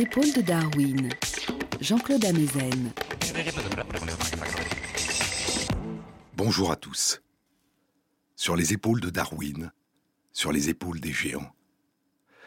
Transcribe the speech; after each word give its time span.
Épaules 0.00 0.32
de 0.32 0.40
Darwin, 0.40 1.10
Jean-Claude 1.78 2.24
Amezen. 2.24 2.90
Bonjour 6.34 6.72
à 6.72 6.76
tous. 6.76 7.20
Sur 8.34 8.56
les 8.56 8.72
épaules 8.72 9.02
de 9.02 9.10
Darwin, 9.10 9.70
sur 10.32 10.52
les 10.52 10.70
épaules 10.70 11.00
des 11.00 11.12
géants. 11.12 11.54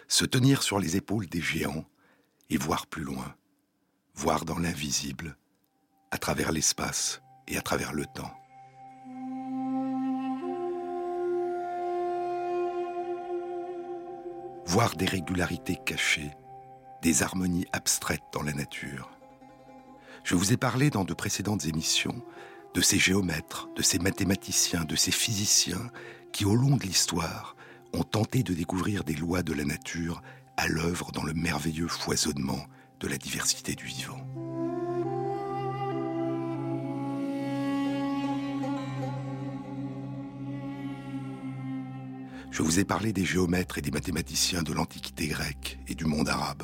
Se 0.08 0.26
tenir 0.26 0.64
sur 0.64 0.80
les 0.80 0.98
épaules 0.98 1.28
des 1.28 1.42
géants 1.42 1.86
et 2.50 2.58
voir 2.58 2.88
plus 2.88 3.04
loin, 3.04 3.36
voir 4.16 4.46
dans 4.46 4.58
l'invisible, 4.58 5.38
à 6.10 6.18
travers 6.18 6.52
l'espace 6.52 7.22
et 7.48 7.56
à 7.56 7.62
travers 7.62 7.94
le 7.94 8.08
temps. 8.08 8.34
Voir 14.66 14.96
des 14.96 15.06
régularités 15.06 15.78
cachées, 15.86 16.32
des 17.04 17.22
harmonies 17.22 17.68
abstraites 17.74 18.24
dans 18.32 18.42
la 18.42 18.54
nature. 18.54 19.10
Je 20.24 20.36
vous 20.36 20.54
ai 20.54 20.58
parlé 20.58 20.90
dans 20.90 21.04
de 21.04 21.14
précédentes 21.14 21.66
émissions 21.66 22.24
de 22.74 22.80
ces 22.80 22.98
géomètres, 22.98 23.68
de 23.76 23.82
ces 23.82 24.00
mathématiciens, 24.00 24.86
de 24.86 24.96
ces 24.96 25.12
physiciens 25.12 25.92
qui, 26.32 26.46
au 26.46 26.56
long 26.56 26.78
de 26.78 26.84
l'histoire, 26.84 27.58
ont 27.92 28.04
tenté 28.04 28.42
de 28.42 28.54
découvrir 28.54 29.04
des 29.04 29.16
lois 29.16 29.44
de 29.44 29.54
la 29.54 29.66
nature 29.66 30.24
à 30.56 30.70
l'œuvre 30.70 31.12
dans 31.12 31.24
le 31.24 31.34
merveilleux 31.34 31.90
foisonnement 31.90 32.66
de 33.02 33.08
la 33.10 33.18
diversité 33.18 33.76
du 33.76 33.86
vivant. 33.86 34.26
Je 42.50 42.62
vous 42.62 42.80
ai 42.80 42.86
parlé 42.86 43.12
des 43.12 43.26
géomètres 43.26 43.78
et 43.78 43.82
des 43.82 43.92
mathématiciens 43.92 44.64
de 44.64 44.72
l'Antiquité 44.72 45.28
grecque 45.28 45.80
et 45.88 45.96
du 45.96 46.06
monde 46.06 46.30
arabe, 46.30 46.64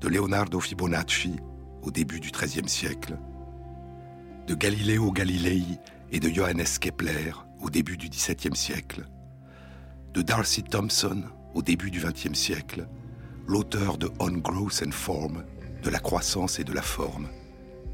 de 0.00 0.08
Leonardo 0.08 0.60
Fibonacci 0.60 1.36
au 1.82 1.90
début 1.90 2.20
du 2.20 2.30
XIIIe 2.30 2.68
siècle, 2.68 3.18
de 4.46 4.54
Galileo 4.54 5.12
Galilei 5.12 5.62
et 6.10 6.20
de 6.20 6.28
Johannes 6.30 6.64
Kepler 6.80 7.32
au 7.60 7.68
début 7.68 7.98
du 7.98 8.08
XVIIe 8.08 8.56
siècle, 8.56 9.06
de 10.14 10.22
Darcy 10.22 10.62
Thompson 10.62 11.24
au 11.54 11.60
début 11.60 11.90
du 11.90 12.00
XXe 12.00 12.38
siècle, 12.38 12.88
l'auteur 13.46 13.98
de 13.98 14.10
On 14.18 14.30
Growth 14.30 14.82
and 14.86 14.92
Form, 14.92 15.44
de 15.82 15.90
la 15.90 15.98
croissance 15.98 16.58
et 16.58 16.64
de 16.64 16.72
la 16.72 16.82
forme, 16.82 17.28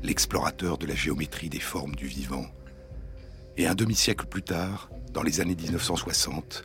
l'explorateur 0.04 0.78
de 0.78 0.86
la 0.86 0.94
géométrie 0.94 1.48
des 1.48 1.60
formes 1.60 1.96
du 1.96 2.06
vivant, 2.06 2.46
et 3.56 3.66
un 3.66 3.74
demi-siècle 3.74 4.26
plus 4.26 4.42
tard, 4.42 4.90
dans 5.12 5.22
les 5.22 5.40
années 5.40 5.56
1960, 5.56 6.64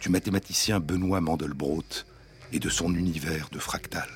du 0.00 0.08
mathématicien 0.08 0.80
Benoît 0.80 1.20
Mandelbrot 1.20 1.84
et 2.52 2.58
de 2.58 2.68
son 2.70 2.94
univers 2.94 3.50
de 3.50 3.58
fractal. 3.58 4.08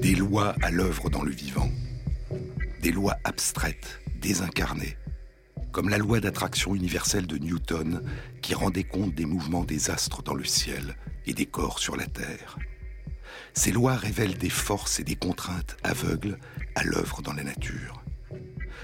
Des 0.00 0.14
lois 0.14 0.54
à 0.62 0.70
l'œuvre 0.70 1.10
dans 1.10 1.22
le 1.22 1.30
vivant, 1.30 1.70
des 2.80 2.90
lois 2.90 3.16
abstraites, 3.24 4.00
désincarnées, 4.20 4.96
comme 5.70 5.88
la 5.88 5.98
loi 5.98 6.20
d'attraction 6.20 6.74
universelle 6.74 7.26
de 7.26 7.38
Newton 7.38 8.02
qui 8.40 8.54
rendait 8.54 8.84
compte 8.84 9.14
des 9.14 9.24
mouvements 9.24 9.64
des 9.64 9.90
astres 9.90 10.22
dans 10.22 10.34
le 10.34 10.44
ciel 10.44 10.96
et 11.26 11.34
des 11.34 11.46
corps 11.46 11.78
sur 11.78 11.96
la 11.96 12.06
Terre. 12.06 12.58
Ces 13.54 13.72
lois 13.72 13.96
révèlent 13.96 14.38
des 14.38 14.50
forces 14.50 15.00
et 15.00 15.04
des 15.04 15.16
contraintes 15.16 15.76
aveugles 15.82 16.38
à 16.74 16.84
l'œuvre 16.84 17.22
dans 17.22 17.32
la 17.32 17.44
nature. 17.44 18.02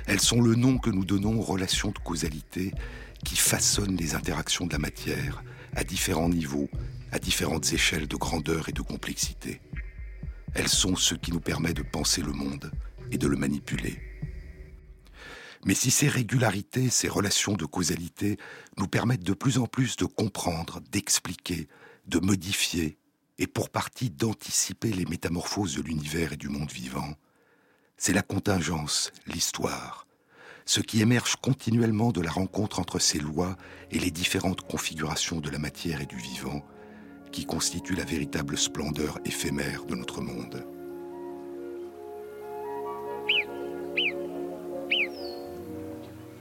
Elles 0.06 0.20
sont 0.20 0.40
le 0.40 0.54
nom 0.54 0.78
que 0.78 0.90
nous 0.90 1.04
donnons 1.04 1.38
aux 1.38 1.42
relations 1.42 1.90
de 1.90 1.98
causalité 1.98 2.72
qui 3.24 3.36
façonnent 3.36 3.96
les 3.96 4.14
interactions 4.14 4.66
de 4.66 4.72
la 4.72 4.78
matière 4.78 5.42
à 5.74 5.84
différents 5.84 6.28
niveaux, 6.28 6.68
à 7.12 7.18
différentes 7.18 7.72
échelles 7.72 8.08
de 8.08 8.16
grandeur 8.16 8.68
et 8.68 8.72
de 8.72 8.82
complexité. 8.82 9.60
Elles 10.54 10.68
sont 10.68 10.96
ce 10.96 11.14
qui 11.14 11.32
nous 11.32 11.40
permet 11.40 11.74
de 11.74 11.82
penser 11.82 12.22
le 12.22 12.32
monde 12.32 12.70
et 13.10 13.18
de 13.18 13.26
le 13.26 13.36
manipuler. 13.36 14.00
Mais 15.64 15.74
si 15.74 15.90
ces 15.90 16.08
régularités, 16.08 16.88
ces 16.88 17.08
relations 17.08 17.54
de 17.54 17.64
causalité 17.64 18.38
nous 18.76 18.86
permettent 18.86 19.24
de 19.24 19.34
plus 19.34 19.58
en 19.58 19.66
plus 19.66 19.96
de 19.96 20.04
comprendre, 20.04 20.80
d'expliquer, 20.90 21.68
de 22.06 22.18
modifier 22.18 22.98
et 23.38 23.46
pour 23.46 23.70
partie 23.70 24.10
d'anticiper 24.10 24.92
les 24.92 25.04
métamorphoses 25.04 25.76
de 25.76 25.82
l'univers 25.82 26.32
et 26.32 26.36
du 26.36 26.48
monde 26.48 26.70
vivant, 26.70 27.14
c'est 27.96 28.12
la 28.12 28.22
contingence, 28.22 29.12
l'histoire, 29.26 30.06
ce 30.64 30.80
qui 30.80 31.00
émerge 31.00 31.36
continuellement 31.36 32.12
de 32.12 32.20
la 32.20 32.30
rencontre 32.30 32.78
entre 32.78 32.98
ces 32.98 33.18
lois 33.18 33.56
et 33.90 33.98
les 33.98 34.10
différentes 34.10 34.62
configurations 34.62 35.40
de 35.40 35.50
la 35.50 35.58
matière 35.58 36.00
et 36.00 36.06
du 36.06 36.16
vivant, 36.16 36.64
qui 37.30 37.46
constitue 37.46 37.94
la 37.94 38.04
véritable 38.04 38.56
splendeur 38.56 39.18
éphémère 39.24 39.84
de 39.84 39.94
notre 39.94 40.20
monde. 40.20 40.64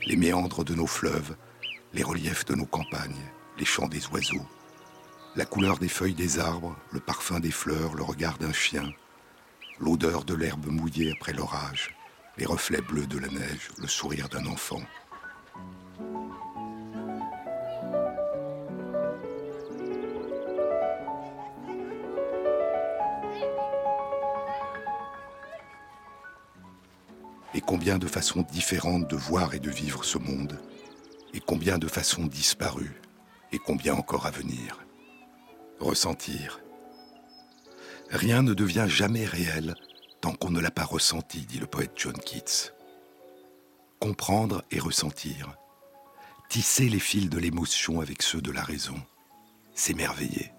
Les 0.05 0.15
méandres 0.15 0.63
de 0.63 0.73
nos 0.73 0.87
fleuves, 0.87 1.35
les 1.93 2.03
reliefs 2.03 2.45
de 2.45 2.55
nos 2.55 2.65
campagnes, 2.65 3.31
les 3.57 3.65
chants 3.65 3.87
des 3.87 4.05
oiseaux, 4.07 4.45
la 5.35 5.45
couleur 5.45 5.77
des 5.77 5.89
feuilles 5.89 6.13
des 6.13 6.39
arbres, 6.39 6.75
le 6.91 6.99
parfum 6.99 7.39
des 7.39 7.51
fleurs, 7.51 7.93
le 7.93 8.03
regard 8.03 8.37
d'un 8.37 8.53
chien, 8.53 8.91
l'odeur 9.79 10.23
de 10.23 10.33
l'herbe 10.33 10.67
mouillée 10.67 11.11
après 11.11 11.33
l'orage, 11.33 11.95
les 12.37 12.45
reflets 12.45 12.81
bleus 12.81 13.07
de 13.07 13.19
la 13.19 13.27
neige, 13.27 13.69
le 13.77 13.87
sourire 13.87 14.29
d'un 14.29 14.45
enfant. 14.45 14.81
Combien 27.67 27.99
de 27.99 28.07
façons 28.07 28.43
différentes 28.49 29.07
de 29.09 29.17
voir 29.17 29.53
et 29.53 29.59
de 29.59 29.69
vivre 29.69 30.03
ce 30.03 30.17
monde, 30.17 30.59
et 31.33 31.39
combien 31.39 31.77
de 31.77 31.87
façons 31.87 32.25
disparues, 32.25 33.01
et 33.51 33.59
combien 33.59 33.93
encore 33.93 34.25
à 34.25 34.31
venir. 34.31 34.79
Ressentir, 35.79 36.61
Rien 38.09 38.41
ne 38.41 38.53
devient 38.53 38.85
jamais 38.87 39.25
réel 39.25 39.75
tant 40.21 40.33
qu'on 40.33 40.49
ne 40.49 40.61
l'a 40.61 40.71
pas 40.71 40.85
ressenti, 40.85 41.41
dit 41.41 41.59
le 41.59 41.67
poète 41.67 41.91
John 41.95 42.17
Keats. 42.17 42.71
Comprendre 43.99 44.63
et 44.71 44.79
ressentir, 44.79 45.57
tisser 46.49 46.87
les 46.87 46.99
fils 46.99 47.29
de 47.29 47.37
l'émotion 47.37 47.99
avec 47.99 48.21
ceux 48.21 48.41
de 48.41 48.51
la 48.51 48.63
raison, 48.63 48.95
s'émerveiller, 49.75 50.53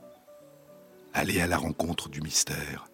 aller 1.14 1.40
à 1.40 1.46
la 1.46 1.56
rencontre 1.56 2.10
du 2.10 2.20
mystère, 2.20 2.86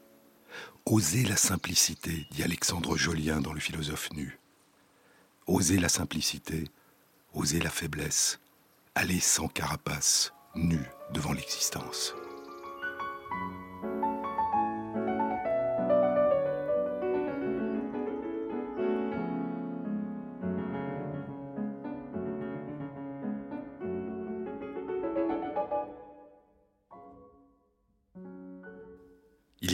oser 0.87 1.25
la 1.25 1.37
simplicité, 1.37 2.27
dit 2.31 2.43
Alexandre 2.43 2.97
Jolien 2.97 3.41
dans 3.41 3.53
Le 3.53 3.61
philosophe 3.61 4.11
nu. 4.13 4.39
Oser 5.47 5.79
la 5.79 5.89
simplicité, 5.89 6.65
oser 7.33 7.61
la 7.61 7.71
faiblesse, 7.71 8.41
aller 8.95 9.21
sans 9.21 9.49
carapace, 9.49 10.33
nu 10.55 10.81
devant 11.13 11.33
l'existence. 11.33 12.15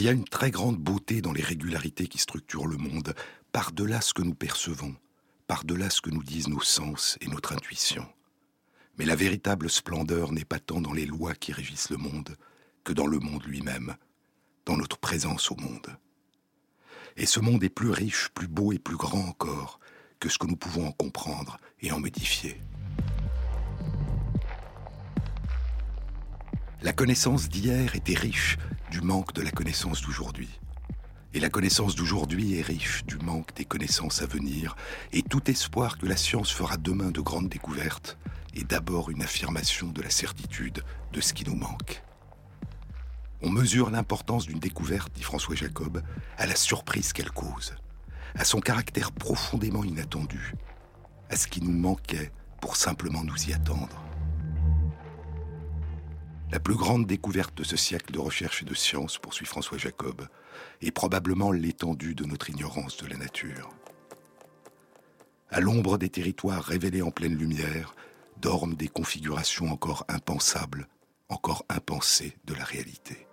Il 0.01 0.05
y 0.05 0.09
a 0.09 0.13
une 0.13 0.25
très 0.25 0.49
grande 0.49 0.79
beauté 0.79 1.21
dans 1.21 1.31
les 1.31 1.43
régularités 1.43 2.07
qui 2.07 2.17
structurent 2.17 2.65
le 2.65 2.77
monde, 2.77 3.13
par-delà 3.51 4.01
ce 4.01 4.15
que 4.15 4.23
nous 4.23 4.33
percevons, 4.33 4.95
par-delà 5.45 5.91
ce 5.91 6.01
que 6.01 6.09
nous 6.09 6.23
disent 6.23 6.47
nos 6.47 6.63
sens 6.63 7.19
et 7.21 7.27
notre 7.27 7.53
intuition. 7.53 8.07
Mais 8.97 9.05
la 9.05 9.15
véritable 9.15 9.69
splendeur 9.69 10.31
n'est 10.31 10.43
pas 10.43 10.57
tant 10.57 10.81
dans 10.81 10.91
les 10.91 11.05
lois 11.05 11.35
qui 11.35 11.53
régissent 11.53 11.91
le 11.91 11.97
monde 11.97 12.35
que 12.83 12.93
dans 12.93 13.05
le 13.05 13.19
monde 13.19 13.43
lui-même, 13.45 13.95
dans 14.65 14.75
notre 14.75 14.97
présence 14.97 15.51
au 15.51 15.55
monde. 15.55 15.95
Et 17.15 17.27
ce 17.27 17.39
monde 17.39 17.63
est 17.63 17.69
plus 17.69 17.91
riche, 17.91 18.29
plus 18.33 18.47
beau 18.47 18.73
et 18.73 18.79
plus 18.79 18.97
grand 18.97 19.27
encore 19.27 19.79
que 20.19 20.29
ce 20.29 20.39
que 20.39 20.47
nous 20.47 20.57
pouvons 20.57 20.87
en 20.87 20.93
comprendre 20.93 21.57
et 21.79 21.91
en 21.91 21.99
modifier. 21.99 22.59
La 26.83 26.93
connaissance 26.93 27.47
d'hier 27.47 27.95
était 27.95 28.15
riche 28.15 28.57
du 28.89 29.01
manque 29.01 29.33
de 29.33 29.43
la 29.43 29.51
connaissance 29.51 30.01
d'aujourd'hui. 30.01 30.49
Et 31.35 31.39
la 31.39 31.51
connaissance 31.51 31.95
d'aujourd'hui 31.95 32.57
est 32.57 32.63
riche 32.63 33.05
du 33.05 33.19
manque 33.19 33.53
des 33.55 33.65
connaissances 33.65 34.23
à 34.23 34.25
venir, 34.25 34.75
et 35.13 35.21
tout 35.21 35.47
espoir 35.51 35.99
que 35.99 36.07
la 36.07 36.17
science 36.17 36.51
fera 36.51 36.77
demain 36.77 37.11
de 37.11 37.21
grandes 37.21 37.49
découvertes 37.49 38.17
est 38.55 38.63
d'abord 38.63 39.11
une 39.11 39.21
affirmation 39.21 39.91
de 39.91 40.01
la 40.01 40.09
certitude 40.09 40.83
de 41.13 41.21
ce 41.21 41.33
qui 41.33 41.47
nous 41.47 41.55
manque. 41.55 42.01
On 43.43 43.51
mesure 43.51 43.91
l'importance 43.91 44.47
d'une 44.47 44.59
découverte, 44.59 45.13
dit 45.13 45.23
François 45.23 45.55
Jacob, 45.55 46.01
à 46.39 46.47
la 46.47 46.55
surprise 46.55 47.13
qu'elle 47.13 47.31
cause, 47.31 47.75
à 48.33 48.43
son 48.43 48.59
caractère 48.59 49.11
profondément 49.11 49.83
inattendu, 49.83 50.55
à 51.29 51.35
ce 51.35 51.45
qui 51.45 51.61
nous 51.61 51.77
manquait 51.77 52.31
pour 52.59 52.75
simplement 52.75 53.23
nous 53.23 53.37
y 53.47 53.53
attendre. 53.53 54.10
La 56.51 56.59
plus 56.59 56.75
grande 56.75 57.07
découverte 57.07 57.55
de 57.55 57.63
ce 57.63 57.77
siècle 57.77 58.11
de 58.11 58.19
recherche 58.19 58.61
et 58.61 58.65
de 58.65 58.73
science, 58.73 59.17
poursuit 59.17 59.45
François 59.45 59.77
Jacob, 59.77 60.27
est 60.81 60.91
probablement 60.91 61.53
l'étendue 61.53 62.13
de 62.13 62.25
notre 62.25 62.49
ignorance 62.49 62.97
de 62.97 63.07
la 63.07 63.15
nature. 63.15 63.69
À 65.49 65.61
l'ombre 65.61 65.97
des 65.97 66.09
territoires 66.09 66.63
révélés 66.63 67.01
en 67.01 67.11
pleine 67.11 67.37
lumière, 67.37 67.95
dorment 68.35 68.75
des 68.75 68.89
configurations 68.89 69.71
encore 69.71 70.03
impensables, 70.09 70.89
encore 71.29 71.65
impensées 71.69 72.37
de 72.43 72.53
la 72.53 72.65
réalité. 72.65 73.27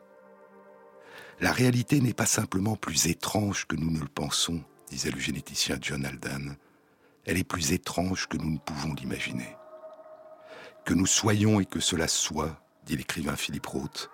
La 1.41 1.50
réalité 1.50 2.00
n'est 2.00 2.15
pas 2.15 2.26
simplement 2.26 2.76
plus 2.76 3.06
étrange 3.06 3.67
que 3.67 3.75
nous 3.75 3.91
ne 3.91 4.00
le 4.00 4.09
pensons, 4.09 4.62
disait 4.91 5.11
le 5.11 5.19
généticien 5.19 5.79
John 5.81 6.05
Aldan, 6.05 6.56
elle 7.25 7.38
est 7.38 7.44
plus 7.44 7.73
étrange 7.73 8.29
que 8.29 8.37
nous 8.37 8.50
ne 8.50 8.59
pouvons 8.59 8.94
l'imaginer. 8.94 9.56
Que 10.85 10.94
nous 10.94 11.06
soyons 11.06 11.59
et 11.59 11.67
que 11.67 11.81
cela 11.81 12.06
soit, 12.06 12.61
dit 12.88 12.96
l'écrivain 12.96 13.37
Philippe 13.37 13.67
Roth, 13.67 14.11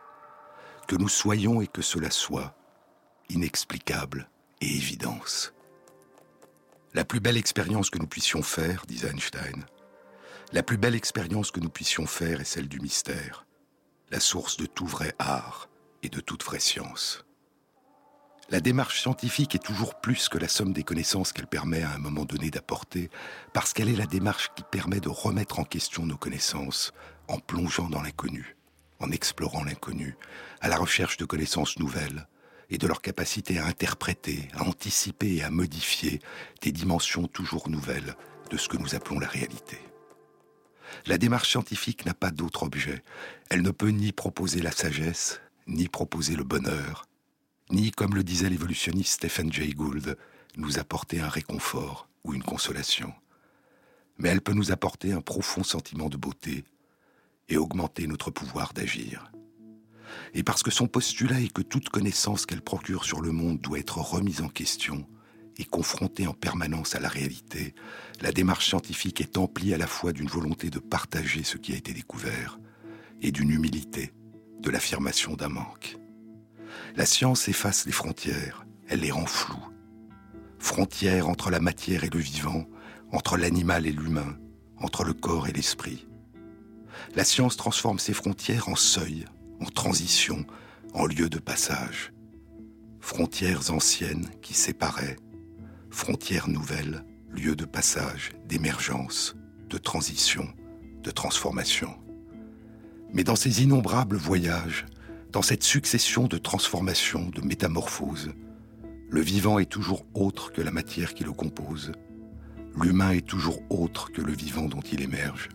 que 0.89 0.97
nous 0.97 1.09
soyons 1.09 1.61
et 1.61 1.69
que 1.69 1.81
cela 1.81 2.11
soit, 2.11 2.57
inexplicable 3.29 4.29
et 4.61 4.67
évidence. 4.67 5.55
La 6.93 7.05
plus 7.05 7.21
belle 7.21 7.37
expérience 7.37 7.89
que 7.89 7.99
nous 7.99 8.09
puissions 8.09 8.43
faire, 8.43 8.85
disait 8.87 9.11
Einstein, 9.11 9.65
la 10.53 10.63
plus 10.63 10.77
belle 10.77 10.97
expérience 10.97 11.53
que 11.53 11.61
nous 11.61 11.71
puissions 11.71 12.07
faire 12.07 12.41
est 12.41 12.45
celle 12.45 12.69
du 12.69 12.81
mystère, 12.81 13.47
la 14.11 14.21
source 14.21 14.57
de 14.57 14.67
tout 14.67 14.87
vrai 14.87 15.15
art 15.19 15.69
et 16.03 16.09
de 16.09 16.21
toute 16.21 16.43
vraie 16.43 16.61
science. 16.61 17.25
La 18.51 18.61
démarche 18.61 19.01
scientifique 19.01 19.55
est 19.55 19.65
toujours 19.65 20.01
plus 20.01 20.29
que 20.29 20.37
la 20.37 20.49
somme 20.49 20.73
des 20.73 20.83
connaissances 20.83 21.33
qu'elle 21.33 21.47
permet 21.47 21.83
à 21.83 21.93
un 21.93 21.99
moment 21.99 22.25
donné 22.25 22.51
d'apporter, 22.51 23.09
parce 23.53 23.73
qu'elle 23.73 23.89
est 23.89 23.97
la 23.97 24.07
démarche 24.07 24.51
qui 24.55 24.65
permet 24.65 25.01
de 25.01 25.09
remettre 25.09 25.61
en 25.61 25.65
question 25.65 26.05
nos 26.05 26.19
connaissances 26.19 26.93
en 27.29 27.39
plongeant 27.39 27.89
dans 27.89 28.03
l'inconnu, 28.03 28.57
en 29.05 29.11
explorant 29.11 29.65
l'inconnu, 29.65 30.17
à 30.61 30.69
la 30.69 30.77
recherche 30.77 31.19
de 31.19 31.27
connaissances 31.27 31.79
nouvelles 31.79 32.27
et 32.71 32.79
de 32.79 32.87
leur 32.87 33.03
capacité 33.03 33.59
à 33.59 33.67
interpréter, 33.67 34.49
à 34.55 34.63
anticiper 34.63 35.37
et 35.37 35.43
à 35.43 35.51
modifier 35.51 36.21
des 36.63 36.73
dimensions 36.73 37.27
toujours 37.27 37.69
nouvelles 37.69 38.17
de 38.51 38.57
ce 38.57 38.69
que 38.69 38.79
nous 38.79 38.95
appelons 38.95 39.19
la 39.19 39.29
réalité. 39.29 39.79
La 41.07 41.19
démarche 41.19 41.51
scientifique 41.51 42.07
n'a 42.07 42.15
pas 42.15 42.31
d'autre 42.31 42.63
objet. 42.63 43.03
Elle 43.51 43.63
ne 43.63 43.71
peut 43.71 43.89
ni 43.89 44.13
proposer 44.13 44.63
la 44.63 44.73
sagesse, 44.73 45.41
ni 45.67 45.89
proposer 45.89 46.37
le 46.37 46.45
bonheur, 46.45 47.07
ni, 47.71 47.91
comme 47.91 48.15
le 48.15 48.25
disait 48.25 48.51
l'évolutionniste 48.51 49.15
Stephen 49.15 49.53
Jay 49.53 49.73
Gould, 49.73 50.17
nous 50.57 50.79
apporter 50.79 51.21
un 51.21 51.29
réconfort 51.29 52.09
ou 52.23 52.33
une 52.33 52.43
consolation. 52.43 53.13
Mais 54.19 54.29
elle 54.29 54.41
peut 54.41 54.53
nous 54.53 54.73
apporter 54.73 55.13
un 55.13 55.21
profond 55.21 55.65
sentiment 55.65 56.09
de 56.09 56.17
beauté 56.17 56.65
et 57.49 57.57
augmenter 57.57 58.07
notre 58.07 58.31
pouvoir 58.31 58.73
d'agir. 58.73 59.33
Et 60.33 60.43
parce 60.43 60.63
que 60.63 60.71
son 60.71 60.87
postulat 60.87 61.41
est 61.41 61.53
que 61.53 61.63
toute 61.63 61.89
connaissance 61.89 62.47
qu'elle 62.47 62.63
procure 62.63 63.05
sur 63.05 63.21
le 63.21 63.33
monde 63.33 63.61
doit 63.61 63.79
être 63.79 63.99
remise 63.99 64.43
en 64.43 64.49
question 64.49 65.07
et 65.57 65.65
confrontée 65.65 66.27
en 66.27 66.35
permanence 66.35 66.95
à 66.95 67.01
la 67.01 67.09
réalité, 67.09 67.75
la 68.21 68.33
démarche 68.33 68.67
scientifique 68.67 69.21
est 69.21 69.39
emplie 69.39 69.73
à 69.75 69.79
la 69.79 69.87
fois 69.87 70.13
d'une 70.13 70.29
volonté 70.29 70.71
de 70.71 70.79
partager 70.79 71.45
ce 71.45 71.57
qui 71.57 71.73
a 71.73 71.77
été 71.77 71.93
découvert 71.93 72.59
et 73.23 73.31
d'une 73.31 73.51
humilité, 73.51 74.13
de 74.61 74.71
l'affirmation 74.71 75.35
d'un 75.35 75.49
manque. 75.49 75.97
La 76.97 77.07
science 77.07 77.49
efface 77.49 77.87
les 77.87 77.93
frontières, 77.93 78.67
elle 78.89 79.01
les 79.01 79.13
rend 79.13 79.27
floues. 79.27 79.69
Frontières 80.59 81.29
entre 81.29 81.51
la 81.51 81.61
matière 81.61 82.05
et 82.05 82.11
le 82.11 82.19
vivant, 82.19 82.65
entre 83.13 83.37
l'animal 83.37 83.87
et 83.87 83.93
l'humain, 83.93 84.37
entre 84.79 85.05
le 85.05 85.13
corps 85.13 85.47
et 85.47 85.53
l'esprit. 85.53 86.09
La 87.15 87.25
science 87.25 87.57
transforme 87.57 87.99
ces 87.99 88.13
frontières 88.13 88.69
en 88.69 88.77
seuil, 88.77 89.25
en 89.61 89.67
transition, 89.67 90.45
en 90.93 91.07
lieu 91.07 91.29
de 91.29 91.39
passage. 91.39 92.13
Frontières 93.01 93.71
anciennes 93.71 94.29
qui 94.43 94.55
séparaient, 94.55 95.17
frontières 95.91 96.49
nouvelles, 96.49 97.05
lieu 97.31 97.57
de 97.57 97.65
passage, 97.65 98.33
d'émergence, 98.47 99.37
de 99.69 99.79
transition, 99.79 100.49
de 101.03 101.11
transformation. 101.11 101.95
Mais 103.13 103.25
dans 103.25 103.37
ces 103.37 103.63
innombrables 103.63 104.17
voyages, 104.17 104.87
dans 105.31 105.43
cette 105.43 105.65
succession 105.65 106.27
de 106.27 106.39
transformations, 106.39 107.29
de 107.29 107.41
métamorphoses, 107.41 108.33
le 109.11 109.21
vivant 109.21 109.59
est 109.59 109.71
toujours 109.71 110.05
autre 110.15 110.53
que 110.53 110.63
la 110.63 110.71
matière 110.71 111.15
qui 111.15 111.25
le 111.25 111.33
compose. 111.33 111.93
L'humain 112.81 113.11
est 113.11 113.27
toujours 113.27 113.61
autre 113.71 114.11
que 114.11 114.21
le 114.21 114.33
vivant 114.33 114.67
dont 114.67 114.81
il 114.81 115.01
émerge. 115.01 115.49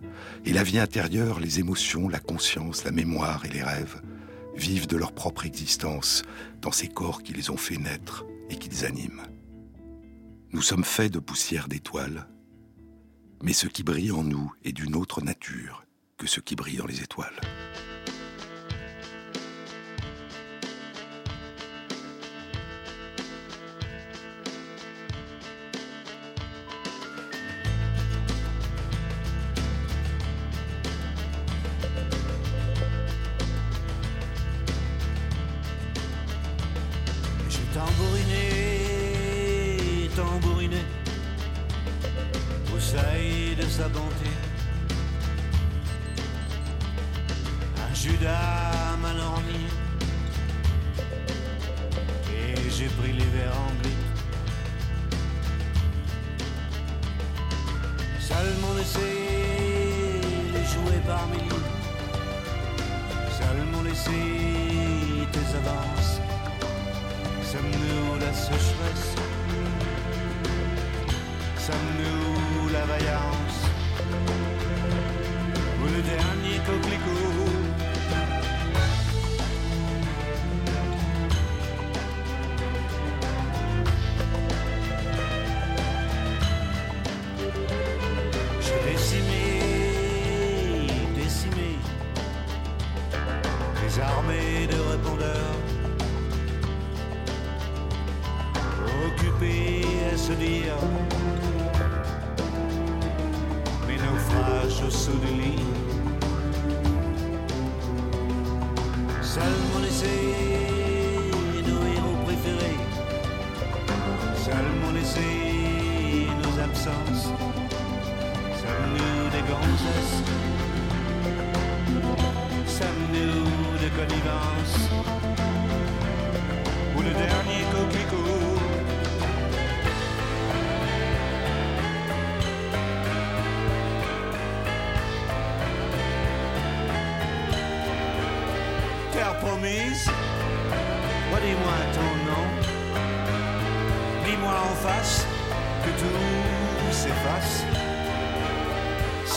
Et 0.45 0.53
la 0.53 0.63
vie 0.63 0.79
intérieure, 0.79 1.39
les 1.39 1.59
émotions, 1.59 2.07
la 2.07 2.19
conscience, 2.19 2.83
la 2.85 2.91
mémoire 2.91 3.45
et 3.45 3.49
les 3.49 3.63
rêves 3.63 4.01
vivent 4.55 4.87
de 4.87 4.97
leur 4.97 5.13
propre 5.13 5.45
existence 5.45 6.23
dans 6.61 6.71
ces 6.71 6.87
corps 6.87 7.23
qui 7.23 7.33
les 7.33 7.49
ont 7.49 7.57
fait 7.57 7.77
naître 7.77 8.25
et 8.49 8.55
qui 8.55 8.69
les 8.69 8.85
animent. 8.85 9.23
Nous 10.51 10.61
sommes 10.61 10.83
faits 10.83 11.13
de 11.13 11.19
poussière 11.19 11.67
d'étoiles, 11.67 12.27
mais 13.43 13.53
ce 13.53 13.67
qui 13.67 13.83
brille 13.83 14.11
en 14.11 14.23
nous 14.23 14.51
est 14.63 14.73
d'une 14.73 14.95
autre 14.95 15.21
nature 15.21 15.85
que 16.17 16.27
ce 16.27 16.39
qui 16.39 16.55
brille 16.55 16.77
dans 16.77 16.87
les 16.87 17.01
étoiles. 17.01 17.39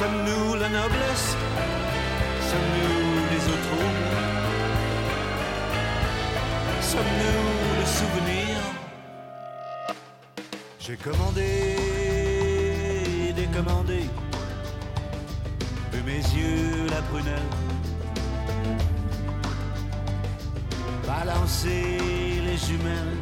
Sommes-nous 0.03 0.57
la 0.57 0.69
noblesse? 0.69 1.37
Sommes-nous 2.51 3.03
les 3.31 3.43
autres 3.53 3.77
Sommes-nous 6.81 7.45
le 7.79 7.87
souvenir? 7.87 8.57
J'ai 10.81 10.97
commandé, 10.97 11.51
décommandé, 13.37 14.03
de 15.93 15.99
mes 16.05 16.23
yeux 16.37 16.89
la 16.91 17.03
prunelle, 17.03 17.53
balancé 21.07 21.77
les 22.45 22.57
jumelles, 22.57 23.19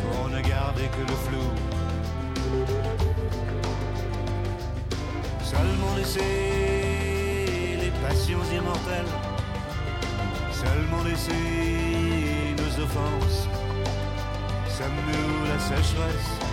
pour 0.00 0.30
ne 0.30 0.40
garder 0.40 0.88
que 0.88 1.02
le 1.06 1.16
flou. 1.16 1.79
Laisser 6.10 7.76
les 7.80 7.90
passions 8.02 8.38
immortelles, 8.52 9.04
seulement 10.52 11.02
laisser 11.04 12.54
nos 12.56 12.82
offenses. 12.84 13.48
Sommes-nous 14.68 15.46
la 15.46 15.58
sécheresse 15.58 16.49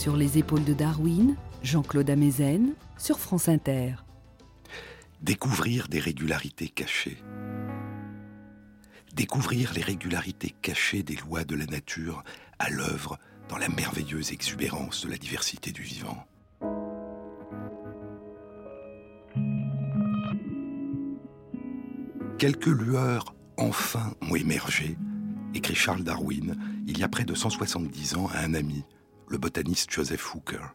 Sur 0.00 0.16
les 0.16 0.38
épaules 0.38 0.64
de 0.64 0.72
Darwin, 0.72 1.36
Jean-Claude 1.62 2.08
Amezen, 2.08 2.72
sur 2.96 3.18
France 3.18 3.50
Inter. 3.50 3.96
Découvrir 5.20 5.88
des 5.88 6.00
régularités 6.00 6.68
cachées. 6.68 7.22
Découvrir 9.14 9.74
les 9.74 9.82
régularités 9.82 10.54
cachées 10.62 11.02
des 11.02 11.16
lois 11.16 11.44
de 11.44 11.54
la 11.54 11.66
nature 11.66 12.24
à 12.58 12.70
l'œuvre 12.70 13.18
dans 13.50 13.58
la 13.58 13.68
merveilleuse 13.68 14.32
exubérance 14.32 15.04
de 15.04 15.10
la 15.10 15.18
diversité 15.18 15.70
du 15.70 15.82
vivant. 15.82 16.24
Quelques 22.38 22.68
lueurs 22.68 23.34
enfin 23.58 24.14
ont 24.22 24.34
émergé, 24.34 24.96
écrit 25.52 25.74
Charles 25.74 26.04
Darwin 26.04 26.56
il 26.86 26.96
y 26.96 27.02
a 27.02 27.08
près 27.08 27.24
de 27.24 27.34
170 27.34 28.16
ans 28.16 28.30
à 28.32 28.38
un 28.38 28.54
ami, 28.54 28.82
le 29.30 29.38
botaniste 29.38 29.90
Joseph 29.92 30.34
Hooker. 30.34 30.74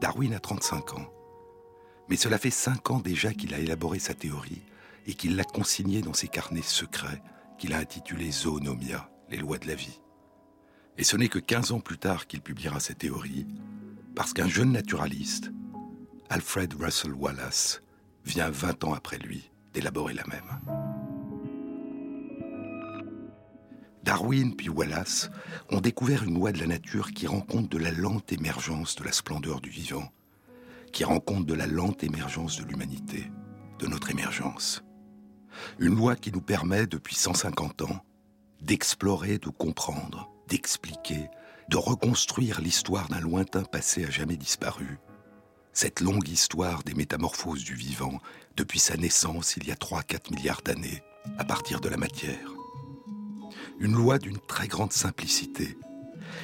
Darwin 0.00 0.32
a 0.34 0.38
35 0.38 0.94
ans. 0.94 1.12
Mais 2.08 2.16
cela 2.16 2.38
fait 2.38 2.50
5 2.50 2.90
ans 2.92 3.00
déjà 3.00 3.34
qu'il 3.34 3.52
a 3.54 3.58
élaboré 3.58 3.98
sa 3.98 4.14
théorie 4.14 4.62
et 5.06 5.14
qu'il 5.14 5.34
l'a 5.34 5.44
consignée 5.44 6.00
dans 6.00 6.14
ses 6.14 6.28
carnets 6.28 6.62
secrets 6.62 7.20
qu'il 7.58 7.74
a 7.74 7.78
intitulés 7.78 8.30
Zoonomia, 8.30 9.10
les 9.30 9.36
lois 9.36 9.58
de 9.58 9.66
la 9.66 9.74
vie. 9.74 10.00
Et 10.96 11.04
ce 11.04 11.16
n'est 11.16 11.28
que 11.28 11.40
15 11.40 11.72
ans 11.72 11.80
plus 11.80 11.98
tard 11.98 12.28
qu'il 12.28 12.40
publiera 12.40 12.78
cette 12.78 12.98
théorie, 12.98 13.46
parce 14.14 14.32
qu'un 14.32 14.48
jeune 14.48 14.72
naturaliste, 14.72 15.50
Alfred 16.28 16.72
Russel 16.74 17.12
Wallace, 17.12 17.82
vient 18.24 18.50
20 18.50 18.84
ans 18.84 18.94
après 18.94 19.18
lui 19.18 19.50
d'élaborer 19.72 20.14
la 20.14 20.26
même. 20.26 20.99
Darwin 24.02 24.56
puis 24.56 24.68
Wallace 24.68 25.30
ont 25.70 25.80
découvert 25.80 26.24
une 26.24 26.34
loi 26.34 26.52
de 26.52 26.58
la 26.58 26.66
nature 26.66 27.12
qui 27.12 27.26
rend 27.26 27.40
compte 27.40 27.70
de 27.70 27.78
la 27.78 27.90
lente 27.90 28.32
émergence 28.32 28.96
de 28.96 29.04
la 29.04 29.12
splendeur 29.12 29.60
du 29.60 29.68
vivant, 29.68 30.10
qui 30.92 31.04
rend 31.04 31.20
compte 31.20 31.46
de 31.46 31.54
la 31.54 31.66
lente 31.66 32.02
émergence 32.02 32.58
de 32.58 32.64
l'humanité, 32.64 33.30
de 33.78 33.86
notre 33.86 34.10
émergence. 34.10 34.82
Une 35.78 35.96
loi 35.96 36.16
qui 36.16 36.32
nous 36.32 36.40
permet, 36.40 36.86
depuis 36.86 37.14
150 37.14 37.82
ans, 37.82 38.04
d'explorer, 38.62 39.38
de 39.38 39.48
comprendre, 39.48 40.30
d'expliquer, 40.48 41.28
de 41.68 41.76
reconstruire 41.76 42.60
l'histoire 42.60 43.08
d'un 43.08 43.20
lointain 43.20 43.64
passé 43.64 44.04
à 44.04 44.10
jamais 44.10 44.36
disparu. 44.36 44.98
Cette 45.72 46.00
longue 46.00 46.28
histoire 46.28 46.82
des 46.82 46.94
métamorphoses 46.94 47.64
du 47.64 47.74
vivant 47.74 48.18
depuis 48.56 48.80
sa 48.80 48.96
naissance 48.96 49.56
il 49.56 49.68
y 49.68 49.70
a 49.70 49.76
3-4 49.76 50.34
milliards 50.34 50.62
d'années, 50.62 51.02
à 51.38 51.44
partir 51.44 51.80
de 51.80 51.88
la 51.88 51.96
matière 51.96 52.59
une 53.80 53.94
loi 53.94 54.18
d'une 54.18 54.38
très 54.38 54.68
grande 54.68 54.92
simplicité, 54.92 55.78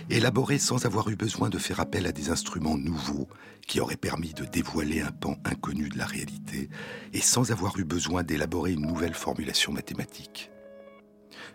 élaborée 0.08 0.58
sans 0.58 0.86
avoir 0.86 1.10
eu 1.10 1.16
besoin 1.16 1.50
de 1.50 1.58
faire 1.58 1.80
appel 1.80 2.06
à 2.06 2.12
des 2.12 2.30
instruments 2.30 2.78
nouveaux 2.78 3.28
qui 3.66 3.78
auraient 3.78 3.96
permis 3.96 4.32
de 4.32 4.46
dévoiler 4.46 5.02
un 5.02 5.12
pan 5.12 5.36
inconnu 5.44 5.90
de 5.90 5.98
la 5.98 6.06
réalité, 6.06 6.70
et 7.12 7.20
sans 7.20 7.52
avoir 7.52 7.78
eu 7.78 7.84
besoin 7.84 8.22
d'élaborer 8.22 8.72
une 8.72 8.86
nouvelle 8.86 9.14
formulation 9.14 9.72
mathématique. 9.72 10.50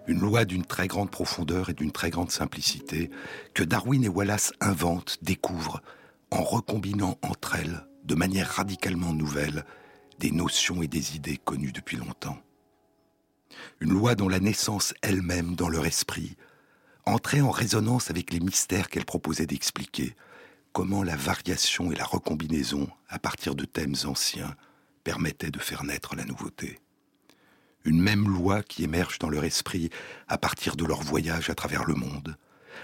Une 0.07 0.19
loi 0.19 0.45
d'une 0.45 0.65
très 0.65 0.87
grande 0.87 1.09
profondeur 1.09 1.69
et 1.71 1.73
d'une 1.73 1.91
très 1.91 2.11
grande 2.11 2.31
simplicité 2.31 3.09
que 3.55 3.63
Darwin 3.63 4.03
et 4.03 4.09
Wallace 4.09 4.53
inventent, 4.61 5.17
découvrent, 5.23 5.81
en 6.29 6.43
recombinant 6.43 7.17
entre 7.23 7.55
elles, 7.55 7.87
de 8.05 8.15
manière 8.15 8.49
radicalement 8.49 9.13
nouvelle, 9.13 9.65
des 10.19 10.31
notions 10.31 10.83
et 10.83 10.87
des 10.87 11.15
idées 11.15 11.37
connues 11.37 11.71
depuis 11.71 11.97
longtemps 11.97 12.37
une 13.79 13.91
loi 13.91 14.15
dont 14.15 14.29
la 14.29 14.39
naissance 14.39 14.93
elle-même 15.01 15.55
dans 15.55 15.69
leur 15.69 15.85
esprit 15.85 16.35
entrait 17.05 17.41
en 17.41 17.51
résonance 17.51 18.09
avec 18.09 18.31
les 18.31 18.39
mystères 18.39 18.89
qu'elle 18.89 19.05
proposait 19.05 19.47
d'expliquer, 19.47 20.15
comment 20.71 21.03
la 21.03 21.15
variation 21.15 21.91
et 21.91 21.95
la 21.95 22.05
recombinaison 22.05 22.89
à 23.09 23.19
partir 23.19 23.55
de 23.55 23.65
thèmes 23.65 23.95
anciens 24.05 24.55
permettaient 25.03 25.51
de 25.51 25.59
faire 25.59 25.83
naître 25.83 26.15
la 26.15 26.25
nouveauté. 26.25 26.79
Une 27.83 27.99
même 27.99 28.29
loi 28.29 28.61
qui 28.61 28.83
émerge 28.83 29.17
dans 29.19 29.29
leur 29.29 29.43
esprit 29.43 29.89
à 30.27 30.37
partir 30.37 30.75
de 30.75 30.85
leur 30.85 31.01
voyage 31.01 31.49
à 31.49 31.55
travers 31.55 31.85
le 31.85 31.95
monde, 31.95 32.37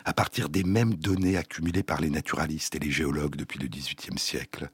à 0.05 0.13
partir 0.13 0.49
des 0.49 0.63
mêmes 0.63 0.95
données 0.95 1.37
accumulées 1.37 1.83
par 1.83 2.01
les 2.01 2.09
naturalistes 2.09 2.75
et 2.75 2.79
les 2.79 2.91
géologues 2.91 3.35
depuis 3.35 3.59
le 3.59 3.67
XVIIIe 3.67 4.17
siècle, 4.17 4.69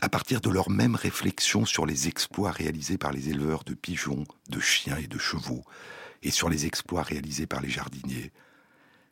à 0.00 0.08
partir 0.08 0.40
de 0.40 0.50
leurs 0.50 0.70
mêmes 0.70 0.94
réflexions 0.94 1.64
sur 1.64 1.86
les 1.86 2.08
exploits 2.08 2.50
réalisés 2.50 2.98
par 2.98 3.12
les 3.12 3.28
éleveurs 3.28 3.64
de 3.64 3.74
pigeons, 3.74 4.24
de 4.48 4.60
chiens 4.60 4.96
et 4.96 5.06
de 5.06 5.18
chevaux, 5.18 5.64
et 6.22 6.30
sur 6.30 6.48
les 6.48 6.66
exploits 6.66 7.02
réalisés 7.02 7.46
par 7.46 7.60
les 7.60 7.70
jardiniers, 7.70 8.32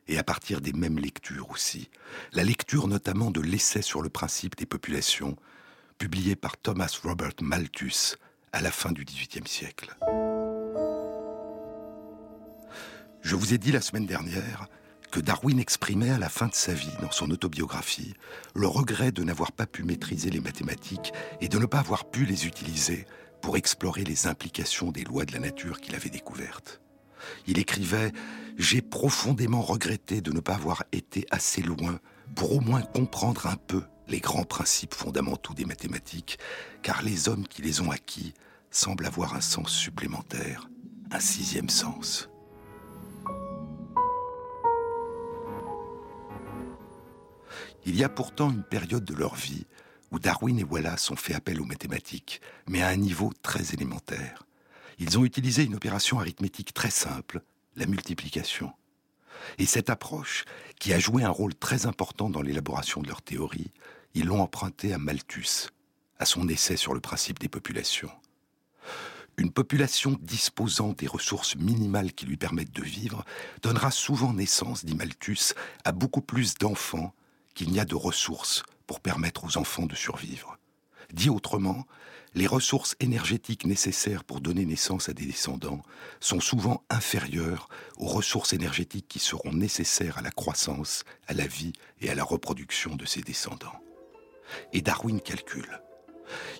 et 0.07 0.17
à 0.17 0.23
partir 0.23 0.61
des 0.61 0.73
mêmes 0.73 0.99
lectures 0.99 1.49
aussi, 1.49 1.89
la 2.33 2.43
lecture 2.43 2.87
notamment 2.87 3.31
de 3.31 3.41
l'essai 3.41 3.81
sur 3.81 4.01
le 4.01 4.09
principe 4.09 4.57
des 4.57 4.65
populations, 4.65 5.37
publié 5.97 6.35
par 6.35 6.57
Thomas 6.57 6.93
Robert 7.03 7.33
Malthus 7.41 8.17
à 8.51 8.61
la 8.61 8.71
fin 8.71 8.91
du 8.91 9.05
XVIIIe 9.05 9.47
siècle. 9.47 9.95
Je 13.21 13.35
vous 13.35 13.53
ai 13.53 13.57
dit 13.57 13.71
la 13.71 13.81
semaine 13.81 14.05
dernière 14.05 14.67
que 15.13 15.19
Darwin 15.19 15.59
exprimait 15.59 16.09
à 16.09 16.17
la 16.17 16.27
fin 16.27 16.47
de 16.47 16.55
sa 16.55 16.73
vie, 16.73 16.89
dans 16.99 17.11
son 17.11 17.29
autobiographie, 17.29 18.15
le 18.55 18.65
regret 18.65 19.11
de 19.11 19.23
n'avoir 19.23 19.51
pas 19.51 19.67
pu 19.67 19.83
maîtriser 19.83 20.31
les 20.31 20.39
mathématiques 20.39 21.13
et 21.39 21.49
de 21.49 21.59
ne 21.59 21.67
pas 21.67 21.77
avoir 21.77 22.05
pu 22.05 22.25
les 22.25 22.47
utiliser 22.47 23.05
pour 23.39 23.55
explorer 23.55 24.05
les 24.05 24.25
implications 24.25 24.91
des 24.91 25.03
lois 25.03 25.25
de 25.25 25.31
la 25.31 25.37
nature 25.37 25.81
qu'il 25.81 25.93
avait 25.93 26.09
découvertes. 26.09 26.81
Il 27.45 27.59
écrivait⁇ 27.59 28.07
J'ai 28.57 28.81
profondément 28.81 29.61
regretté 29.61 30.19
de 30.19 30.31
ne 30.31 30.39
pas 30.39 30.55
avoir 30.55 30.83
été 30.91 31.27
assez 31.29 31.61
loin 31.61 31.99
pour 32.33 32.51
au 32.51 32.59
moins 32.59 32.81
comprendre 32.81 33.45
un 33.45 33.55
peu 33.55 33.83
les 34.07 34.19
grands 34.19 34.45
principes 34.45 34.95
fondamentaux 34.95 35.53
des 35.53 35.65
mathématiques, 35.65 36.39
car 36.81 37.03
les 37.03 37.29
hommes 37.29 37.47
qui 37.47 37.61
les 37.61 37.81
ont 37.81 37.91
acquis 37.91 38.33
semblent 38.71 39.05
avoir 39.05 39.35
un 39.35 39.41
sens 39.41 39.69
supplémentaire, 39.69 40.67
un 41.11 41.19
sixième 41.19 41.69
sens. 41.69 42.29
Il 47.85 47.95
y 47.95 48.03
a 48.03 48.09
pourtant 48.09 48.49
une 48.49 48.63
période 48.63 49.03
de 49.03 49.13
leur 49.13 49.35
vie 49.35 49.65
où 50.11 50.19
Darwin 50.19 50.57
et 50.59 50.63
Wallace 50.63 51.11
ont 51.11 51.15
fait 51.15 51.33
appel 51.33 51.59
aux 51.59 51.65
mathématiques, 51.65 52.39
mais 52.67 52.81
à 52.81 52.87
un 52.87 52.95
niveau 52.95 53.31
très 53.41 53.73
élémentaire. 53.73 54.43
Ils 54.99 55.17
ont 55.17 55.25
utilisé 55.25 55.63
une 55.63 55.75
opération 55.75 56.19
arithmétique 56.19 56.73
très 56.73 56.91
simple, 56.91 57.41
la 57.75 57.87
multiplication. 57.87 58.71
Et 59.57 59.65
cette 59.65 59.89
approche, 59.89 60.45
qui 60.79 60.93
a 60.93 60.99
joué 60.99 61.23
un 61.23 61.29
rôle 61.29 61.55
très 61.55 61.85
important 61.85 62.29
dans 62.29 62.41
l'élaboration 62.41 63.01
de 63.01 63.07
leur 63.07 63.21
théorie, 63.21 63.71
ils 64.13 64.25
l'ont 64.25 64.41
empruntée 64.41 64.93
à 64.93 64.97
Malthus, 64.97 65.69
à 66.19 66.25
son 66.25 66.47
essai 66.47 66.77
sur 66.77 66.93
le 66.93 67.01
principe 67.01 67.39
des 67.39 67.49
populations. 67.49 68.11
Une 69.37 69.51
population 69.51 70.17
disposant 70.21 70.93
des 70.93 71.07
ressources 71.07 71.55
minimales 71.55 72.13
qui 72.13 72.27
lui 72.27 72.37
permettent 72.37 72.71
de 72.71 72.83
vivre 72.83 73.25
donnera 73.63 73.89
souvent 73.89 74.31
naissance, 74.31 74.85
dit 74.85 74.95
Malthus, 74.95 75.53
à 75.83 75.91
beaucoup 75.91 76.21
plus 76.21 76.53
d'enfants 76.53 77.13
qu'il 77.53 77.71
n'y 77.71 77.79
a 77.79 77.85
de 77.85 77.95
ressources 77.95 78.63
pour 78.87 78.99
permettre 78.99 79.43
aux 79.45 79.57
enfants 79.57 79.85
de 79.85 79.95
survivre. 79.95 80.57
Dit 81.11 81.29
autrement, 81.29 81.85
les 82.35 82.47
ressources 82.47 82.95
énergétiques 82.99 83.65
nécessaires 83.65 84.23
pour 84.23 84.41
donner 84.41 84.65
naissance 84.65 85.09
à 85.09 85.13
des 85.13 85.25
descendants 85.25 85.83
sont 86.19 86.39
souvent 86.39 86.83
inférieures 86.89 87.69
aux 87.97 88.07
ressources 88.07 88.53
énergétiques 88.53 89.07
qui 89.07 89.19
seront 89.19 89.53
nécessaires 89.53 90.17
à 90.17 90.21
la 90.21 90.31
croissance, 90.31 91.03
à 91.27 91.33
la 91.33 91.45
vie 91.45 91.73
et 92.01 92.09
à 92.09 92.15
la 92.15 92.23
reproduction 92.23 92.95
de 92.95 93.05
ces 93.05 93.21
descendants. 93.21 93.79
Et 94.71 94.81
Darwin 94.81 95.21
calcule. 95.21 95.81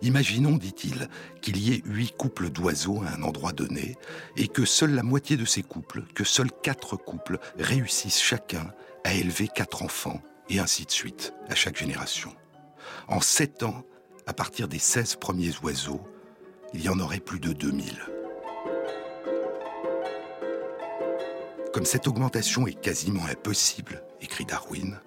Imaginons, 0.02 0.58
dit-il, 0.58 1.10
qu'il 1.42 1.58
y 1.58 1.74
ait 1.74 1.82
huit 1.86 2.16
couples 2.16 2.50
d'oiseaux 2.50 3.02
à 3.02 3.12
un 3.12 3.24
endroit 3.24 3.54
donné, 3.54 3.96
et 4.38 4.48
que 4.48 4.66
seule 4.66 4.94
la 4.94 5.04
moitié 5.04 5.38
de 5.38 5.46
ces 5.46 5.64
couples, 5.64 6.04
que 6.14 6.24
seuls 6.24 6.52
quatre 6.62 6.98
couples 6.98 7.40
réussissent 7.58 8.22
chacun 8.22 8.72
à 9.04 9.14
élever 9.14 9.48
quatre 9.48 9.82
enfants, 9.82 10.22
et 10.50 10.60
ainsi 10.60 10.86
de 10.86 10.92
suite, 10.92 11.34
à 11.50 11.56
chaque 11.56 11.78
génération. 11.78 12.34
En 13.08 13.22
sept 13.22 13.64
ans, 13.64 13.84
à 14.26 14.34
partir 14.34 14.68
des 14.68 14.80
16 14.80 15.16
premiers 15.16 15.54
oiseaux, 15.64 16.02
il 16.74 16.82
y 16.82 16.90
en 16.90 17.00
aurait 17.00 17.20
plus 17.20 17.40
de 17.40 17.54
2000. 17.54 18.00
Comme 21.74 21.86
cette 21.86 22.08
augmentation 22.08 22.68
est 22.68 22.80
quasiment 22.80 23.26
impossible, 23.26 24.04
écrit 24.22 24.46
Darwin, 24.46 25.00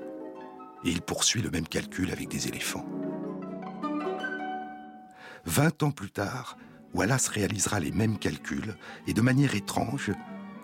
et 0.85 0.91
il 0.91 1.01
poursuit 1.01 1.43
le 1.43 1.51
même 1.51 1.67
calcul 1.67 2.11
avec 2.11 2.29
des 2.29 2.49
éléphants. 2.49 2.87
Vingt 5.45 5.83
ans 5.83 5.93
plus 5.93 6.11
tard, 6.11 6.57
Wallace 6.93 7.29
réalisera 7.29 7.79
les 7.79 7.93
mêmes 7.93 8.19
calculs, 8.19 8.77
et 9.07 9.15
de 9.15 9.21
manière 9.21 9.55
étrange, 9.55 10.11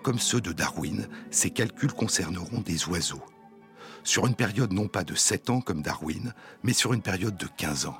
comme 0.02 0.18
ceux 0.18 0.40
de 0.40 0.52
Darwin, 0.52 1.06
ces 1.30 1.50
calculs 1.50 1.92
concerneront 1.92 2.60
des 2.60 2.88
oiseaux. 2.88 3.22
Sur 4.04 4.26
une 4.26 4.34
période 4.34 4.72
non 4.72 4.88
pas 4.88 5.04
de 5.04 5.14
7 5.14 5.50
ans 5.50 5.60
comme 5.60 5.82
Darwin, 5.82 6.34
mais 6.62 6.72
sur 6.72 6.92
une 6.92 7.02
période 7.02 7.36
de 7.36 7.46
15 7.56 7.86
ans. 7.86 7.98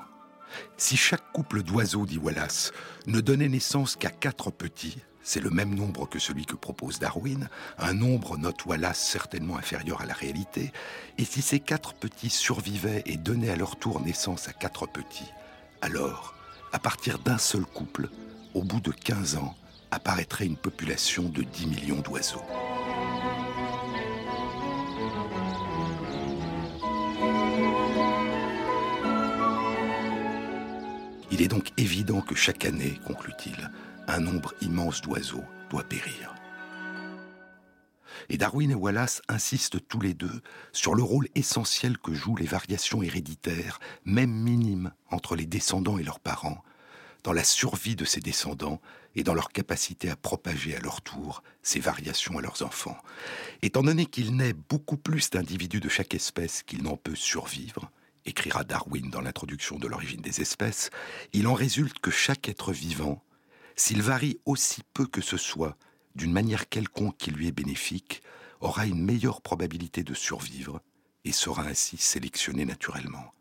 Si 0.77 0.97
chaque 0.97 1.31
couple 1.31 1.63
d'oiseaux, 1.63 2.05
dit 2.05 2.17
Wallace, 2.17 2.71
ne 3.07 3.21
donnait 3.21 3.49
naissance 3.49 3.95
qu'à 3.95 4.09
quatre 4.09 4.51
petits, 4.51 4.97
c'est 5.23 5.39
le 5.39 5.49
même 5.49 5.73
nombre 5.73 6.07
que 6.07 6.19
celui 6.19 6.45
que 6.45 6.55
propose 6.55 6.99
Darwin, 6.99 7.47
un 7.77 7.93
nombre, 7.93 8.37
note 8.37 8.65
Wallace, 8.65 8.99
certainement 8.99 9.57
inférieur 9.57 10.01
à 10.01 10.05
la 10.05 10.13
réalité, 10.13 10.73
et 11.17 11.23
si 11.23 11.41
ces 11.41 11.61
quatre 11.61 11.93
petits 11.93 12.29
survivaient 12.29 13.03
et 13.05 13.15
donnaient 13.15 13.49
à 13.49 13.55
leur 13.55 13.77
tour 13.77 14.01
naissance 14.01 14.49
à 14.49 14.53
quatre 14.53 14.85
petits, 14.85 15.31
alors, 15.81 16.35
à 16.73 16.79
partir 16.79 17.19
d'un 17.19 17.37
seul 17.37 17.65
couple, 17.65 18.09
au 18.53 18.63
bout 18.63 18.81
de 18.81 18.91
15 18.91 19.37
ans, 19.37 19.55
apparaîtrait 19.91 20.45
une 20.45 20.57
population 20.57 21.23
de 21.23 21.43
10 21.43 21.67
millions 21.67 22.01
d'oiseaux. 22.01 22.43
Il 31.33 31.41
est 31.41 31.47
donc 31.47 31.71
évident 31.77 32.21
que 32.21 32.35
chaque 32.35 32.63
année, 32.63 32.99
conclut-il, 33.07 33.71
un 34.07 34.19
nombre 34.19 34.53
immense 34.61 35.01
d'oiseaux 35.01 35.43
doit 35.71 35.83
périr. 35.83 36.35
Et 38.29 38.37
Darwin 38.37 38.69
et 38.69 38.75
Wallace 38.75 39.19
insistent 39.27 39.79
tous 39.87 39.99
les 39.99 40.13
deux 40.13 40.43
sur 40.73 40.93
le 40.93 41.01
rôle 41.01 41.27
essentiel 41.33 41.97
que 41.97 42.13
jouent 42.13 42.35
les 42.35 42.45
variations 42.45 43.01
héréditaires, 43.01 43.79
même 44.05 44.29
minimes, 44.29 44.91
entre 45.09 45.35
les 45.35 45.47
descendants 45.47 45.97
et 45.97 46.03
leurs 46.03 46.19
parents, 46.19 46.63
dans 47.23 47.33
la 47.33 47.43
survie 47.43 47.95
de 47.95 48.05
ces 48.05 48.21
descendants 48.21 48.79
et 49.15 49.23
dans 49.23 49.33
leur 49.33 49.49
capacité 49.49 50.11
à 50.11 50.15
propager 50.15 50.75
à 50.75 50.81
leur 50.81 51.01
tour 51.01 51.41
ces 51.63 51.79
variations 51.79 52.37
à 52.37 52.43
leurs 52.43 52.61
enfants. 52.61 52.99
Étant 53.63 53.81
donné 53.81 54.05
qu'il 54.05 54.35
naît 54.35 54.53
beaucoup 54.53 54.97
plus 54.97 55.31
d'individus 55.31 55.79
de 55.79 55.89
chaque 55.89 56.13
espèce 56.13 56.61
qu'il 56.61 56.83
n'en 56.83 56.95
peut 56.95 57.15
survivre, 57.15 57.91
écrira 58.25 58.63
Darwin 58.63 59.09
dans 59.09 59.21
l'introduction 59.21 59.77
de 59.77 59.87
l'origine 59.87 60.21
des 60.21 60.41
espèces, 60.41 60.89
il 61.33 61.47
en 61.47 61.53
résulte 61.53 61.99
que 61.99 62.11
chaque 62.11 62.49
être 62.49 62.71
vivant, 62.71 63.23
s'il 63.75 64.01
varie 64.01 64.39
aussi 64.45 64.81
peu 64.93 65.05
que 65.05 65.21
ce 65.21 65.37
soit, 65.37 65.77
d'une 66.15 66.31
manière 66.31 66.69
quelconque 66.69 67.17
qui 67.17 67.31
lui 67.31 67.47
est 67.47 67.51
bénéfique, 67.51 68.21
aura 68.61 68.85
une 68.85 69.03
meilleure 69.03 69.41
probabilité 69.41 70.03
de 70.03 70.13
survivre 70.13 70.81
et 71.25 71.31
sera 71.31 71.63
ainsi 71.63 71.97
sélectionné 71.97 72.65
naturellement. 72.65 73.33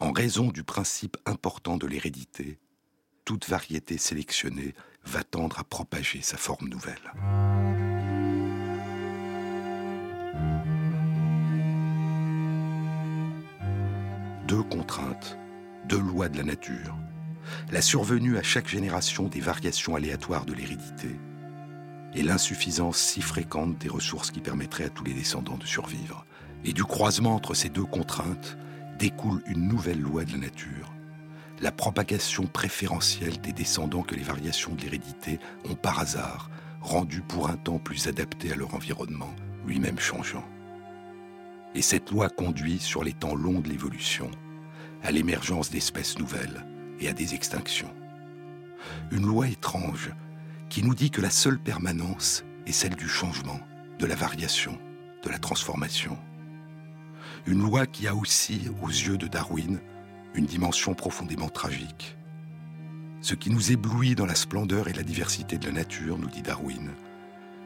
En 0.00 0.12
raison 0.12 0.50
du 0.50 0.64
principe 0.64 1.16
important 1.26 1.76
de 1.76 1.86
l'hérédité, 1.86 2.58
toute 3.24 3.48
variété 3.48 3.98
sélectionnée 3.98 4.74
va 5.04 5.24
tendre 5.24 5.58
à 5.58 5.64
propager 5.64 6.20
sa 6.22 6.36
forme 6.36 6.68
nouvelle. 6.68 7.93
Deux 14.46 14.62
contraintes, 14.62 15.38
deux 15.86 16.00
lois 16.00 16.28
de 16.28 16.36
la 16.36 16.44
nature. 16.44 16.96
La 17.70 17.82
survenue 17.82 18.36
à 18.36 18.42
chaque 18.42 18.68
génération 18.68 19.28
des 19.28 19.40
variations 19.40 19.96
aléatoires 19.96 20.44
de 20.44 20.52
l'hérédité 20.52 21.18
et 22.14 22.22
l'insuffisance 22.22 22.98
si 22.98 23.22
fréquente 23.22 23.78
des 23.78 23.88
ressources 23.88 24.30
qui 24.30 24.40
permettraient 24.40 24.84
à 24.84 24.90
tous 24.90 25.04
les 25.04 25.14
descendants 25.14 25.58
de 25.58 25.66
survivre. 25.66 26.24
Et 26.64 26.72
du 26.72 26.84
croisement 26.84 27.34
entre 27.34 27.54
ces 27.54 27.68
deux 27.68 27.84
contraintes 27.84 28.56
découle 28.98 29.42
une 29.46 29.66
nouvelle 29.66 30.00
loi 30.00 30.24
de 30.24 30.32
la 30.32 30.38
nature, 30.38 30.94
la 31.60 31.72
propagation 31.72 32.46
préférentielle 32.46 33.40
des 33.40 33.52
descendants 33.52 34.02
que 34.02 34.14
les 34.14 34.22
variations 34.22 34.74
de 34.74 34.82
l'hérédité 34.82 35.38
ont 35.68 35.74
par 35.74 35.98
hasard 35.98 36.50
rendus 36.80 37.22
pour 37.22 37.48
un 37.48 37.56
temps 37.56 37.78
plus 37.78 38.08
adaptés 38.08 38.52
à 38.52 38.56
leur 38.56 38.74
environnement, 38.74 39.34
lui-même 39.66 39.98
changeant. 39.98 40.44
Et 41.74 41.82
cette 41.82 42.10
loi 42.10 42.28
conduit, 42.28 42.78
sur 42.78 43.02
les 43.02 43.12
temps 43.12 43.34
longs 43.34 43.60
de 43.60 43.68
l'évolution, 43.68 44.30
à 45.02 45.10
l'émergence 45.10 45.70
d'espèces 45.70 46.18
nouvelles 46.18 46.64
et 47.00 47.08
à 47.08 47.12
des 47.12 47.34
extinctions. 47.34 47.92
Une 49.10 49.26
loi 49.26 49.48
étrange 49.48 50.12
qui 50.68 50.82
nous 50.82 50.94
dit 50.94 51.10
que 51.10 51.20
la 51.20 51.30
seule 51.30 51.58
permanence 51.58 52.44
est 52.66 52.72
celle 52.72 52.94
du 52.94 53.08
changement, 53.08 53.60
de 53.98 54.06
la 54.06 54.14
variation, 54.14 54.78
de 55.22 55.28
la 55.30 55.38
transformation. 55.38 56.16
Une 57.46 57.62
loi 57.62 57.86
qui 57.86 58.06
a 58.06 58.14
aussi, 58.14 58.68
aux 58.82 58.88
yeux 58.88 59.18
de 59.18 59.26
Darwin, 59.26 59.80
une 60.34 60.46
dimension 60.46 60.94
profondément 60.94 61.48
tragique. 61.48 62.16
Ce 63.20 63.34
qui 63.34 63.50
nous 63.50 63.72
éblouit 63.72 64.14
dans 64.14 64.26
la 64.26 64.34
splendeur 64.34 64.88
et 64.88 64.92
la 64.92 65.02
diversité 65.02 65.58
de 65.58 65.66
la 65.66 65.72
nature, 65.72 66.18
nous 66.18 66.28
dit 66.28 66.42
Darwin, 66.42 66.90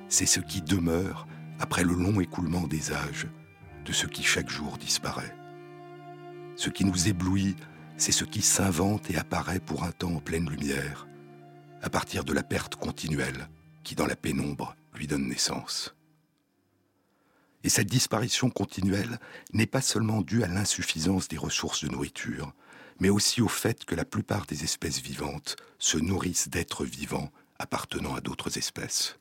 c'est 0.08 0.26
ce 0.26 0.40
qui 0.40 0.62
demeure 0.62 1.26
après 1.58 1.84
le 1.84 1.94
long 1.94 2.20
écoulement 2.20 2.66
des 2.66 2.92
âges 2.92 3.26
de 3.88 3.92
ce 3.94 4.06
qui 4.06 4.22
chaque 4.22 4.50
jour 4.50 4.76
disparaît. 4.76 5.34
Ce 6.56 6.68
qui 6.68 6.84
nous 6.84 7.08
éblouit, 7.08 7.56
c'est 7.96 8.12
ce 8.12 8.24
qui 8.24 8.42
s'invente 8.42 9.10
et 9.10 9.16
apparaît 9.16 9.60
pour 9.60 9.82
un 9.82 9.92
temps 9.92 10.12
en 10.12 10.20
pleine 10.20 10.48
lumière, 10.48 11.08
à 11.80 11.88
partir 11.88 12.22
de 12.22 12.34
la 12.34 12.42
perte 12.42 12.76
continuelle 12.76 13.48
qui, 13.84 13.94
dans 13.94 14.06
la 14.06 14.14
pénombre, 14.14 14.76
lui 14.94 15.06
donne 15.06 15.26
naissance. 15.26 15.94
Et 17.64 17.70
cette 17.70 17.88
disparition 17.88 18.50
continuelle 18.50 19.18
n'est 19.54 19.66
pas 19.66 19.80
seulement 19.80 20.20
due 20.20 20.42
à 20.42 20.48
l'insuffisance 20.48 21.26
des 21.26 21.38
ressources 21.38 21.82
de 21.82 21.90
nourriture, 21.90 22.52
mais 23.00 23.08
aussi 23.08 23.40
au 23.40 23.48
fait 23.48 23.86
que 23.86 23.94
la 23.94 24.04
plupart 24.04 24.44
des 24.44 24.64
espèces 24.64 25.00
vivantes 25.00 25.56
se 25.78 25.96
nourrissent 25.96 26.48
d'êtres 26.48 26.84
vivants 26.84 27.30
appartenant 27.58 28.14
à 28.14 28.20
d'autres 28.20 28.58
espèces. 28.58 29.17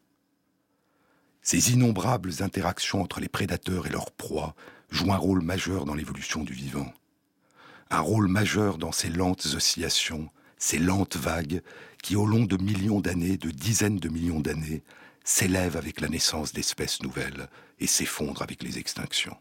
Ces 1.49 1.71
innombrables 1.71 2.43
interactions 2.43 3.01
entre 3.01 3.21
les 3.21 3.29
prédateurs 3.29 3.87
et 3.87 3.89
leurs 3.89 4.11
proies 4.11 4.53
jouent 4.89 5.13
un 5.13 5.17
rôle 5.17 5.41
majeur 5.41 5.85
dans 5.85 5.93
l'évolution 5.93 6.43
du 6.43 6.51
vivant. 6.51 6.91
Un 7.89 8.01
rôle 8.01 8.27
majeur 8.27 8.77
dans 8.77 8.91
ces 8.91 9.07
lentes 9.07 9.45
oscillations, 9.55 10.27
ces 10.57 10.77
lentes 10.77 11.15
vagues 11.15 11.61
qui, 12.03 12.17
au 12.17 12.25
long 12.25 12.43
de 12.43 12.61
millions 12.61 12.99
d'années, 12.99 13.37
de 13.37 13.49
dizaines 13.49 13.97
de 13.97 14.09
millions 14.09 14.41
d'années, 14.41 14.83
s'élèvent 15.23 15.77
avec 15.77 16.01
la 16.01 16.09
naissance 16.09 16.51
d'espèces 16.51 17.01
nouvelles 17.01 17.47
et 17.79 17.87
s'effondrent 17.87 18.41
avec 18.41 18.61
les 18.61 18.77
extinctions. 18.77 19.37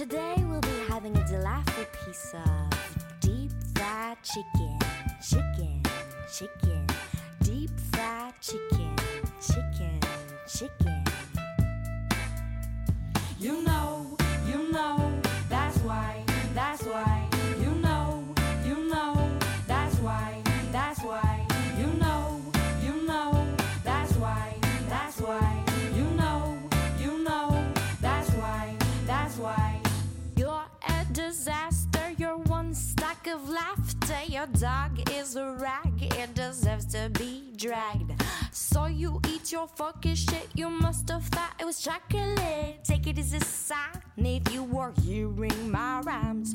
Today 0.00 0.34
we'll 0.48 0.62
be 0.62 0.78
having 0.88 1.14
a 1.14 1.28
delightful 1.28 1.84
piece 2.06 2.32
of 2.32 3.20
deep 3.20 3.52
fried 3.74 4.16
chicken, 4.22 4.78
chicken, 5.22 5.82
chicken, 6.32 6.86
deep 7.42 7.70
fried 7.92 8.32
chicken, 8.40 8.96
chicken, 9.46 10.00
chicken. 10.48 11.04
You 13.38 13.62
know, 13.62 13.79
your 34.28 34.46
dog 34.46 35.10
is 35.12 35.36
a 35.36 35.52
rag, 35.52 36.02
it 36.02 36.34
deserves 36.34 36.86
to 36.86 37.10
be 37.10 37.52
dragged. 37.56 38.12
So 38.50 38.86
you 38.86 39.20
eat 39.28 39.52
your 39.52 39.68
fucking 39.68 40.16
shit, 40.16 40.48
you 40.54 40.68
must 40.68 41.08
have 41.10 41.24
thought 41.24 41.54
it 41.60 41.64
was 41.64 41.80
chocolate. 41.80 42.82
Take 42.82 43.06
it 43.06 43.18
as 43.18 43.32
a 43.32 43.40
sign 43.40 44.02
if 44.16 44.52
you 44.52 44.64
were 44.64 44.92
hearing 45.02 45.70
my 45.70 46.00
rhymes. 46.00 46.52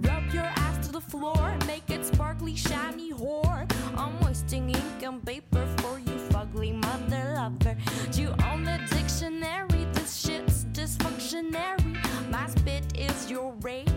Rub 0.00 0.32
your 0.32 0.44
ass 0.44 0.86
to 0.86 0.92
the 0.92 1.00
floor, 1.00 1.56
make 1.66 1.88
it 1.90 2.04
sparkly, 2.04 2.56
shiny 2.56 3.12
whore. 3.12 3.70
I'm 3.96 4.20
wasting 4.20 4.70
ink 4.70 5.02
and 5.02 5.24
paper 5.24 5.66
for 5.78 5.98
you, 5.98 6.16
fugly 6.30 6.74
mother 6.74 7.34
lover. 7.36 7.76
You 8.12 8.34
own 8.50 8.64
the 8.64 8.78
dictionary, 8.90 9.86
this 9.92 10.16
shit's 10.16 10.64
dysfunctionary. 10.72 11.96
My 12.30 12.46
spit 12.48 12.84
is 12.98 13.30
your 13.30 13.52
I 13.62 13.87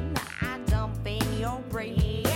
O'Brady. 1.43 2.30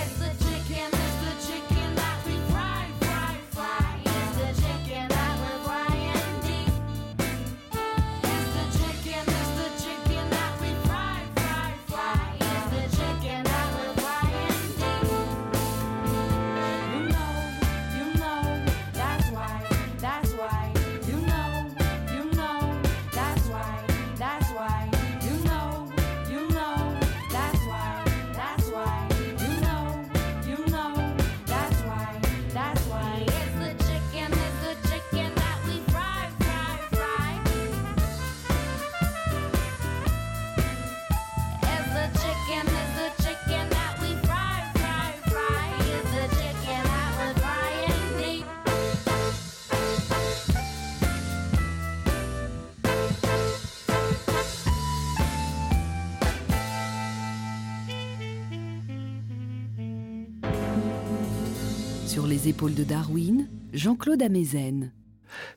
Les 62.46 62.52
épaules 62.52 62.76
de 62.76 62.84
Darwin, 62.84 63.50
Jean-Claude 63.74 64.22
Amezen. 64.22 64.94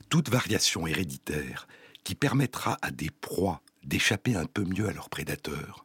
toute 0.08 0.30
variation 0.30 0.86
héréditaire 0.86 1.68
qui 2.02 2.14
permettra 2.14 2.78
à 2.80 2.90
des 2.90 3.10
proies 3.10 3.60
d'échapper 3.84 4.34
un 4.36 4.46
peu 4.46 4.64
mieux 4.64 4.88
à 4.88 4.92
leurs 4.94 5.10
prédateurs, 5.10 5.84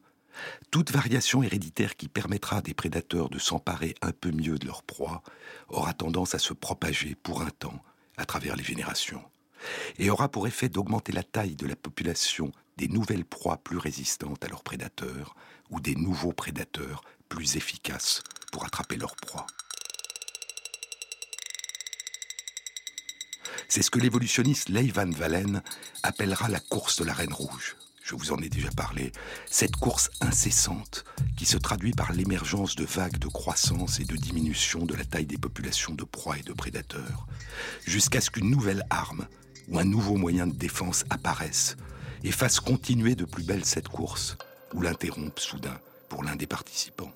toute 0.72 0.92
variation 0.92 1.44
héréditaire 1.44 1.98
qui 1.98 2.08
permettra 2.08 2.60
à 2.60 2.62
des 2.62 2.74
prédateurs 2.74 3.30
de 3.30 3.38
s'emparer 3.38 3.96
un 4.02 4.14
peu 4.14 4.32
mieux 4.32 4.58
de 4.58 4.66
leur 4.66 4.82
proie, 4.82 5.24
aura 5.68 5.94
tendance 5.94 6.36
à 6.36 6.40
se 6.40 6.54
propager 6.54 7.16
pour 7.16 7.42
un 7.42 7.50
temps 7.50 7.84
à 8.16 8.24
travers 8.24 8.56
les 8.56 8.64
générations, 8.64 9.24
et 10.00 10.10
aura 10.10 10.30
pour 10.30 10.48
effet 10.48 10.70
d'augmenter 10.70 11.12
la 11.12 11.24
taille 11.24 11.58
de 11.58 11.68
la 11.68 11.76
population 11.76 12.54
des 12.78 12.88
nouvelles 12.88 13.26
proies 13.26 13.58
plus 13.58 13.78
résistantes 13.78 14.46
à 14.46 14.48
leurs 14.48 14.64
prédateurs, 14.64 15.36
ou 15.70 15.82
des 15.82 15.96
nouveaux 15.96 16.34
prédateurs 16.34 17.04
plus 17.28 17.58
efficaces 17.58 18.24
pour 18.54 18.64
attraper 18.64 18.96
leurs 18.96 19.18
proies. 19.18 19.48
C'est 23.76 23.82
ce 23.82 23.90
que 23.90 23.98
l'évolutionniste 23.98 24.70
Leigh 24.70 24.92
Van 24.92 25.10
Valen 25.10 25.64
appellera 26.04 26.48
la 26.48 26.60
course 26.60 27.00
de 27.00 27.06
la 27.06 27.14
reine 27.14 27.34
rouge. 27.34 27.76
Je 28.04 28.14
vous 28.14 28.32
en 28.32 28.38
ai 28.38 28.48
déjà 28.48 28.70
parlé. 28.70 29.12
Cette 29.50 29.78
course 29.78 30.12
incessante 30.22 31.06
qui 31.36 31.46
se 31.46 31.58
traduit 31.58 31.94
par 31.94 32.14
l'émergence 32.14 32.76
de 32.76 32.86
vagues 32.86 33.18
de 33.18 33.26
croissance 33.26 34.00
et 34.00 34.06
de 34.06 34.16
diminution 34.16 34.86
de 34.86 34.94
la 34.94 35.04
taille 35.04 35.26
des 35.26 35.40
populations 35.40 35.96
de 35.96 36.04
proies 36.04 36.38
et 36.38 36.44
de 36.44 36.54
prédateurs, 36.54 37.26
jusqu'à 37.88 38.22
ce 38.22 38.30
qu'une 38.30 38.52
nouvelle 38.52 38.86
arme 38.92 39.26
ou 39.70 39.80
un 39.80 39.86
nouveau 39.86 40.18
moyen 40.18 40.46
de 40.46 40.56
défense 40.56 41.04
apparaisse 41.10 41.76
et 42.24 42.32
fasse 42.32 42.60
continuer 42.60 43.16
de 43.16 43.26
plus 43.26 43.44
belle 43.44 43.66
cette 43.66 43.88
course 43.88 44.38
ou 44.76 44.84
l'interrompe 44.84 45.40
soudain 45.40 45.80
pour 46.10 46.24
l'un 46.24 46.36
des 46.36 46.46
participants. 46.46 47.12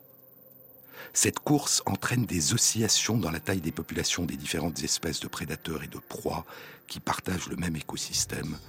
Cette 1.20 1.40
course 1.40 1.82
entraîne 1.88 2.28
des 2.28 2.54
oscillations 2.54 3.18
dans 3.18 3.32
la 3.32 3.40
taille 3.40 3.60
des 3.60 3.72
populations 3.72 4.24
des 4.24 4.38
différentes 4.38 4.84
espèces 4.84 5.20
de 5.20 5.28
prédateurs 5.28 5.82
et 5.82 5.88
de 5.88 5.98
proies 5.98 6.46
qui 6.88 7.00
partagent 7.00 7.48
le 7.48 7.56
même 7.56 7.76
écosystème, 7.76 8.60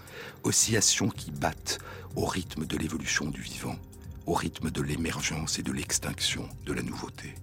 oscillations 0.45 1.11
qui 1.11 1.31
battent 1.31 1.79
au 2.17 2.25
rythme 2.25 2.65
de 2.65 2.79
l'évolution 2.79 3.27
du 3.27 3.43
vivant, 3.43 3.77
au 4.25 4.33
rythme 4.33 4.71
de 4.71 4.81
l'émergence 4.81 5.59
et 5.59 5.63
de 5.63 5.73
l'extinction 5.73 6.49
de 6.65 6.73
la 6.73 6.81
nouveauté. 6.81 7.35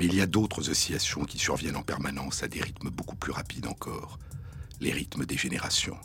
Mais 0.00 0.06
il 0.06 0.16
y 0.16 0.20
a 0.20 0.26
d'autres 0.26 0.68
oscillations 0.68 1.24
qui 1.24 1.38
surviennent 1.38 1.76
en 1.76 1.84
permanence 1.84 2.42
à 2.42 2.48
des 2.48 2.62
rythmes 2.62 2.90
beaucoup 2.90 3.14
plus 3.14 3.30
rapides 3.30 3.68
encore, 3.68 4.18
les 4.80 4.90
rythmes 4.90 5.26
des 5.26 5.36
générations. 5.36 5.96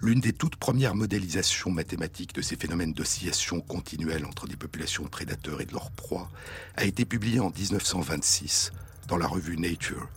L'une 0.00 0.20
des 0.20 0.32
toutes 0.32 0.56
premières 0.56 0.94
modélisations 0.94 1.70
mathématiques 1.70 2.34
de 2.34 2.42
ces 2.42 2.56
phénomènes 2.56 2.92
d'oscillation 2.92 3.60
continuelle 3.60 4.24
entre 4.24 4.46
des 4.46 4.56
populations 4.56 5.04
de 5.04 5.08
prédateurs 5.08 5.60
et 5.60 5.66
de 5.66 5.72
leurs 5.72 5.90
proies 5.90 6.30
a 6.76 6.84
été 6.84 7.04
publiée 7.04 7.40
en 7.40 7.50
1926 7.50 8.72
dans 9.08 9.16
la 9.16 9.26
revue 9.26 9.56
Nature 9.56 10.08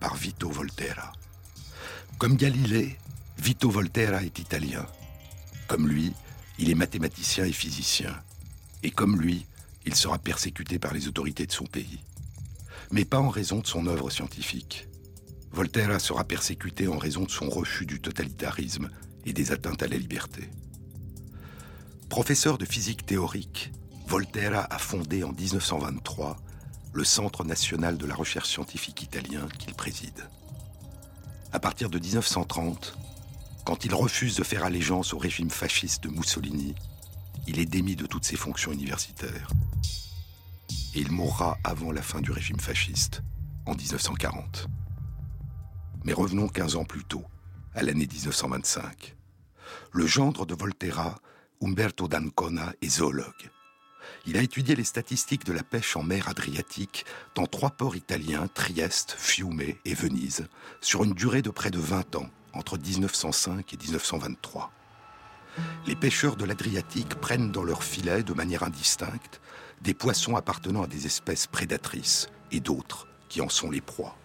par 0.00 0.16
Vito 0.16 0.50
Volterra. 0.50 1.12
Comme 2.18 2.36
Galilée, 2.36 2.98
Vito 3.38 3.70
Volterra 3.70 4.22
est 4.22 4.38
italien. 4.38 4.86
Comme 5.68 5.88
lui, 5.88 6.12
il 6.58 6.68
est 6.68 6.74
mathématicien 6.74 7.44
et 7.44 7.52
physicien. 7.52 8.14
Et 8.82 8.90
comme 8.90 9.20
lui, 9.20 9.46
il 9.86 9.94
sera 9.94 10.18
persécuté 10.18 10.78
par 10.78 10.92
les 10.92 11.08
autorités 11.08 11.46
de 11.46 11.52
son 11.52 11.64
pays. 11.64 12.00
Mais 12.90 13.04
pas 13.04 13.18
en 13.18 13.28
raison 13.28 13.60
de 13.60 13.66
son 13.66 13.86
œuvre 13.86 14.10
scientifique. 14.10 14.88
Voltaire 15.52 16.00
sera 16.00 16.24
persécuté 16.24 16.86
en 16.88 16.98
raison 16.98 17.24
de 17.24 17.30
son 17.30 17.48
refus 17.48 17.86
du 17.86 18.00
totalitarisme 18.00 18.90
et 19.26 19.32
des 19.32 19.52
atteintes 19.52 19.82
à 19.82 19.88
la 19.88 19.96
liberté. 19.96 20.50
Professeur 22.08 22.58
de 22.58 22.64
physique 22.64 23.06
théorique, 23.06 23.72
Volterra 24.06 24.66
a 24.70 24.78
fondé 24.78 25.22
en 25.22 25.32
1923 25.32 26.36
le 26.92 27.04
Centre 27.04 27.44
national 27.44 27.96
de 27.96 28.06
la 28.06 28.14
recherche 28.14 28.48
scientifique 28.48 29.02
italien 29.02 29.46
qu'il 29.58 29.74
préside. 29.74 30.28
À 31.52 31.60
partir 31.60 31.90
de 31.90 31.98
1930, 31.98 32.96
quand 33.64 33.84
il 33.84 33.94
refuse 33.94 34.36
de 34.36 34.42
faire 34.42 34.64
allégeance 34.64 35.14
au 35.14 35.18
régime 35.18 35.50
fasciste 35.50 36.02
de 36.04 36.08
Mussolini, 36.08 36.74
il 37.46 37.58
est 37.58 37.66
démis 37.66 37.96
de 37.96 38.06
toutes 38.06 38.24
ses 38.24 38.36
fonctions 38.36 38.72
universitaires. 38.72 39.50
Et 40.94 41.00
il 41.00 41.12
mourra 41.12 41.58
avant 41.62 41.92
la 41.92 42.02
fin 42.02 42.20
du 42.20 42.32
régime 42.32 42.58
fasciste, 42.58 43.22
en 43.66 43.74
1940. 43.74 44.66
Mais 46.04 46.12
revenons 46.12 46.48
15 46.48 46.76
ans 46.76 46.84
plus 46.84 47.04
tôt, 47.04 47.24
à 47.74 47.82
l'année 47.82 48.06
1925. 48.06 49.16
Le 49.92 50.06
gendre 50.06 50.46
de 50.46 50.54
Volterra, 50.54 51.20
Umberto 51.62 52.08
d'Ancona, 52.08 52.72
est 52.82 52.88
zoologue. 52.88 53.50
Il 54.26 54.36
a 54.36 54.42
étudié 54.42 54.74
les 54.74 54.84
statistiques 54.84 55.44
de 55.44 55.52
la 55.52 55.62
pêche 55.62 55.96
en 55.96 56.02
mer 56.02 56.28
Adriatique 56.28 57.04
dans 57.34 57.46
trois 57.46 57.70
ports 57.70 57.96
italiens, 57.96 58.48
Trieste, 58.52 59.14
Fiume 59.16 59.60
et 59.60 59.94
Venise, 59.94 60.48
sur 60.80 61.04
une 61.04 61.14
durée 61.14 61.42
de 61.42 61.50
près 61.50 61.70
de 61.70 61.78
20 61.78 62.16
ans, 62.16 62.30
entre 62.52 62.78
1905 62.78 63.72
et 63.72 63.76
1923. 63.76 64.72
Les 65.86 65.96
pêcheurs 65.96 66.36
de 66.36 66.44
l'Adriatique 66.44 67.14
prennent 67.16 67.52
dans 67.52 67.64
leurs 67.64 67.84
filets, 67.84 68.22
de 68.22 68.34
manière 68.34 68.62
indistincte, 68.62 69.40
des 69.80 69.94
poissons 69.94 70.36
appartenant 70.36 70.82
à 70.82 70.86
des 70.86 71.06
espèces 71.06 71.46
prédatrices 71.46 72.28
et 72.52 72.60
d'autres 72.60 73.06
qui 73.28 73.40
en 73.40 73.48
sont 73.48 73.70
les 73.70 73.80
proies. 73.80 74.16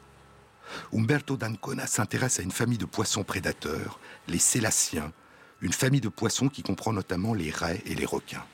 Umberto 0.94 1.38
d'Ancona 1.38 1.88
s'intéresse 1.88 2.40
à 2.40 2.44
une 2.44 2.52
famille 2.52 2.78
de 2.78 2.86
poissons 2.86 3.24
prédateurs, 3.24 4.00
les 4.28 4.40
sélaciens, 4.40 5.12
une 5.62 5.74
famille 5.74 6.02
de 6.02 6.10
poissons 6.10 6.50
qui 6.50 6.64
comprend 6.64 6.94
notamment 6.94 7.34
les 7.34 7.52
raies 7.52 7.82
et 7.86 7.96
les 7.96 8.06
requins. 8.06 8.46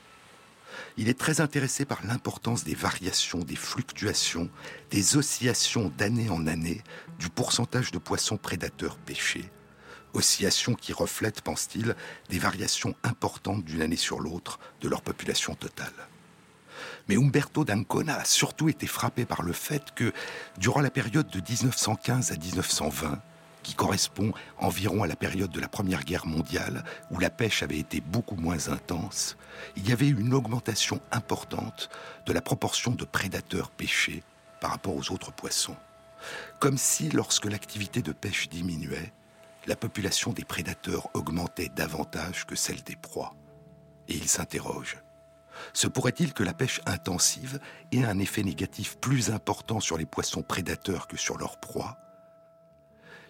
Il 0.96 1.08
est 1.08 1.18
très 1.18 1.40
intéressé 1.40 1.84
par 1.84 2.04
l'importance 2.04 2.64
des 2.64 2.74
variations, 2.74 3.38
des 3.38 3.56
fluctuations, 3.56 4.50
des 4.90 5.16
oscillations 5.16 5.92
d'année 5.96 6.30
en 6.30 6.46
année 6.46 6.82
du 7.18 7.28
pourcentage 7.28 7.90
de 7.90 7.98
poissons 7.98 8.36
prédateurs 8.36 8.96
pêchés. 8.98 9.50
Oscillations 10.12 10.74
qui 10.74 10.92
reflètent, 10.92 11.40
pense-t-il, 11.40 11.96
des 12.28 12.38
variations 12.38 12.94
importantes 13.02 13.64
d'une 13.64 13.80
année 13.80 13.96
sur 13.96 14.20
l'autre 14.20 14.58
de 14.80 14.88
leur 14.88 15.00
population 15.00 15.54
totale. 15.54 15.92
Mais 17.08 17.16
Umberto 17.16 17.64
d'Ancona 17.64 18.16
a 18.16 18.24
surtout 18.24 18.68
été 18.68 18.86
frappé 18.86 19.24
par 19.24 19.42
le 19.42 19.52
fait 19.52 19.92
que, 19.94 20.12
durant 20.58 20.80
la 20.80 20.90
période 20.90 21.28
de 21.28 21.40
1915 21.40 22.32
à 22.32 22.36
1920, 22.36 23.20
qui 23.62 23.74
correspond 23.74 24.32
environ 24.58 25.02
à 25.02 25.06
la 25.06 25.16
période 25.16 25.50
de 25.50 25.60
la 25.60 25.68
Première 25.68 26.04
Guerre 26.04 26.26
mondiale, 26.26 26.84
où 27.10 27.18
la 27.18 27.30
pêche 27.30 27.62
avait 27.62 27.78
été 27.78 28.00
beaucoup 28.00 28.36
moins 28.36 28.68
intense, 28.68 29.36
il 29.76 29.88
y 29.88 29.92
avait 29.92 30.08
une 30.08 30.34
augmentation 30.34 31.00
importante 31.10 31.88
de 32.26 32.32
la 32.32 32.40
proportion 32.40 32.92
de 32.92 33.04
prédateurs 33.04 33.70
pêchés 33.70 34.22
par 34.60 34.70
rapport 34.70 34.96
aux 34.96 35.12
autres 35.12 35.32
poissons. 35.32 35.76
Comme 36.60 36.78
si, 36.78 37.08
lorsque 37.10 37.46
l'activité 37.46 38.02
de 38.02 38.12
pêche 38.12 38.48
diminuait, 38.48 39.12
la 39.66 39.76
population 39.76 40.32
des 40.32 40.44
prédateurs 40.44 41.08
augmentait 41.14 41.70
davantage 41.74 42.46
que 42.46 42.56
celle 42.56 42.82
des 42.82 42.96
proies. 42.96 43.34
Et 44.08 44.14
il 44.14 44.28
s'interroge. 44.28 44.98
Se 45.72 45.86
pourrait-il 45.86 46.32
que 46.32 46.42
la 46.42 46.54
pêche 46.54 46.80
intensive 46.86 47.60
ait 47.92 48.04
un 48.04 48.18
effet 48.18 48.42
négatif 48.42 48.96
plus 48.98 49.30
important 49.30 49.80
sur 49.80 49.98
les 49.98 50.06
poissons 50.06 50.42
prédateurs 50.42 51.08
que 51.08 51.16
sur 51.16 51.38
leurs 51.38 51.60
proies 51.60 51.98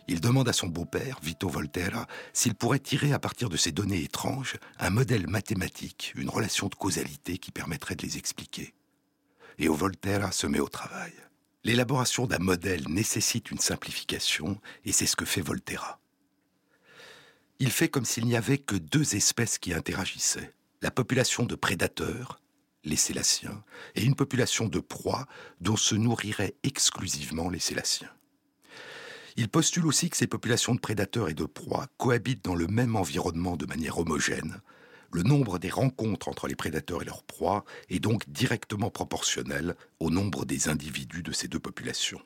il 0.09 0.21
demande 0.21 0.49
à 0.49 0.53
son 0.53 0.67
beau-père, 0.67 1.19
Vito 1.23 1.49
Volterra, 1.49 2.07
s'il 2.33 2.55
pourrait 2.55 2.81
tirer 2.81 3.13
à 3.13 3.19
partir 3.19 3.49
de 3.49 3.57
ces 3.57 3.73
données 3.73 4.03
étranges 4.03 4.57
un 4.79 4.91
modèle 4.91 5.29
mathématique, 5.29 6.13
une 6.17 6.29
relation 6.29 6.69
de 6.69 6.75
causalité 6.75 7.39
qui 7.39 7.53
permettrait 7.53 7.95
de 7.95 8.03
les 8.03 8.19
expliquer. 8.19 8.75
Et 9.59 9.69
Volterra 9.69 10.33
se 10.33 10.47
met 10.47 10.61
au 10.61 10.69
travail. 10.69 11.13
L'élaboration 11.65 12.27
d'un 12.27 12.39
modèle 12.39 12.89
nécessite 12.89 13.51
une 13.53 13.59
simplification, 13.59 14.61
et 14.85 14.93
c'est 14.93 15.07
ce 15.07 15.15
que 15.15 15.25
fait 15.25 15.41
Volterra. 15.41 16.01
Il 17.61 17.71
fait 17.71 17.89
comme 17.89 18.05
s'il 18.05 18.27
n'y 18.27 18.37
avait 18.37 18.59
que 18.59 18.75
deux 18.75 19.15
espèces 19.15 19.59
qui 19.59 19.73
interagissaient 19.73 20.53
la 20.83 20.91
population 20.91 21.45
de 21.45 21.55
prédateurs, 21.55 22.41
les 22.85 22.97
Sélaciens, 22.97 23.63
et 23.95 24.03
une 24.03 24.17
population 24.17 24.67
de 24.67 24.81
proies 24.81 25.27
dont 25.61 25.77
se 25.77 25.95
nourriraient 25.95 26.57
exclusivement 26.65 27.49
les 27.49 27.61
Sélaciens. 27.61 28.11
Il 29.37 29.49
postule 29.49 29.87
aussi 29.87 30.11
que 30.11 30.17
ces 30.17 30.27
populations 30.27 30.75
de 30.75 30.81
prédateurs 30.81 31.29
et 31.29 31.35
de 31.35 31.45
proies 31.45 31.87
cohabitent 31.97 32.45
dans 32.45 32.57
le 32.57 32.67
même 32.67 32.97
environnement 32.97 33.57
de 33.57 33.65
manière 33.65 33.99
homogène. 33.99 34.61
Le 35.13 35.23
nombre 35.23 35.59
des 35.59 35.71
rencontres 35.71 36.29
entre 36.29 36.49
les 36.49 36.57
prédateurs 36.57 37.03
et 37.03 37.07
leurs 37.07 37.23
proies 37.23 37.65
est 37.89 38.01
donc 38.01 38.29
directement 38.29 38.91
proportionnel 38.91 39.77
au 40.01 40.11
nombre 40.11 40.45
des 40.45 40.69
individus 40.69 41.23
de 41.23 41.33
ces 41.33 41.49
deux 41.49 41.61
populations. 41.61 42.21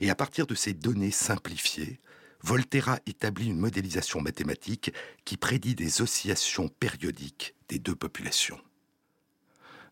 Et 0.00 0.10
à 0.10 0.14
partir 0.14 0.46
de 0.46 0.54
ces 0.54 0.72
données 0.72 1.10
simplifiées, 1.10 2.00
Volterra 2.44 2.98
établit 3.06 3.46
une 3.46 3.58
modélisation 3.58 4.20
mathématique 4.20 4.92
qui 5.24 5.38
prédit 5.38 5.74
des 5.74 6.02
oscillations 6.02 6.68
périodiques 6.68 7.54
des 7.70 7.78
deux 7.78 7.94
populations. 7.94 8.60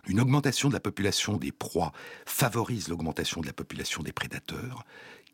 Une 0.07 0.21
augmentation 0.21 0.69
de 0.69 0.75
la 0.75 0.81
population 0.81 1.39
des 1.39 1.51
proies 1.51 1.93
favorise 2.27 2.89
l'augmentation 2.89 3.41
de 3.41 3.47
la 3.47 3.55
population 3.55 4.03
des 4.03 4.13
prédateurs, 4.13 4.85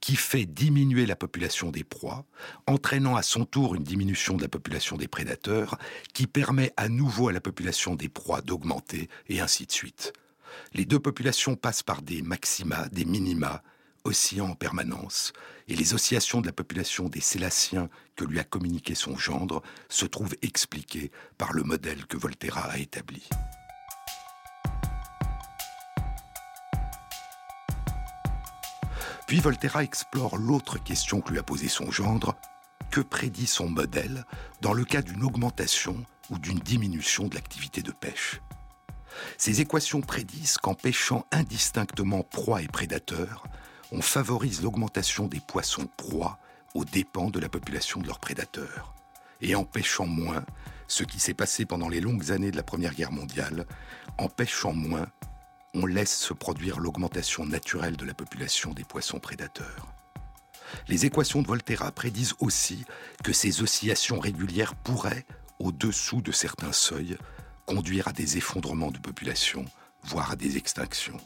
qui 0.00 0.14
fait 0.14 0.46
diminuer 0.46 1.06
la 1.06 1.16
population 1.16 1.72
des 1.72 1.82
proies, 1.82 2.24
entraînant 2.68 3.16
à 3.16 3.22
son 3.22 3.44
tour 3.44 3.74
une 3.74 3.82
diminution 3.82 4.36
de 4.36 4.42
la 4.42 4.48
population 4.48 4.96
des 4.96 5.08
prédateurs, 5.08 5.76
qui 6.14 6.28
permet 6.28 6.72
à 6.76 6.88
nouveau 6.88 7.26
à 7.26 7.32
la 7.32 7.40
population 7.40 7.96
des 7.96 8.08
proies 8.08 8.42
d'augmenter, 8.42 9.08
et 9.26 9.40
ainsi 9.40 9.66
de 9.66 9.72
suite. 9.72 10.12
Les 10.72 10.84
deux 10.84 11.00
populations 11.00 11.56
passent 11.56 11.82
par 11.82 12.00
des 12.00 12.22
maxima, 12.22 12.88
des 12.90 13.04
minima, 13.04 13.64
oscillant 14.04 14.50
en 14.50 14.54
permanence, 14.54 15.32
et 15.68 15.76
les 15.76 15.94
oscillations 15.94 16.40
de 16.40 16.46
la 16.46 16.52
population 16.52 17.08
des 17.08 17.20
Sélaciens 17.20 17.88
que 18.16 18.24
lui 18.24 18.38
a 18.38 18.44
communiqué 18.44 18.94
son 18.94 19.16
gendre 19.16 19.62
se 19.88 20.06
trouvent 20.06 20.36
expliquées 20.42 21.10
par 21.36 21.52
le 21.52 21.62
modèle 21.62 22.06
que 22.06 22.16
Volterra 22.16 22.62
a 22.62 22.78
établi. 22.78 23.28
Puis 29.26 29.40
Volterra 29.40 29.84
explore 29.84 30.38
l'autre 30.38 30.82
question 30.82 31.20
que 31.20 31.32
lui 31.32 31.38
a 31.38 31.42
posée 31.42 31.68
son 31.68 31.90
gendre. 31.90 32.34
Que 32.90 33.02
prédit 33.02 33.46
son 33.46 33.68
modèle 33.68 34.24
dans 34.62 34.72
le 34.72 34.86
cas 34.86 35.02
d'une 35.02 35.22
augmentation 35.22 36.02
ou 36.30 36.38
d'une 36.38 36.58
diminution 36.58 37.28
de 37.28 37.34
l'activité 37.34 37.82
de 37.82 37.92
pêche? 37.92 38.40
Ces 39.36 39.60
équations 39.60 40.00
prédisent 40.00 40.56
qu'en 40.56 40.72
pêchant 40.72 41.26
indistinctement 41.30 42.22
proie 42.22 42.62
et 42.62 42.68
prédateurs, 42.68 43.44
on 43.92 44.02
favorise 44.02 44.62
l'augmentation 44.62 45.26
des 45.26 45.40
poissons 45.40 45.88
proies 45.96 46.38
aux 46.74 46.84
dépens 46.84 47.30
de 47.30 47.40
la 47.40 47.48
population 47.48 48.00
de 48.00 48.06
leurs 48.06 48.20
prédateurs. 48.20 48.94
Et 49.40 49.54
en 49.54 49.64
pêchant 49.64 50.06
moins, 50.06 50.44
ce 50.86 51.04
qui 51.04 51.20
s'est 51.20 51.34
passé 51.34 51.64
pendant 51.64 51.88
les 51.88 52.00
longues 52.00 52.30
années 52.30 52.50
de 52.50 52.56
la 52.56 52.62
Première 52.62 52.94
Guerre 52.94 53.12
mondiale, 53.12 53.66
en 54.18 54.28
pêchant 54.28 54.72
moins, 54.72 55.06
on 55.74 55.86
laisse 55.86 56.16
se 56.16 56.32
produire 56.32 56.80
l'augmentation 56.80 57.44
naturelle 57.44 57.96
de 57.96 58.04
la 58.04 58.14
population 58.14 58.72
des 58.72 58.84
poissons 58.84 59.20
prédateurs. 59.20 59.86
Les 60.88 61.06
équations 61.06 61.42
de 61.42 61.46
Volterra 61.46 61.92
prédisent 61.92 62.34
aussi 62.40 62.84
que 63.24 63.32
ces 63.32 63.62
oscillations 63.62 64.18
régulières 64.18 64.74
pourraient, 64.74 65.24
au-dessous 65.58 66.20
de 66.20 66.32
certains 66.32 66.72
seuils, 66.72 67.16
conduire 67.66 68.08
à 68.08 68.12
des 68.12 68.36
effondrements 68.36 68.90
de 68.90 68.98
population, 68.98 69.64
voire 70.02 70.32
à 70.32 70.36
des 70.36 70.56
extinctions. 70.56 71.20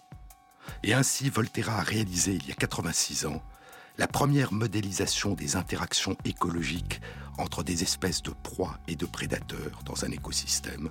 Et 0.83 0.95
ainsi, 0.95 1.31
Volterra 1.31 1.79
a 1.79 1.83
réalisé 1.83 2.35
il 2.35 2.47
y 2.49 2.53
a 2.53 2.55
86 2.55 3.27
ans 3.27 3.43
la 3.99 4.07
première 4.07 4.53
modélisation 4.53 5.35
des 5.35 5.57
interactions 5.57 6.17
écologiques 6.25 7.01
entre 7.39 7.63
des 7.63 7.83
espèces 7.83 8.23
de 8.23 8.31
proies 8.31 8.79
et 8.89 8.97
de 8.97 9.07
prédateurs 9.07 9.83
dans 9.85 10.05
un 10.05 10.11
écosystème, 10.11 10.91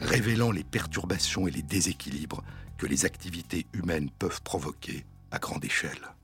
révélant 0.00 0.50
les 0.50 0.64
perturbations 0.64 1.46
et 1.46 1.50
les 1.50 1.62
déséquilibres 1.62 2.42
que 2.78 2.86
les 2.86 3.04
activités 3.04 3.66
humaines 3.72 4.10
peuvent 4.18 4.42
provoquer 4.42 5.04
à 5.30 5.38
grande 5.38 5.64
échelle. 5.64 6.14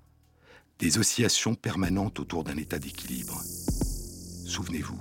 Des 0.78 0.98
oscillations 0.98 1.54
permanentes 1.54 2.20
autour 2.20 2.44
d'un 2.44 2.56
état 2.56 2.78
d'équilibre. 2.78 3.40
Souvenez-vous. 4.46 5.00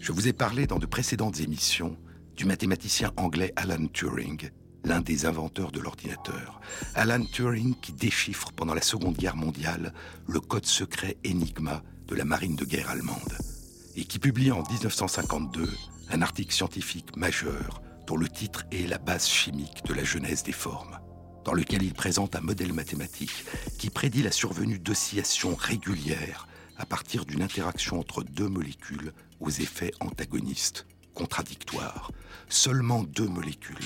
Je 0.00 0.12
vous 0.12 0.28
ai 0.28 0.32
parlé 0.32 0.66
dans 0.66 0.78
de 0.78 0.86
précédentes 0.86 1.40
émissions 1.40 1.96
du 2.36 2.44
mathématicien 2.44 3.12
anglais 3.16 3.52
Alan 3.56 3.86
Turing 3.86 4.50
l'un 4.84 5.00
des 5.00 5.26
inventeurs 5.26 5.72
de 5.72 5.80
l'ordinateur. 5.80 6.60
Alan 6.94 7.24
Turing 7.24 7.74
qui 7.80 7.92
déchiffre 7.92 8.52
pendant 8.52 8.74
la 8.74 8.82
Seconde 8.82 9.16
Guerre 9.16 9.36
mondiale 9.36 9.92
le 10.28 10.40
code 10.40 10.66
secret 10.66 11.16
Enigma 11.26 11.82
de 12.06 12.14
la 12.14 12.24
marine 12.24 12.56
de 12.56 12.64
guerre 12.64 12.90
allemande 12.90 13.38
et 13.96 14.04
qui 14.04 14.18
publie 14.18 14.52
en 14.52 14.62
1952 14.62 15.70
un 16.10 16.22
article 16.22 16.54
scientifique 16.54 17.16
majeur 17.16 17.82
dont 18.06 18.16
le 18.16 18.28
titre 18.28 18.64
est 18.70 18.86
La 18.86 18.98
base 18.98 19.26
chimique 19.26 19.84
de 19.86 19.94
la 19.94 20.04
genèse 20.04 20.42
des 20.42 20.52
formes, 20.52 20.98
dans 21.44 21.54
lequel 21.54 21.82
il 21.82 21.94
présente 21.94 22.36
un 22.36 22.40
modèle 22.40 22.74
mathématique 22.74 23.44
qui 23.78 23.88
prédit 23.88 24.22
la 24.22 24.32
survenue 24.32 24.78
d'oscillations 24.78 25.54
régulières 25.54 26.46
à 26.76 26.84
partir 26.84 27.24
d'une 27.24 27.42
interaction 27.42 27.98
entre 27.98 28.22
deux 28.22 28.48
molécules 28.48 29.12
aux 29.40 29.50
effets 29.50 29.92
antagonistes, 30.00 30.86
contradictoires. 31.14 32.10
Seulement 32.48 33.04
deux 33.04 33.28
molécules 33.28 33.78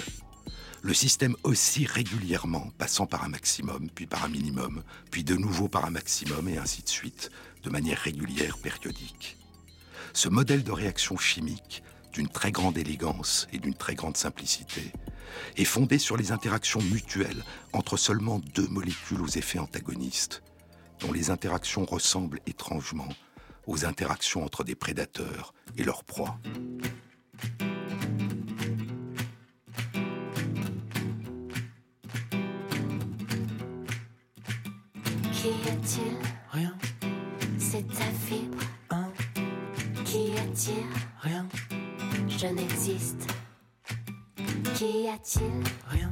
le 0.83 0.95
système 0.95 1.37
oscille 1.43 1.87
régulièrement, 1.87 2.71
passant 2.79 3.07
par 3.07 3.25
un 3.25 3.29
maximum, 3.29 3.89
puis 3.95 4.07
par 4.07 4.25
un 4.25 4.29
minimum, 4.29 4.83
puis 5.11 5.25
de 5.25 5.35
nouveau 5.35 5.69
par 5.69 5.85
un 5.85 5.91
maximum, 5.91 6.49
et 6.49 6.59
ainsi 6.59 6.83
de 6.83 6.89
suite, 6.89 7.31
de 7.63 7.71
manière 7.71 7.99
régulière, 7.99 8.59
périodique. 8.59 9.37
Ce 10.13 10.29
modèle 10.29 10.65
de 10.65 10.73
réaction 10.73 11.17
chimique, 11.17 11.83
d'une 12.13 12.29
très 12.29 12.53
grande 12.53 12.79
élégance 12.79 13.47
et 13.53 13.59
d'une 13.59 13.75
très 13.75 13.95
grande 13.95 14.17
simplicité, 14.17 14.93
est 15.57 15.65
fondé 15.65 15.99
sur 15.99 16.17
les 16.17 16.33
interactions 16.33 16.81
mutuelles 16.81 17.45
entre 17.73 17.97
seulement 17.97 18.41
deux 18.55 18.67
molécules 18.69 19.21
aux 19.21 19.29
effets 19.29 19.59
antagonistes, 19.59 20.43
dont 21.01 21.13
les 21.13 21.31
interactions 21.31 21.85
ressemblent 21.85 22.41
étrangement 22.47 23.09
aux 23.67 23.85
interactions 23.85 24.45
entre 24.45 24.65
des 24.65 24.75
prédateurs 24.75 25.53
et 25.77 25.85
leurs 25.85 26.05
proies. 26.05 26.39
Rien, 36.53 36.75
C'est 37.59 37.87
ta 37.89 38.05
fibre 38.05 38.59
un, 38.91 39.11
qui 40.05 40.33
attire 40.37 40.85
rien, 41.23 41.47
Je 42.29 42.47
n'existe. 42.47 43.27
Qu'y 44.75 45.09
a-t-il 45.09 45.65
rien, 45.89 46.08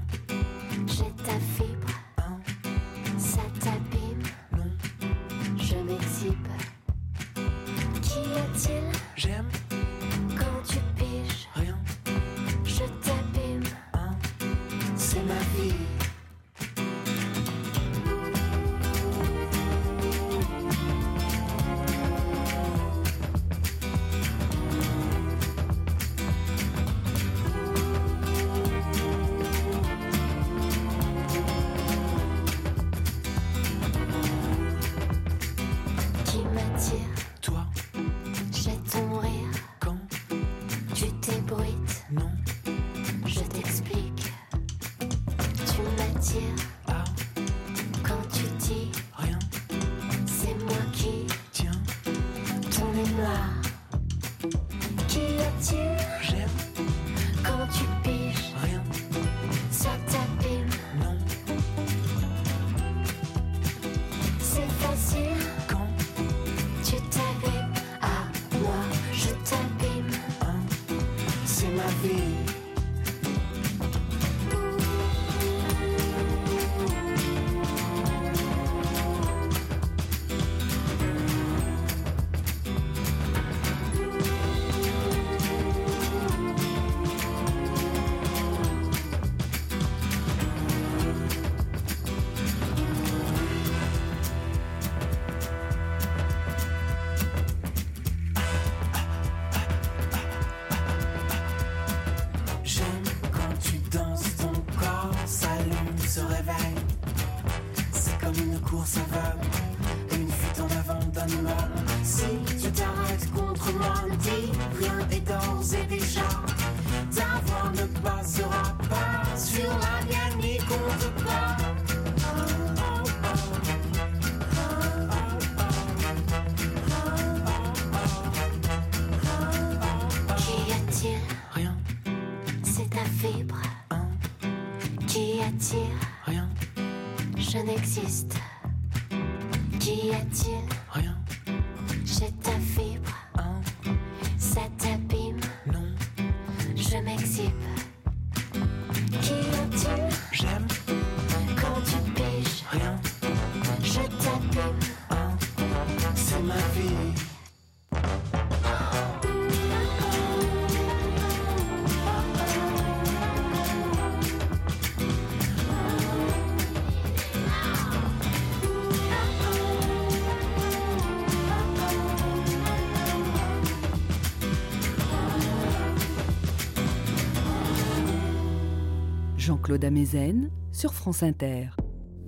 Jean-Claude 179.67 179.85
Amezen 179.85 180.51
sur 180.71 180.95
France 180.95 181.25
Inter. 181.25 181.71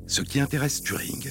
Ce 0.08 0.22
qui 0.22 0.40
intéresse 0.40 0.82
Turing, 0.82 1.30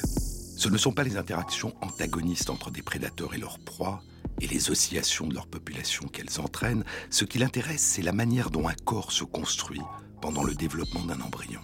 ce 0.55 0.69
ne 0.69 0.77
sont 0.77 0.93
pas 0.93 1.03
les 1.03 1.17
interactions 1.17 1.75
antagonistes 1.81 2.49
entre 2.49 2.71
des 2.71 2.81
prédateurs 2.81 3.33
et 3.33 3.37
leurs 3.37 3.59
proies, 3.59 4.01
et 4.39 4.47
les 4.47 4.71
oscillations 4.71 5.27
de 5.27 5.33
leur 5.33 5.47
population 5.47 6.07
qu'elles 6.07 6.39
entraînent. 6.39 6.85
Ce 7.09 7.25
qui 7.25 7.39
l'intéresse, 7.39 7.81
c'est 7.81 8.03
la 8.03 8.13
manière 8.13 8.51
dont 8.51 8.69
un 8.69 8.73
corps 8.85 9.11
se 9.11 9.25
construit 9.25 9.81
pendant 10.21 10.45
le 10.45 10.55
développement 10.55 11.03
d'un 11.03 11.19
embryon. 11.19 11.59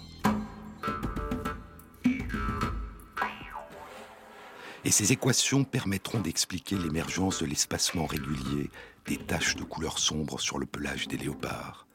Et 4.84 4.90
ces 4.90 5.10
équations 5.10 5.64
permettront 5.64 6.20
d'expliquer 6.20 6.76
l'émergence 6.76 7.40
de 7.40 7.46
l'espacement 7.46 8.04
régulier 8.04 8.68
des 9.06 9.16
taches 9.16 9.56
de 9.56 9.64
couleur 9.64 9.98
sombre 9.98 10.38
sur 10.38 10.58
le 10.58 10.66
pelage 10.66 11.08
des 11.08 11.16
léopards, 11.16 11.86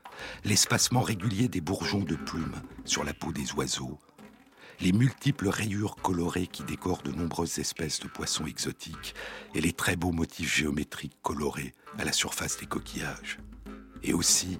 l'espacement 0.43 1.01
régulier 1.01 1.47
des 1.47 1.61
bourgeons 1.61 2.03
de 2.03 2.15
plumes 2.15 2.61
sur 2.85 3.03
la 3.03 3.13
peau 3.13 3.31
des 3.31 3.51
oiseaux, 3.53 3.99
les 4.81 4.91
multiples 4.93 5.49
rayures 5.49 5.95
colorées 5.97 6.47
qui 6.47 6.63
décorent 6.63 7.03
de 7.03 7.11
nombreuses 7.11 7.59
espèces 7.59 7.99
de 7.99 8.07
poissons 8.07 8.45
exotiques 8.45 9.13
et 9.53 9.61
les 9.61 9.73
très 9.73 9.95
beaux 9.95 10.11
motifs 10.11 10.55
géométriques 10.55 11.17
colorés 11.21 11.73
à 11.97 12.05
la 12.05 12.13
surface 12.13 12.57
des 12.57 12.65
coquillages. 12.65 13.39
Et 14.03 14.13
aussi, 14.13 14.59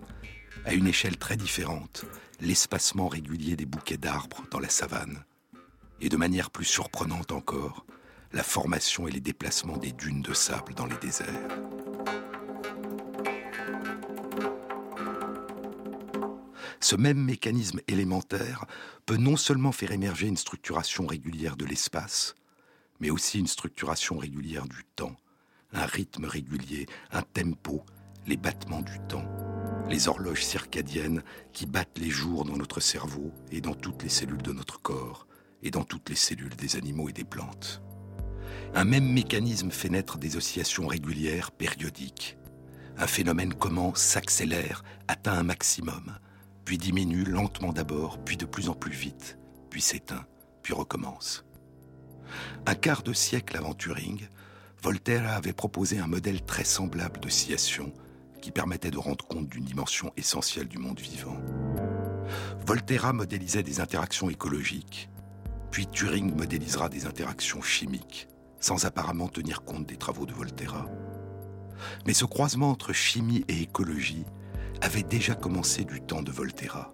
à 0.66 0.74
une 0.74 0.88
échelle 0.88 1.18
très 1.18 1.38
différente, 1.38 2.06
l'espacement 2.42 3.08
régulier 3.08 3.56
des 3.56 3.66
bouquets 3.66 3.98
d'arbres 3.98 4.44
dans 4.52 4.60
la 4.60 4.70
savane. 4.70 5.24
Et 6.02 6.10
de 6.10 6.18
manière 6.18 6.52
plus 6.52 6.66
surprenante 6.66 7.32
encore, 7.32 7.86
la 8.34 8.44
formation 8.44 9.08
et 9.08 9.12
les 9.12 9.22
déplacements 9.22 9.78
des 9.78 9.92
dunes 9.92 10.22
de 10.22 10.34
sable 10.34 10.74
dans 10.74 10.86
les 10.86 10.98
déserts. 10.98 11.48
Ce 16.82 16.96
même 16.96 17.24
mécanisme 17.24 17.82
élémentaire 17.88 18.66
peut 19.06 19.18
non 19.18 19.36
seulement 19.36 19.72
faire 19.72 19.92
émerger 19.92 20.28
une 20.28 20.38
structuration 20.38 21.06
régulière 21.06 21.58
de 21.58 21.66
l'espace, 21.66 22.36
mais 23.00 23.10
aussi 23.10 23.40
une 23.40 23.48
structuration 23.48 24.18
régulière 24.18 24.68
du 24.68 24.84
temps, 24.96 25.16
un 25.74 25.86
rythme 25.86 26.26
régulier, 26.26 26.86
un 27.12 27.22
tempo, 27.22 27.84
les 28.28 28.38
battements 28.38 28.82
du 28.82 28.98
temps, 29.08 29.26
les 29.90 30.08
horloges 30.08 30.46
circadiennes 30.46 31.24
qui 31.52 31.66
battent 31.66 31.98
les 31.98 32.10
jours 32.10 32.46
dans 32.46 32.58
notre 32.58 32.80
cerveau 32.80 33.32
et 33.52 33.60
dans 33.60 33.74
toutes 33.74 34.04
les 34.04 34.10
cellules 34.10 34.42
de 34.42 34.54
notre 34.54 34.82
corps 34.82 35.28
et 35.64 35.72
dans 35.72 35.84
toutes 35.84 36.10
les 36.10 36.16
cellules 36.16 36.56
des 36.56 36.76
animaux 36.78 37.10
et 37.10 37.14
des 37.14 37.24
plantes. 37.24 37.82
Un 38.74 38.86
même 38.86 39.12
mécanisme 39.12 39.72
fait 39.72 39.90
naître 39.90 40.18
des 40.18 40.38
oscillations 40.38 40.88
régulières 40.88 41.52
périodiques. 41.52 42.38
Un 42.98 43.08
phénomène 43.08 43.54
commence, 43.54 44.00
s'accélère, 44.00 44.84
atteint 45.08 45.34
un 45.34 45.44
maximum, 45.44 46.18
diminue 46.78 47.24
lentement 47.24 47.74
d'abord, 47.74 48.20
puis 48.24 48.38
de 48.38 48.46
plus 48.46 48.70
en 48.70 48.74
plus 48.74 48.92
vite, 48.92 49.38
puis 49.70 49.82
s'éteint, 49.82 50.26
puis 50.62 50.74
recommence. 50.74 51.46
Un 52.66 52.76
quart 52.76 53.04
de 53.04 53.14
siècle 53.14 53.58
avant 53.58 53.74
Turing, 53.74 54.28
Voltaire 54.82 55.30
avait 55.30 55.54
proposé 55.54 56.00
un 56.00 56.08
modèle 56.08 56.44
très 56.44 56.64
semblable 56.64 57.20
d'oscillation 57.20 57.92
qui 58.42 58.52
permettait 58.52 58.92
de 58.92 58.98
rendre 58.98 59.26
compte 59.26 59.50
d'une 59.50 59.66
dimension 59.66 60.14
essentielle 60.16 60.68
du 60.68 60.78
monde 60.78 61.00
vivant. 61.00 61.38
Volterra 62.66 63.12
modélisait 63.12 63.64
des 63.64 63.82
interactions 63.82 64.30
écologiques, 64.30 65.10
puis 65.72 65.88
Turing 65.88 66.34
modélisera 66.36 66.88
des 66.90 67.06
interactions 67.06 67.62
chimiques, 67.62 68.28
sans 68.60 68.86
apparemment 68.86 69.28
tenir 69.28 69.64
compte 69.64 69.86
des 69.86 69.98
travaux 69.98 70.26
de 70.26 70.34
Volterra. 70.34 70.86
Mais 72.06 72.14
ce 72.14 72.26
croisement 72.26 72.70
entre 72.70 72.94
chimie 72.94 73.44
et 73.48 73.62
écologie 73.62 74.26
avait 74.82 75.04
déjà 75.04 75.36
commencé 75.36 75.84
du 75.84 76.02
temps 76.02 76.22
de 76.22 76.32
Volterra. 76.32 76.94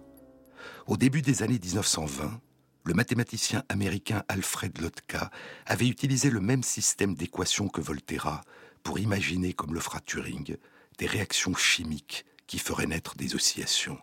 Au 0.86 0.96
début 0.96 1.22
des 1.22 1.42
années 1.42 1.58
1920, 1.58 2.40
le 2.84 2.94
mathématicien 2.94 3.64
américain 3.68 4.22
Alfred 4.28 4.80
Lotka 4.80 5.30
avait 5.66 5.88
utilisé 5.88 6.30
le 6.30 6.40
même 6.40 6.62
système 6.62 7.14
d'équations 7.14 7.68
que 7.68 7.80
Volterra 7.80 8.42
pour 8.82 8.98
imaginer, 8.98 9.52
comme 9.52 9.74
le 9.74 9.80
fera 9.80 10.00
Turing, 10.00 10.56
des 10.98 11.06
réactions 11.06 11.54
chimiques 11.54 12.24
qui 12.46 12.58
feraient 12.58 12.86
naître 12.86 13.16
des 13.16 13.34
oscillations. 13.34 13.98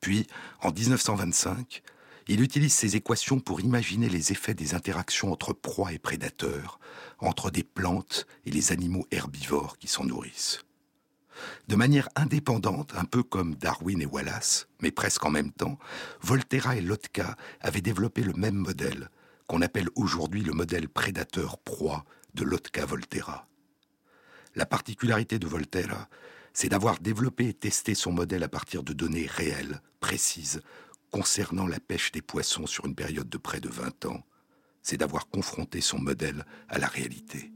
Puis, 0.00 0.26
en 0.60 0.70
1925, 0.70 1.82
il 2.28 2.42
utilise 2.42 2.74
ces 2.74 2.96
équations 2.96 3.40
pour 3.40 3.60
imaginer 3.60 4.08
les 4.08 4.32
effets 4.32 4.54
des 4.54 4.74
interactions 4.74 5.32
entre 5.32 5.54
proies 5.54 5.92
et 5.92 5.98
prédateurs, 5.98 6.78
entre 7.18 7.50
des 7.50 7.64
plantes 7.64 8.26
et 8.44 8.50
les 8.50 8.72
animaux 8.72 9.06
herbivores 9.10 9.78
qui 9.78 9.88
s'en 9.88 10.04
nourrissent. 10.04 10.60
De 11.68 11.76
manière 11.76 12.08
indépendante, 12.16 12.94
un 12.96 13.04
peu 13.04 13.22
comme 13.22 13.54
Darwin 13.54 14.00
et 14.00 14.06
Wallace, 14.06 14.68
mais 14.80 14.90
presque 14.90 15.24
en 15.24 15.30
même 15.30 15.52
temps, 15.52 15.78
Volterra 16.20 16.76
et 16.76 16.80
Lotka 16.80 17.36
avaient 17.60 17.80
développé 17.80 18.22
le 18.22 18.32
même 18.34 18.56
modèle, 18.56 19.10
qu'on 19.46 19.62
appelle 19.62 19.88
aujourd'hui 19.94 20.42
le 20.42 20.52
modèle 20.52 20.88
prédateur-proie 20.88 22.04
de 22.34 22.44
Lotka-Volterra. 22.44 23.48
La 24.54 24.66
particularité 24.66 25.38
de 25.38 25.46
Volterra, 25.46 26.08
c'est 26.52 26.68
d'avoir 26.68 26.98
développé 26.98 27.48
et 27.48 27.54
testé 27.54 27.94
son 27.94 28.12
modèle 28.12 28.42
à 28.42 28.48
partir 28.48 28.82
de 28.82 28.92
données 28.92 29.26
réelles, 29.26 29.80
précises, 30.00 30.60
concernant 31.10 31.66
la 31.66 31.80
pêche 31.80 32.12
des 32.12 32.22
poissons 32.22 32.66
sur 32.66 32.86
une 32.86 32.94
période 32.94 33.28
de 33.28 33.38
près 33.38 33.60
de 33.60 33.68
20 33.68 34.06
ans. 34.06 34.24
C'est 34.82 34.96
d'avoir 34.96 35.28
confronté 35.28 35.80
son 35.80 35.98
modèle 35.98 36.44
à 36.68 36.78
la 36.78 36.86
réalité. 36.86 37.52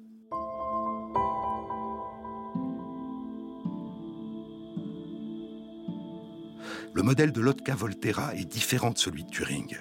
Le 6.94 7.02
modèle 7.02 7.32
de 7.32 7.40
Lotka-Volterra 7.40 8.34
est 8.34 8.44
différent 8.44 8.90
de 8.90 8.98
celui 8.98 9.24
de 9.24 9.30
Turing. 9.30 9.78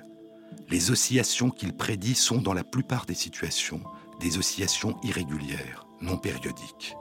Les 0.70 0.92
oscillations 0.92 1.50
qu'il 1.50 1.74
prédit 1.74 2.16
sont 2.16 2.42
dans 2.42 2.54
la 2.54 2.64
plupart 2.64 3.06
des 3.06 3.16
situations 3.16 3.82
des 4.22 4.38
oscillations 4.38 4.98
irrégulières, 5.04 5.88
non 6.00 6.18
périodiques. 6.18 6.96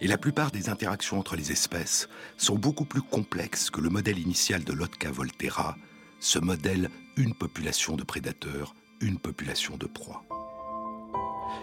Et 0.00 0.06
la 0.06 0.18
plupart 0.18 0.50
des 0.50 0.68
interactions 0.68 1.18
entre 1.18 1.36
les 1.36 1.50
espèces 1.50 2.08
sont 2.36 2.56
beaucoup 2.56 2.84
plus 2.84 3.02
complexes 3.02 3.70
que 3.70 3.80
le 3.80 3.88
modèle 3.88 4.18
initial 4.18 4.62
de 4.62 4.72
Lotka-Volterra, 4.72 5.76
ce 6.20 6.38
modèle 6.38 6.90
une 7.16 7.34
population 7.34 7.96
de 7.96 8.04
prédateurs, 8.04 8.74
une 9.00 9.18
population 9.18 9.76
de 9.76 9.86
proies. 9.86 10.22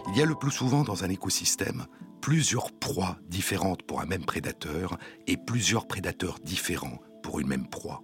Il 0.10 0.18
y 0.18 0.22
a 0.22 0.26
le 0.26 0.36
plus 0.36 0.52
souvent 0.52 0.84
dans 0.84 1.04
un 1.04 1.10
écosystème 1.10 1.86
plusieurs 2.22 2.72
proies 2.72 3.18
différentes 3.30 3.84
pour 3.84 4.02
un 4.02 4.06
même 4.06 4.26
prédateur 4.26 4.98
et 5.28 5.38
plusieurs 5.38 5.88
prédateurs 5.88 6.40
différents 6.44 7.00
pour 7.30 7.40
une 7.40 7.48
même 7.48 7.68
proie. 7.68 8.02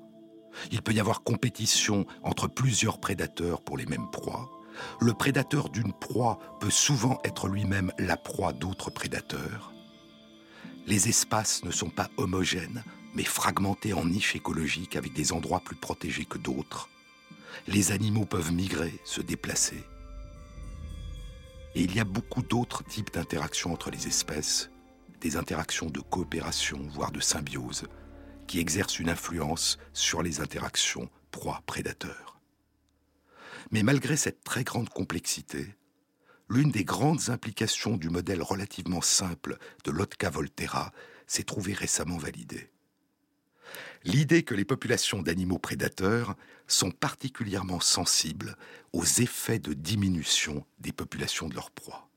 Il 0.69 0.84
peut 0.84 0.93
y 0.93 0.99
avoir 0.99 1.23
compétition 1.23 2.05
entre 2.21 2.47
plusieurs 2.47 2.99
prédateurs 2.99 3.63
pour 3.63 3.76
les 3.76 3.88
mêmes 3.88 4.11
proies. 4.11 4.51
Le 5.01 5.15
prédateur 5.15 5.69
d'une 5.69 5.93
proie 5.93 6.38
peut 6.59 6.69
souvent 6.69 7.17
être 7.23 7.47
lui-même 7.47 7.91
la 7.97 8.17
proie 8.17 8.53
d'autres 8.53 8.91
prédateurs. 8.91 9.73
Les 10.86 11.09
espaces 11.09 11.63
ne 11.63 11.71
sont 11.71 11.89
pas 11.89 12.11
homogènes, 12.17 12.84
mais 13.15 13.23
fragmentés 13.23 13.93
en 13.93 14.05
niches 14.05 14.36
écologiques 14.36 14.95
avec 14.95 15.13
des 15.13 15.34
endroits 15.34 15.61
plus 15.61 15.76
protégés 15.76 16.26
que 16.26 16.38
d'autres. 16.38 16.88
Les 17.67 17.91
animaux 17.91 18.26
peuvent 18.26 18.53
migrer, 18.53 18.93
se 19.05 19.21
déplacer. 19.21 19.84
Et 21.73 21.82
il 21.82 21.95
y 21.95 21.99
a 21.99 22.05
beaucoup 22.05 22.43
d'autres 22.43 22.84
types 22.84 23.11
d'interactions 23.11 23.73
entre 23.73 23.89
les 23.89 24.05
espèces, 24.05 24.69
des 25.19 25.36
interactions 25.36 25.89
de 25.89 25.99
coopération, 25.99 26.80
voire 26.91 27.11
de 27.11 27.19
symbiose, 27.19 27.86
qui 28.47 28.59
exercent 28.59 28.99
une 28.99 29.09
influence 29.09 29.77
sur 29.93 30.21
les 30.21 30.41
interactions 30.41 31.09
proie-prédateur. 31.31 32.39
Mais 33.71 33.83
malgré 33.83 34.15
cette 34.15 34.43
très 34.43 34.63
grande 34.63 34.89
complexité, 34.89 35.75
l'une 36.49 36.71
des 36.71 36.83
grandes 36.83 37.29
implications 37.29 37.97
du 37.97 38.09
modèle 38.09 38.41
relativement 38.41 39.01
simple 39.01 39.57
de 39.83 39.91
Lotka-Volterra 39.91 40.91
s'est 41.27 41.43
trouvée 41.43 41.73
récemment 41.73 42.17
validée. 42.17 42.71
L'idée 44.03 44.43
que 44.43 44.53
les 44.53 44.65
populations 44.65 45.23
d'animaux 45.23 45.57
prédateurs 45.57 46.35
sont 46.67 46.91
particulièrement 46.91 47.79
sensibles 47.79 48.55
aux 48.93 49.03
effets 49.03 49.59
de 49.59 49.73
diminution 49.73 50.65
des 50.79 50.91
populations 50.91 51.49
de 51.49 51.55
leurs 51.55 51.71
proies. 51.71 52.07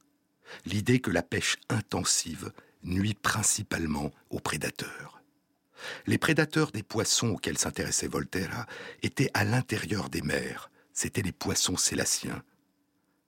L'idée 0.67 1.01
que 1.01 1.11
la 1.11 1.23
pêche 1.23 1.57
intensive 1.71 2.53
nuit 2.83 3.15
principalement 3.15 4.13
aux 4.31 4.41
prédateurs. 4.41 5.18
Les 6.07 6.19
prédateurs 6.19 6.73
des 6.73 6.83
poissons 6.83 7.31
auxquels 7.31 7.59
s'intéressait 7.59 8.09
Voltaire 8.09 8.67
étaient 9.03 9.31
à 9.35 9.45
l'intérieur 9.45 10.11
des 10.11 10.23
mers, 10.23 10.71
c'étaient 10.93 11.23
les 11.23 11.33
poissons 11.33 11.77
sélaciens. 11.77 12.43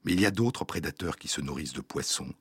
Mais 0.05 0.12
il 0.12 0.20
y 0.20 0.26
a 0.26 0.30
d'autres 0.30 0.64
prédateurs 0.64 1.16
qui 1.16 1.28
se 1.28 1.40
nourrissent 1.40 1.72
de 1.72 1.80
poissons. 1.80 2.32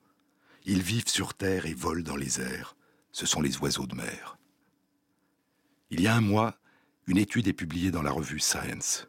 Ils 0.65 0.81
vivent 0.81 1.09
sur 1.09 1.33
terre 1.33 1.65
et 1.65 1.73
volent 1.73 2.03
dans 2.03 2.15
les 2.15 2.41
airs. 2.41 2.75
Ce 3.11 3.25
sont 3.25 3.41
les 3.41 3.57
oiseaux 3.57 3.87
de 3.87 3.95
mer. 3.95 4.37
Il 5.91 6.01
y 6.01 6.07
a 6.07 6.15
un 6.15 6.21
mois, 6.21 6.55
une 7.07 7.17
étude 7.17 7.47
est 7.47 7.53
publiée 7.53 7.91
dans 7.91 8.03
la 8.03 8.11
revue 8.11 8.39
Science. 8.39 9.07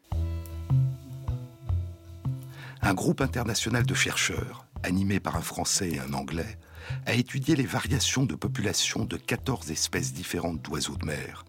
Un 2.82 2.94
groupe 2.94 3.20
international 3.20 3.84
de 3.84 3.94
chercheurs, 3.94 4.64
animé 4.82 5.20
par 5.20 5.36
un 5.36 5.42
Français 5.42 5.90
et 5.90 5.98
un 6.00 6.14
Anglais, 6.14 6.58
a 7.06 7.14
étudié 7.14 7.56
les 7.56 7.66
variations 7.66 8.24
de 8.24 8.34
population 8.34 9.04
de 9.04 9.16
14 9.16 9.70
espèces 9.70 10.12
différentes 10.12 10.62
d'oiseaux 10.62 10.96
de 10.96 11.06
mer 11.06 11.44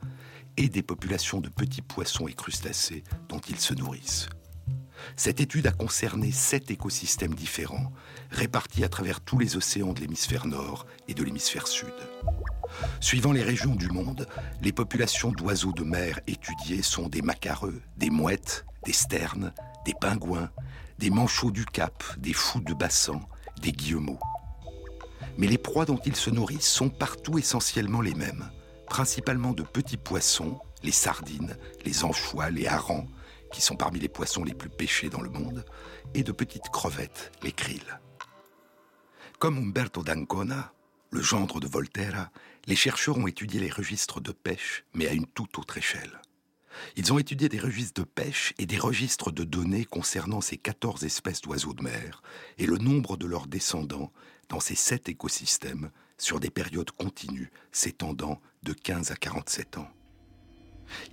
et 0.58 0.70
des 0.70 0.84
populations 0.84 1.40
de 1.40 1.50
petits 1.50 1.82
poissons 1.82 2.28
et 2.28 2.34
crustacés 2.34 3.04
dont 3.30 3.40
ils 3.40 3.60
se 3.60 3.74
nourrissent. 3.74 4.28
Cette 5.16 5.40
étude 5.40 5.68
a 5.68 5.72
concerné 5.72 6.32
sept 6.32 6.70
écosystèmes 6.72 7.34
différents, 7.34 7.92
répartis 8.30 8.84
à 8.84 8.90
travers 8.90 9.22
tous 9.22 9.40
les 9.40 9.58
océans 9.58 9.94
de 9.94 10.00
l'hémisphère 10.00 10.46
nord 10.46 10.86
et 11.08 11.14
de 11.14 11.24
l'hémisphère 11.24 11.68
sud. 11.68 11.94
Suivant 13.00 13.32
les 13.32 13.44
régions 13.44 13.76
du 13.76 13.90
monde, 13.90 14.28
les 14.62 14.72
populations 14.72 15.32
d'oiseaux 15.32 15.74
de 15.74 15.84
mer 15.84 16.20
étudiées 16.28 16.82
sont 16.82 17.10
des 17.10 17.22
macareux, 17.22 17.82
des 17.98 18.10
mouettes, 18.10 18.66
des 18.86 18.94
sternes, 18.94 19.54
des 19.86 19.94
pingouins, 20.00 20.50
des 21.00 21.10
manchots 21.10 21.52
du 21.52 21.66
Cap, 21.66 22.04
des 22.18 22.34
fous 22.34 22.62
de 22.62 22.74
bassan, 22.74 23.22
des 23.62 23.72
guillemots. 23.72 24.20
Mais 25.38 25.48
les 25.48 25.58
proies 25.58 25.86
dont 25.86 26.00
ils 26.06 26.16
se 26.16 26.30
nourrissent 26.30 26.70
sont 26.70 26.90
partout 26.90 27.38
essentiellement 27.38 28.02
les 28.02 28.14
mêmes, 28.14 28.50
principalement 28.88 29.54
de 29.54 29.64
petits 29.64 29.98
poissons, 29.98 30.60
les 30.84 30.92
sardines, 30.92 31.58
les 31.86 32.04
anchois, 32.04 32.50
les 32.50 32.68
harengs, 32.68 33.08
qui 33.52 33.62
sont 33.62 33.76
parmi 33.76 34.00
les 34.00 34.10
poissons 34.10 34.44
les 34.44 34.54
plus 34.54 34.70
pêchés 34.70 35.10
dans 35.10 35.22
le 35.22 35.30
monde, 35.30 35.66
et 36.14 36.24
de 36.24 36.32
petites 36.32 36.70
crevettes, 36.70 37.32
les 37.44 37.52
krills. 37.52 38.00
Comme 39.40 39.58
Umberto 39.58 40.04
d'Ancona, 40.04 40.74
le 41.10 41.22
gendre 41.22 41.60
de 41.60 41.68
Volterra, 41.68 42.32
les 42.68 42.76
chercheurs 42.76 43.18
ont 43.18 43.28
étudié 43.28 43.60
les 43.60 43.72
registres 43.72 44.22
de 44.22 44.32
pêche, 44.32 44.86
mais 44.94 45.08
à 45.08 45.14
une 45.14 45.26
toute 45.26 45.58
autre 45.58 45.78
échelle. 45.78 46.22
Ils 46.96 47.12
ont 47.12 47.20
étudié 47.20 47.50
des 47.50 47.60
registres 47.60 48.02
de 48.02 48.06
pêche 48.06 48.54
et 48.58 48.66
des 48.66 48.78
registres 48.78 49.32
de 49.32 49.44
données 49.44 49.86
concernant 49.86 50.42
ces 50.42 50.58
14 50.58 51.04
espèces 51.04 51.42
d'oiseaux 51.42 51.74
de 51.74 51.84
mer 51.84 52.22
et 52.58 52.66
le 52.66 52.78
nombre 52.78 53.18
de 53.18 53.26
leurs 53.26 53.48
descendants 53.48 54.12
dans 54.52 54.60
ces 54.60 54.76
sept 54.76 55.08
écosystèmes 55.08 55.92
sur 56.18 56.42
des 56.42 56.50
périodes 56.50 56.92
continues 56.92 57.52
s'étendant 57.72 58.42
de 58.64 58.74
15 58.74 59.12
à 59.12 59.16
47 59.16 59.78
ans. 59.78 59.90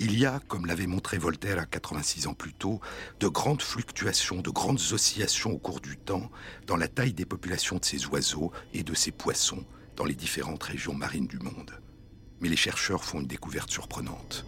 Il 0.00 0.18
y 0.18 0.26
a, 0.26 0.40
comme 0.48 0.66
l'avait 0.66 0.88
montré 0.88 1.18
Voltaire 1.18 1.60
à 1.60 1.64
86 1.64 2.26
ans 2.26 2.34
plus 2.34 2.52
tôt, 2.52 2.80
de 3.20 3.28
grandes 3.28 3.62
fluctuations, 3.62 4.42
de 4.42 4.50
grandes 4.50 4.80
oscillations 4.90 5.52
au 5.52 5.58
cours 5.58 5.80
du 5.80 5.96
temps 5.96 6.32
dans 6.66 6.76
la 6.76 6.88
taille 6.88 7.12
des 7.12 7.26
populations 7.26 7.76
de 7.76 7.84
ces 7.84 8.06
oiseaux 8.06 8.50
et 8.74 8.82
de 8.82 8.92
ces 8.92 9.12
poissons 9.12 9.64
dans 9.94 10.04
les 10.04 10.16
différentes 10.16 10.64
régions 10.64 10.94
marines 10.94 11.28
du 11.28 11.38
monde. 11.38 11.80
Mais 12.40 12.48
les 12.48 12.56
chercheurs 12.56 13.04
font 13.04 13.20
une 13.20 13.28
découverte 13.28 13.70
surprenante. 13.70 14.44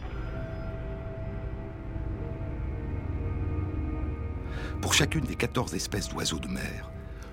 Pour 4.82 4.94
chacune 4.94 5.26
des 5.26 5.36
14 5.36 5.76
espèces 5.76 6.08
d'oiseaux 6.08 6.40
de 6.40 6.48
mer, 6.48 6.90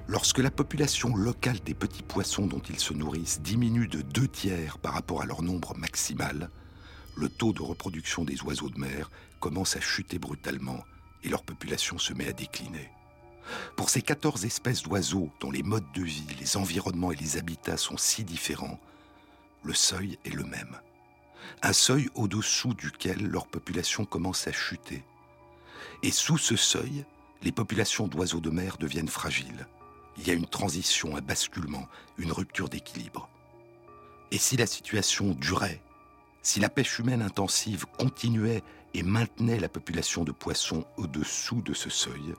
lorsque 0.07 0.39
la 0.39 0.51
population 0.51 1.15
locale 1.15 1.59
des 1.59 1.73
petits 1.73 2.03
poissons 2.03 2.47
dont 2.47 2.61
ils 2.69 2.79
se 2.79 2.93
nourrissent 2.93 3.41
diminue 3.41 3.87
de 3.87 4.01
deux 4.01 4.27
tiers 4.27 4.77
par 4.77 4.93
rapport 4.93 5.21
à 5.21 5.25
leur 5.25 5.41
nombre 5.41 5.75
maximal, 5.77 6.49
le 7.15 7.29
taux 7.29 7.53
de 7.53 7.61
reproduction 7.61 8.23
des 8.23 8.41
oiseaux 8.43 8.69
de 8.69 8.79
mer 8.79 9.09
commence 9.39 9.75
à 9.75 9.81
chuter 9.81 10.19
brutalement 10.19 10.83
et 11.23 11.29
leur 11.29 11.43
population 11.43 11.97
se 11.97 12.13
met 12.13 12.27
à 12.27 12.33
décliner. 12.33 12.89
Pour 13.75 13.89
ces 13.89 14.01
14 14.01 14.45
espèces 14.45 14.83
d'oiseaux 14.83 15.31
dont 15.39 15.51
les 15.51 15.63
modes 15.63 15.91
de 15.93 16.03
vie, 16.03 16.27
les 16.39 16.57
environnements 16.57 17.11
et 17.11 17.15
les 17.15 17.37
habitats 17.37 17.77
sont 17.77 17.97
si 17.97 18.23
différents, 18.23 18.79
le 19.63 19.73
seuil 19.73 20.17
est 20.25 20.33
le 20.33 20.43
même. 20.43 20.77
Un 21.61 21.73
seuil 21.73 22.09
au-dessous 22.13 22.73
duquel 22.73 23.25
leur 23.25 23.47
population 23.47 24.05
commence 24.05 24.47
à 24.47 24.51
chuter. 24.51 25.03
Et 26.03 26.11
sous 26.11 26.37
ce 26.37 26.55
seuil, 26.55 27.05
les 27.41 27.51
populations 27.51 28.07
d'oiseaux 28.07 28.41
de 28.41 28.49
mer 28.49 28.77
deviennent 28.77 29.07
fragiles. 29.07 29.67
Il 30.17 30.27
y 30.27 30.31
a 30.31 30.33
une 30.33 30.47
transition, 30.47 31.15
un 31.15 31.21
basculement, 31.21 31.87
une 32.17 32.31
rupture 32.31 32.69
d'équilibre. 32.69 33.29
Et 34.31 34.37
si 34.37 34.57
la 34.57 34.65
situation 34.65 35.33
durait, 35.33 35.81
si 36.41 36.59
la 36.59 36.69
pêche 36.69 36.99
humaine 36.99 37.21
intensive 37.21 37.85
continuait 37.97 38.63
et 38.93 39.03
maintenait 39.03 39.59
la 39.59 39.69
population 39.69 40.23
de 40.23 40.31
poissons 40.31 40.85
au-dessous 40.97 41.61
de 41.61 41.73
ce 41.73 41.89
seuil, 41.89 42.33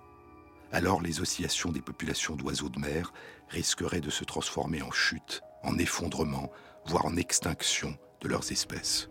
alors 0.72 1.00
les 1.00 1.20
oscillations 1.20 1.72
des 1.72 1.80
populations 1.80 2.36
d'oiseaux 2.36 2.68
de 2.68 2.78
mer 2.78 3.12
risqueraient 3.48 4.00
de 4.00 4.10
se 4.10 4.24
transformer 4.24 4.82
en 4.82 4.90
chute, 4.90 5.42
en 5.62 5.78
effondrement, 5.78 6.50
voire 6.84 7.06
en 7.06 7.16
extinction 7.16 7.96
de 8.20 8.28
leurs 8.28 8.50
espèces. 8.52 9.08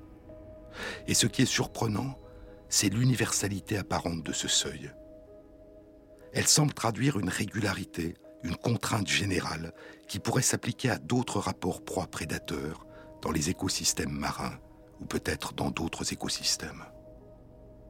Et 1.08 1.14
ce 1.14 1.26
qui 1.26 1.42
est 1.44 1.46
surprenant, 1.46 2.20
c'est 2.70 2.90
l'universalité 2.90 3.78
apparente 3.78 4.24
de 4.24 4.34
ce 4.34 4.48
seuil. 4.48 4.92
Elle 6.34 6.48
semble 6.48 6.74
traduire 6.74 7.18
une 7.18 7.30
régularité, 7.30 8.16
une 8.48 8.56
contrainte 8.56 9.08
générale 9.08 9.74
qui 10.08 10.20
pourrait 10.20 10.42
s'appliquer 10.42 10.90
à 10.90 10.98
d'autres 10.98 11.40
rapports 11.40 11.84
proies-prédateurs 11.84 12.86
dans 13.22 13.32
les 13.32 13.50
écosystèmes 13.50 14.12
marins 14.12 14.58
ou 15.02 15.06
peut-être 15.06 15.54
dans 15.54 15.70
d'autres 15.70 16.14
écosystèmes. 16.14 16.86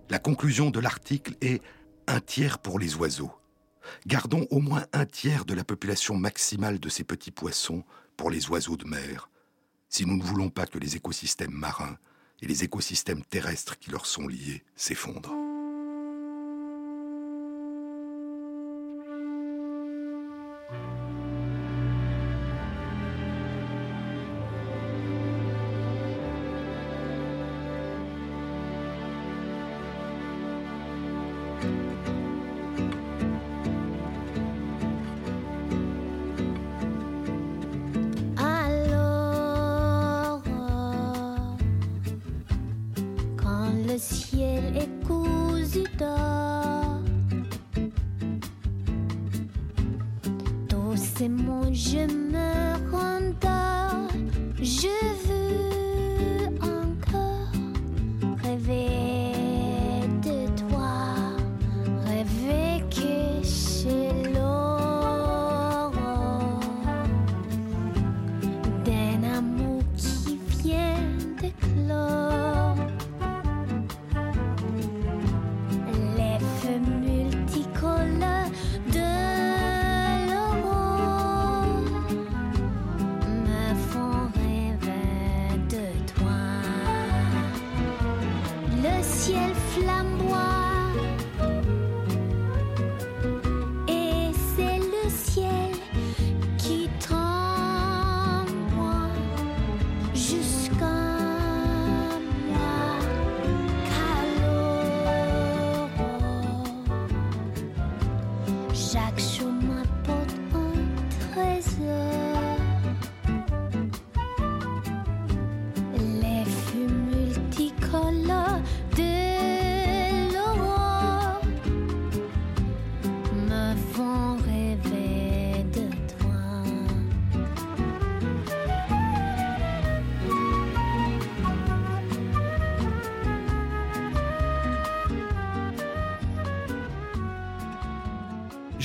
La 0.10 0.20
conclusion 0.20 0.70
de 0.70 0.80
l'article 0.80 1.36
est 1.41 1.62
un 2.08 2.20
tiers 2.20 2.60
pour 2.60 2.80
les 2.80 2.95
oiseaux, 2.95 3.32
Gardons 4.05 4.47
au 4.51 4.60
moins 4.60 4.86
un 4.93 5.05
tiers 5.05 5.45
de 5.45 5.53
la 5.53 5.64
population 5.64 6.16
maximale 6.16 6.80
de 6.80 6.89
ces 6.89 7.03
petits 7.03 7.32
poissons 7.32 7.84
pour 8.16 8.30
les 8.30 8.49
oiseaux 8.49 8.78
de 8.78 8.86
mer, 8.86 9.30
si 9.89 10.05
nous 10.05 10.18
ne 10.18 10.24
voulons 10.24 10.49
pas 10.49 10.66
que 10.66 10.80
les 10.80 10.95
écosystèmes 10.95 11.51
marins 11.51 11.97
et 12.41 12.47
les 12.47 12.64
écosystèmes 12.64 13.24
terrestres 13.24 13.78
qui 13.80 13.91
leur 13.91 14.05
sont 14.05 14.28
liés 14.28 14.64
s'effondrent. 14.76 15.47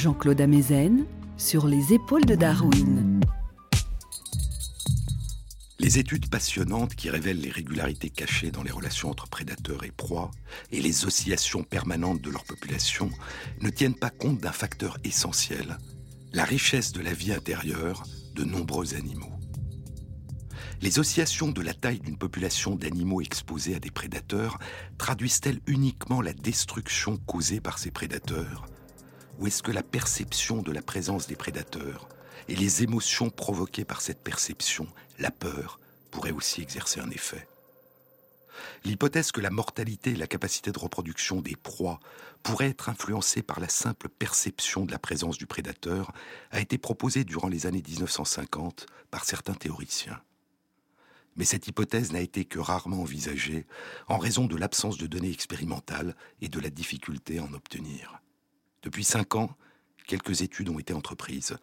Jean-Claude 0.03 0.41
Amezen 0.41 1.07
sur 1.37 1.69
les 1.69 1.93
épaules 1.93 2.25
de 2.25 2.35
Darwin. 2.35 3.21
Les 5.79 6.01
études 6.01 6.29
passionnantes 6.29 6.97
qui 6.97 7.09
révèlent 7.09 7.41
les 7.41 7.53
régularités 7.53 8.11
cachées 8.11 8.51
dans 8.51 8.65
les 8.65 8.73
relations 8.73 9.11
entre 9.11 9.29
prédateurs 9.29 9.85
et 9.85 9.93
proies 9.93 10.33
et 10.73 10.81
les 10.81 11.05
oscillations 11.05 11.63
permanentes 11.63 12.21
de 12.21 12.31
leur 12.31 12.43
population 12.43 13.11
ne 13.61 13.71
tiennent 13.71 13.95
pas 13.95 14.11
compte 14.11 14.39
d'un 14.39 14.51
facteur 14.51 14.99
essentiel, 15.05 15.79
la 16.33 16.45
richesse 16.45 16.91
de 16.91 17.01
la 17.01 17.13
vie 17.13 17.33
intérieure 17.33 18.03
de 18.35 18.43
nombreux 18.43 18.97
animaux. 18.97 19.39
Les 20.81 20.99
oscillations 20.99 21.53
de 21.53 21.63
la 21.63 21.75
taille 21.75 22.01
d'une 22.01 22.19
population 22.19 22.75
d'animaux 22.75 23.21
exposés 23.21 23.77
à 23.77 23.79
des 23.79 23.93
prédateurs 23.93 24.59
traduisent-elles 24.99 25.61
uniquement 25.69 26.21
la 26.21 26.33
destruction 26.33 27.19
causée 27.19 27.61
par 27.61 27.79
ces 27.79 27.93
prédateurs? 27.93 28.67
Ou 29.39 29.47
est-ce 29.47 29.63
que 29.63 29.73
la 29.73 29.83
perception 29.83 30.63
de 30.63 30.73
la 30.73 30.83
présence 30.83 31.27
des 31.27 31.37
prédateurs 31.37 32.09
et 32.49 32.57
les 32.57 32.83
émotions 32.83 33.31
provoquées 33.31 33.85
par 33.85 34.01
cette 34.01 34.23
perception, 34.23 34.87
la 35.19 35.31
peur, 35.31 35.81
pourraient 36.11 36.33
aussi 36.33 36.61
exercer 36.61 37.01
un 37.01 37.11
effet? 37.11 37.47
L'hypothèse 38.85 39.33
que 39.33 39.41
la 39.41 39.51
mortalité 39.51 40.11
et 40.11 40.17
la 40.17 40.27
capacité 40.27 40.73
de 40.73 40.79
reproduction 40.79 41.41
des 41.41 41.57
proies 41.57 42.01
pourraient 42.43 42.71
être 42.71 42.89
influencées 42.89 43.43
par 43.43 43.61
la 43.61 43.69
simple 43.69 44.09
perception 44.09 44.85
de 44.85 44.93
la 44.93 44.99
présence 44.99 45.39
du 45.39 45.47
prédateur 45.47 46.13
a 46.51 46.61
été 46.61 46.79
proposée 46.79 47.25
durant 47.25 47.49
les 47.49 47.67
années 47.67 47.83
1950 47.87 48.87
par 49.11 49.25
certains 49.25 49.55
théoriciens. 49.55 50.21
Mais 51.37 51.45
cette 51.45 51.67
hypothèse 51.67 52.13
n'a 52.13 52.21
été 52.21 52.45
que 52.45 52.59
rarement 52.59 53.01
envisagée 53.01 53.67
en 54.09 54.19
raison 54.19 54.47
de 54.47 54.57
l'absence 54.57 54.99
de 54.99 55.07
données 55.07 55.31
expérimentales 55.31 56.15
et 56.41 56.49
de 56.49 56.61
la 56.61 56.69
difficulté 56.69 57.39
à 57.39 57.45
en 57.45 57.55
obtenir. 57.55 58.22
Depuis 58.83 59.05
cinq 59.05 59.37
ans, 59.37 59.57
quelques 60.07 60.43
études 60.43 60.69
ont 60.69 60.79
été 60.79 60.93
entreprises, 60.93 61.57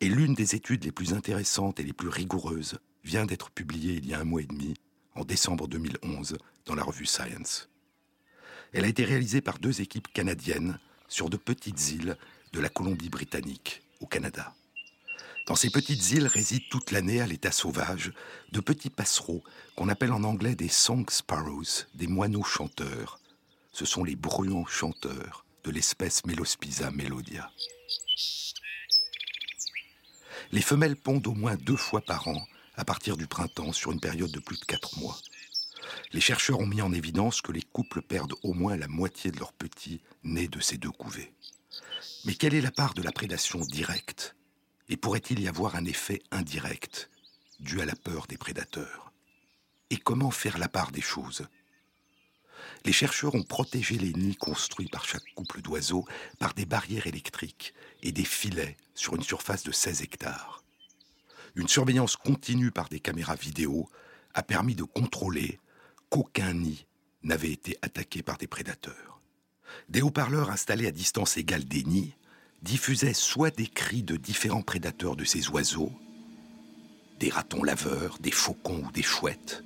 et 0.00 0.08
l'une 0.08 0.34
des 0.34 0.54
études 0.54 0.84
les 0.84 0.92
plus 0.92 1.12
intéressantes 1.12 1.78
et 1.80 1.82
les 1.82 1.92
plus 1.92 2.08
rigoureuses 2.08 2.78
vient 3.04 3.26
d'être 3.26 3.50
publiée 3.50 3.94
il 3.94 4.06
y 4.06 4.14
a 4.14 4.20
un 4.20 4.24
mois 4.24 4.42
et 4.42 4.46
demi, 4.46 4.74
en 5.14 5.24
décembre 5.24 5.68
2011, 5.68 6.38
dans 6.64 6.74
la 6.74 6.82
revue 6.82 7.06
Science. 7.06 7.68
Elle 8.72 8.84
a 8.84 8.88
été 8.88 9.04
réalisée 9.04 9.42
par 9.42 9.58
deux 9.58 9.82
équipes 9.82 10.08
canadiennes 10.12 10.78
sur 11.08 11.28
de 11.28 11.36
petites 11.36 11.90
îles 11.90 12.16
de 12.52 12.60
la 12.60 12.70
Colombie-Britannique, 12.70 13.82
au 14.00 14.06
Canada. 14.06 14.54
Dans 15.46 15.56
ces 15.56 15.70
petites 15.70 16.12
îles 16.12 16.26
résident 16.26 16.64
toute 16.70 16.90
l'année 16.90 17.20
à 17.20 17.26
l'état 17.26 17.52
sauvage 17.52 18.12
de 18.52 18.60
petits 18.60 18.90
passereaux 18.90 19.42
qu'on 19.76 19.88
appelle 19.88 20.12
en 20.12 20.24
anglais 20.24 20.54
des 20.54 20.68
song 20.68 21.04
sparrows, 21.10 21.84
des 21.94 22.06
moineaux 22.06 22.44
chanteurs. 22.44 23.20
Ce 23.72 23.84
sont 23.84 24.04
les 24.04 24.16
bruants 24.16 24.66
chanteurs 24.66 25.41
de 25.64 25.70
l'espèce 25.70 26.24
Melospisa 26.26 26.90
melodia. 26.90 27.50
Les 30.50 30.62
femelles 30.62 30.96
pondent 30.96 31.26
au 31.26 31.34
moins 31.34 31.56
deux 31.56 31.76
fois 31.76 32.00
par 32.00 32.28
an 32.28 32.46
à 32.74 32.84
partir 32.84 33.16
du 33.16 33.26
printemps 33.26 33.72
sur 33.72 33.92
une 33.92 34.00
période 34.00 34.30
de 34.30 34.40
plus 34.40 34.58
de 34.58 34.64
quatre 34.64 34.98
mois. 34.98 35.18
Les 36.12 36.20
chercheurs 36.20 36.60
ont 36.60 36.66
mis 36.66 36.82
en 36.82 36.92
évidence 36.92 37.40
que 37.42 37.52
les 37.52 37.62
couples 37.62 38.02
perdent 38.02 38.34
au 38.42 38.54
moins 38.54 38.76
la 38.76 38.88
moitié 38.88 39.30
de 39.30 39.38
leurs 39.38 39.52
petits 39.52 40.00
nés 40.24 40.48
de 40.48 40.60
ces 40.60 40.78
deux 40.78 40.90
couvées. 40.90 41.32
Mais 42.24 42.34
quelle 42.34 42.54
est 42.54 42.60
la 42.60 42.70
part 42.70 42.94
de 42.94 43.02
la 43.02 43.12
prédation 43.12 43.60
directe? 43.60 44.36
Et 44.88 44.96
pourrait-il 44.96 45.40
y 45.40 45.48
avoir 45.48 45.76
un 45.76 45.84
effet 45.84 46.22
indirect 46.30 47.10
dû 47.60 47.80
à 47.80 47.84
la 47.84 47.94
peur 47.94 48.26
des 48.26 48.36
prédateurs? 48.36 49.12
Et 49.90 49.96
comment 49.96 50.30
faire 50.30 50.58
la 50.58 50.68
part 50.68 50.90
des 50.90 51.00
choses? 51.00 51.46
Les 52.84 52.92
chercheurs 52.92 53.34
ont 53.34 53.42
protégé 53.42 53.96
les 53.96 54.12
nids 54.12 54.36
construits 54.36 54.88
par 54.88 55.04
chaque 55.04 55.34
couple 55.34 55.62
d'oiseaux 55.62 56.04
par 56.38 56.54
des 56.54 56.66
barrières 56.66 57.06
électriques 57.06 57.74
et 58.02 58.12
des 58.12 58.24
filets 58.24 58.76
sur 58.94 59.14
une 59.14 59.22
surface 59.22 59.62
de 59.62 59.72
16 59.72 60.02
hectares. 60.02 60.64
Une 61.54 61.68
surveillance 61.68 62.16
continue 62.16 62.70
par 62.70 62.88
des 62.88 63.00
caméras 63.00 63.36
vidéo 63.36 63.88
a 64.34 64.42
permis 64.42 64.74
de 64.74 64.84
contrôler 64.84 65.60
qu'aucun 66.08 66.54
nid 66.54 66.86
n'avait 67.22 67.52
été 67.52 67.76
attaqué 67.82 68.22
par 68.22 68.38
des 68.38 68.46
prédateurs. 68.46 69.20
Des 69.88 70.02
haut-parleurs 70.02 70.50
installés 70.50 70.86
à 70.86 70.90
distance 70.90 71.36
égale 71.36 71.64
des 71.64 71.84
nids 71.84 72.14
diffusaient 72.62 73.14
soit 73.14 73.54
des 73.54 73.66
cris 73.66 74.02
de 74.02 74.16
différents 74.16 74.62
prédateurs 74.62 75.16
de 75.16 75.24
ces 75.24 75.48
oiseaux, 75.48 75.92
des 77.18 77.30
ratons 77.30 77.62
laveurs, 77.62 78.18
des 78.18 78.30
faucons 78.30 78.84
ou 78.86 78.92
des 78.92 79.02
chouettes, 79.02 79.62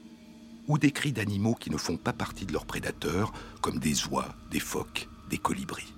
ou 0.69 0.79
des 0.79 0.91
cris 0.91 1.13
d'animaux 1.13 1.55
qui 1.55 1.71
ne 1.71 1.77
font 1.77 1.97
pas 1.97 2.13
partie 2.13 2.47
de 2.47 2.53
leurs 2.53 2.67
prédateurs, 2.67 3.33
comme 3.61 3.79
des 3.79 4.07
oies, 4.07 4.35
des 4.51 4.61
phoques, 4.61 5.09
des 5.31 5.39
colibris. 5.39 5.95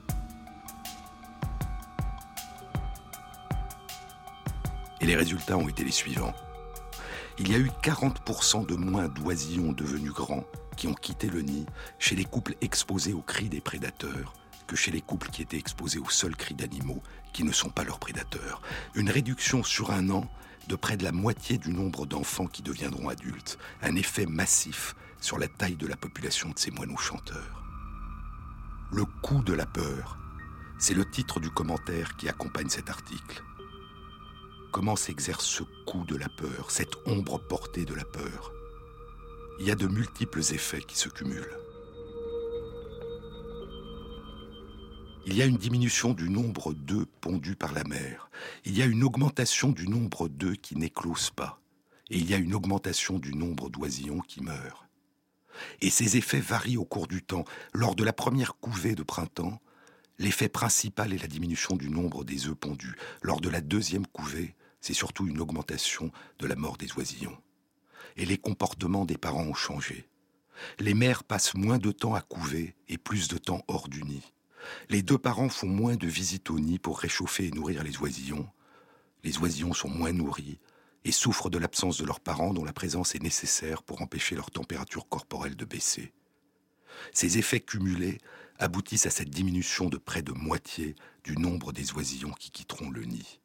Et 5.01 5.07
les 5.07 5.16
résultats 5.16 5.57
ont 5.57 5.69
été 5.69 5.85
les 5.85 5.93
suivants. 5.93 6.35
Il 7.39 7.51
y 7.51 7.55
a 7.55 7.59
eu 7.59 7.71
40% 7.83 8.66
de 8.66 8.75
moins 8.75 9.09
d'oisillons 9.09 9.73
devenus 9.73 10.12
grands 10.12 10.45
qui 10.77 10.89
ont 10.89 10.95
quitté 10.95 11.29
le 11.29 11.43
nid 11.43 11.66
chez 11.99 12.16
les 12.16 12.25
couples 12.25 12.57
exposés 12.61 13.12
aux 13.12 13.23
cris 13.23 13.49
des 13.49 13.61
prédateurs 13.61 14.33
que 14.66 14.77
chez 14.77 14.91
les 14.91 15.01
couples 15.01 15.31
qui 15.31 15.43
étaient 15.43 15.57
exposés 15.57 15.99
aux 15.99 16.11
seuls 16.11 16.37
cris 16.37 16.55
d'animaux 16.55 17.03
qui 17.33 17.45
ne 17.45 17.53
sont 17.53 17.71
pas 17.71 17.85
leurs 17.85 17.99
prédateurs. 17.99 18.61
Une 18.95 19.11
réduction 19.11 19.62
sur 19.62 19.91
un 19.93 20.11
an 20.11 20.29
de 20.69 20.77
près 20.77 20.97
de 20.97 21.05
la 21.05 21.12
moitié 21.12 21.57
du 21.59 21.73
nombre 21.73 22.07
d'enfants 22.07 22.47
qui 22.47 22.62
deviendront 22.62 23.09
adultes, 23.09 23.59
un 23.83 23.97
effet 23.97 24.27
massif 24.27 24.95
sur 25.21 25.39
la 25.39 25.49
taille 25.49 25.77
de 25.77 25.87
la 25.87 25.97
population 25.97 26.51
de 26.51 26.59
ces 26.59 26.71
moineaux 26.71 26.99
chanteurs. 26.99 27.64
Le 28.93 29.05
coup 29.23 29.43
de 29.43 29.55
la 29.55 29.66
peur, 29.66 30.19
c'est 30.79 30.95
le 30.95 31.11
titre 31.11 31.41
du 31.41 31.51
commentaire 31.51 32.16
qui 32.16 32.29
accompagne 32.29 32.69
cet 32.69 32.91
article. 32.91 33.43
Comment 34.71 34.97
s'exerce 34.97 35.47
ce 35.47 35.62
coup 35.87 36.05
de 36.05 36.16
la 36.16 36.29
peur, 36.29 36.71
cette 36.71 36.95
ombre 37.07 37.39
portée 37.39 37.85
de 37.85 37.95
la 37.95 38.05
peur? 38.05 38.53
Il 39.61 39.66
y 39.66 39.71
a 39.71 39.75
de 39.75 39.89
multiples 39.89 40.41
effets 40.41 40.83
qui 40.83 40.97
se 40.99 41.09
cumulent. 41.09 41.59
Il 45.31 45.37
y 45.37 45.43
a 45.43 45.45
une 45.45 45.59
diminution 45.59 46.14
du 46.14 46.31
nombre 46.31 46.72
d'œufs 46.72 47.05
pondus 47.20 47.55
par 47.55 47.74
la 47.74 47.85
mer. 47.85 48.31
Il 48.64 48.74
y 48.74 48.81
a 48.81 48.87
une 48.87 49.05
augmentation 49.05 49.72
du 49.72 49.87
nombre 49.87 50.26
d'œufs 50.26 50.57
qui 50.57 50.74
n'éclosent 50.74 51.29
pas. 51.29 51.61
Et 52.09 52.16
il 52.16 52.31
y 52.31 52.33
a 52.33 52.39
une 52.39 52.55
augmentation 52.55 53.18
du 53.18 53.35
nombre 53.35 53.68
d'oisillons 53.68 54.20
qui 54.20 54.41
meurent. 54.41 54.89
Et 55.83 55.91
ces 55.91 56.16
effets 56.16 56.41
varient 56.41 56.79
au 56.79 56.87
cours 56.87 57.09
du 57.09 57.22
temps. 57.22 57.45
Lors 57.74 57.95
de 57.95 58.05
la 58.05 58.14
première 58.14 58.57
couvée 58.57 58.95
de 58.95 59.03
printemps, 59.03 59.61
l'effet 60.18 60.49
principal 60.49 61.12
est 61.12 61.20
la 61.20 61.29
diminution 61.29 61.76
du 61.76 61.91
nombre 61.91 62.24
des 62.24 62.47
œufs 62.47 62.57
pondus. 62.57 62.97
Lors 63.20 63.43
de 63.43 63.51
la 63.51 63.61
deuxième 63.61 64.07
couvée, 64.07 64.57
c'est 64.81 64.95
surtout 64.95 65.26
une 65.26 65.43
augmentation 65.43 66.11
de 66.39 66.47
la 66.47 66.57
mort 66.57 66.79
des 66.79 66.91
oisillons. 66.95 67.37
Et 68.16 68.24
les 68.24 68.39
comportements 68.39 69.05
des 69.05 69.18
parents 69.18 69.45
ont 69.45 69.53
changé. 69.53 70.09
Les 70.79 70.95
mères 70.95 71.22
passent 71.22 71.55
moins 71.55 71.76
de 71.76 71.93
temps 71.93 72.14
à 72.14 72.22
couver 72.22 72.76
et 72.89 72.97
plus 72.97 73.29
de 73.29 73.37
temps 73.37 73.62
hors 73.68 73.91
du 73.91 74.03
nid. 74.05 74.22
Les 74.88 75.02
deux 75.02 75.18
parents 75.18 75.48
font 75.48 75.68
moins 75.68 75.96
de 75.96 76.06
visites 76.06 76.50
au 76.50 76.59
nid 76.59 76.78
pour 76.78 76.98
réchauffer 76.98 77.46
et 77.46 77.50
nourrir 77.50 77.82
les 77.82 77.98
oisillons. 77.98 78.48
Les 79.24 79.38
oisillons 79.38 79.74
sont 79.74 79.88
moins 79.88 80.12
nourris 80.12 80.59
et 81.04 81.12
souffrent 81.12 81.50
de 81.50 81.59
l'absence 81.59 81.98
de 81.98 82.04
leurs 82.04 82.20
parents 82.20 82.52
dont 82.52 82.64
la 82.64 82.72
présence 82.72 83.14
est 83.14 83.22
nécessaire 83.22 83.82
pour 83.82 84.02
empêcher 84.02 84.34
leur 84.34 84.50
température 84.50 85.09
corporelle 85.09 85.56
de 85.56 85.64
baisser. 85.64 86.12
Ces 87.12 87.38
effets 87.38 87.61
cumulés 87.61 88.18
aboutissent 88.59 89.06
à 89.06 89.11
cette 89.11 89.30
diminution 89.30 89.88
de 89.88 89.98
près 89.98 90.22
de 90.22 90.32
moitié 90.32 90.96
du 91.24 91.36
nombre 91.36 91.72
des 91.72 91.92
oisillons 91.92 92.32
qui 92.32 92.50
quitteront 92.50 92.90
le 92.90 93.04
nid. 93.04 93.40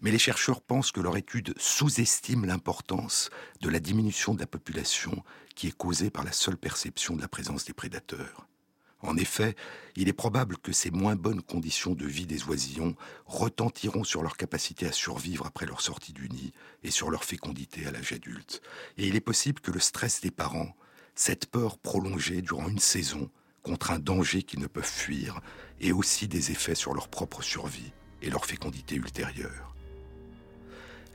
Mais 0.00 0.10
les 0.10 0.18
chercheurs 0.18 0.60
pensent 0.60 0.90
que 0.90 1.00
leur 1.00 1.16
étude 1.16 1.54
sous-estime 1.58 2.44
l'importance 2.44 3.30
de 3.60 3.68
la 3.68 3.78
diminution 3.78 4.34
de 4.34 4.40
la 4.40 4.48
population 4.48 5.22
qui 5.54 5.68
est 5.68 5.76
causée 5.76 6.10
par 6.10 6.24
la 6.24 6.32
seule 6.32 6.56
perception 6.56 7.14
de 7.14 7.20
la 7.20 7.28
présence 7.28 7.64
des 7.64 7.72
prédateurs. 7.72 8.48
En 9.02 9.16
effet, 9.16 9.56
il 9.96 10.08
est 10.08 10.12
probable 10.12 10.56
que 10.58 10.72
ces 10.72 10.92
moins 10.92 11.16
bonnes 11.16 11.42
conditions 11.42 11.94
de 11.94 12.06
vie 12.06 12.26
des 12.26 12.44
oisillons 12.44 12.94
retentiront 13.26 14.04
sur 14.04 14.22
leur 14.22 14.36
capacité 14.36 14.86
à 14.86 14.92
survivre 14.92 15.44
après 15.44 15.66
leur 15.66 15.80
sortie 15.80 16.12
du 16.12 16.28
nid 16.28 16.52
et 16.84 16.92
sur 16.92 17.10
leur 17.10 17.24
fécondité 17.24 17.84
à 17.84 17.90
l'âge 17.90 18.12
adulte. 18.12 18.62
Et 18.96 19.08
il 19.08 19.16
est 19.16 19.20
possible 19.20 19.60
que 19.60 19.72
le 19.72 19.80
stress 19.80 20.20
des 20.20 20.30
parents, 20.30 20.76
cette 21.16 21.46
peur 21.46 21.78
prolongée 21.78 22.42
durant 22.42 22.68
une 22.68 22.78
saison 22.78 23.28
contre 23.62 23.90
un 23.90 23.98
danger 23.98 24.44
qu'ils 24.44 24.60
ne 24.60 24.66
peuvent 24.68 24.84
fuir, 24.84 25.40
ait 25.80 25.92
aussi 25.92 26.28
des 26.28 26.52
effets 26.52 26.76
sur 26.76 26.94
leur 26.94 27.08
propre 27.08 27.42
survie 27.42 27.92
et 28.22 28.30
leur 28.30 28.46
fécondité 28.46 28.94
ultérieure. 28.94 29.74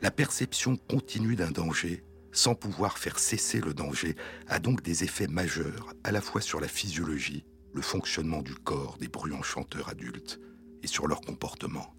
La 0.02 0.12
perception 0.12 0.76
continue 0.76 1.38
d'un 1.38 1.52
danger 1.52 2.04
sans 2.34 2.54
pouvoir 2.54 2.98
faire 2.98 3.18
cesser 3.18 3.62
le 3.62 3.74
danger 3.74 4.16
a 4.48 4.60
donc 4.60 4.84
des 4.84 5.04
effets 5.04 5.28
majeurs 5.28 5.94
à 6.04 6.12
la 6.12 6.22
fois 6.22 6.42
sur 6.42 6.60
la 6.60 6.68
physiologie 6.68 7.46
le 7.78 7.84
fonctionnement 7.84 8.42
du 8.42 8.56
corps 8.56 8.98
des 9.00 9.08
bruyants 9.08 9.44
chanteurs 9.44 9.90
adultes 9.90 10.40
et 10.82 10.88
sur 10.88 11.06
leur 11.06 11.22
comportement. 11.22 11.94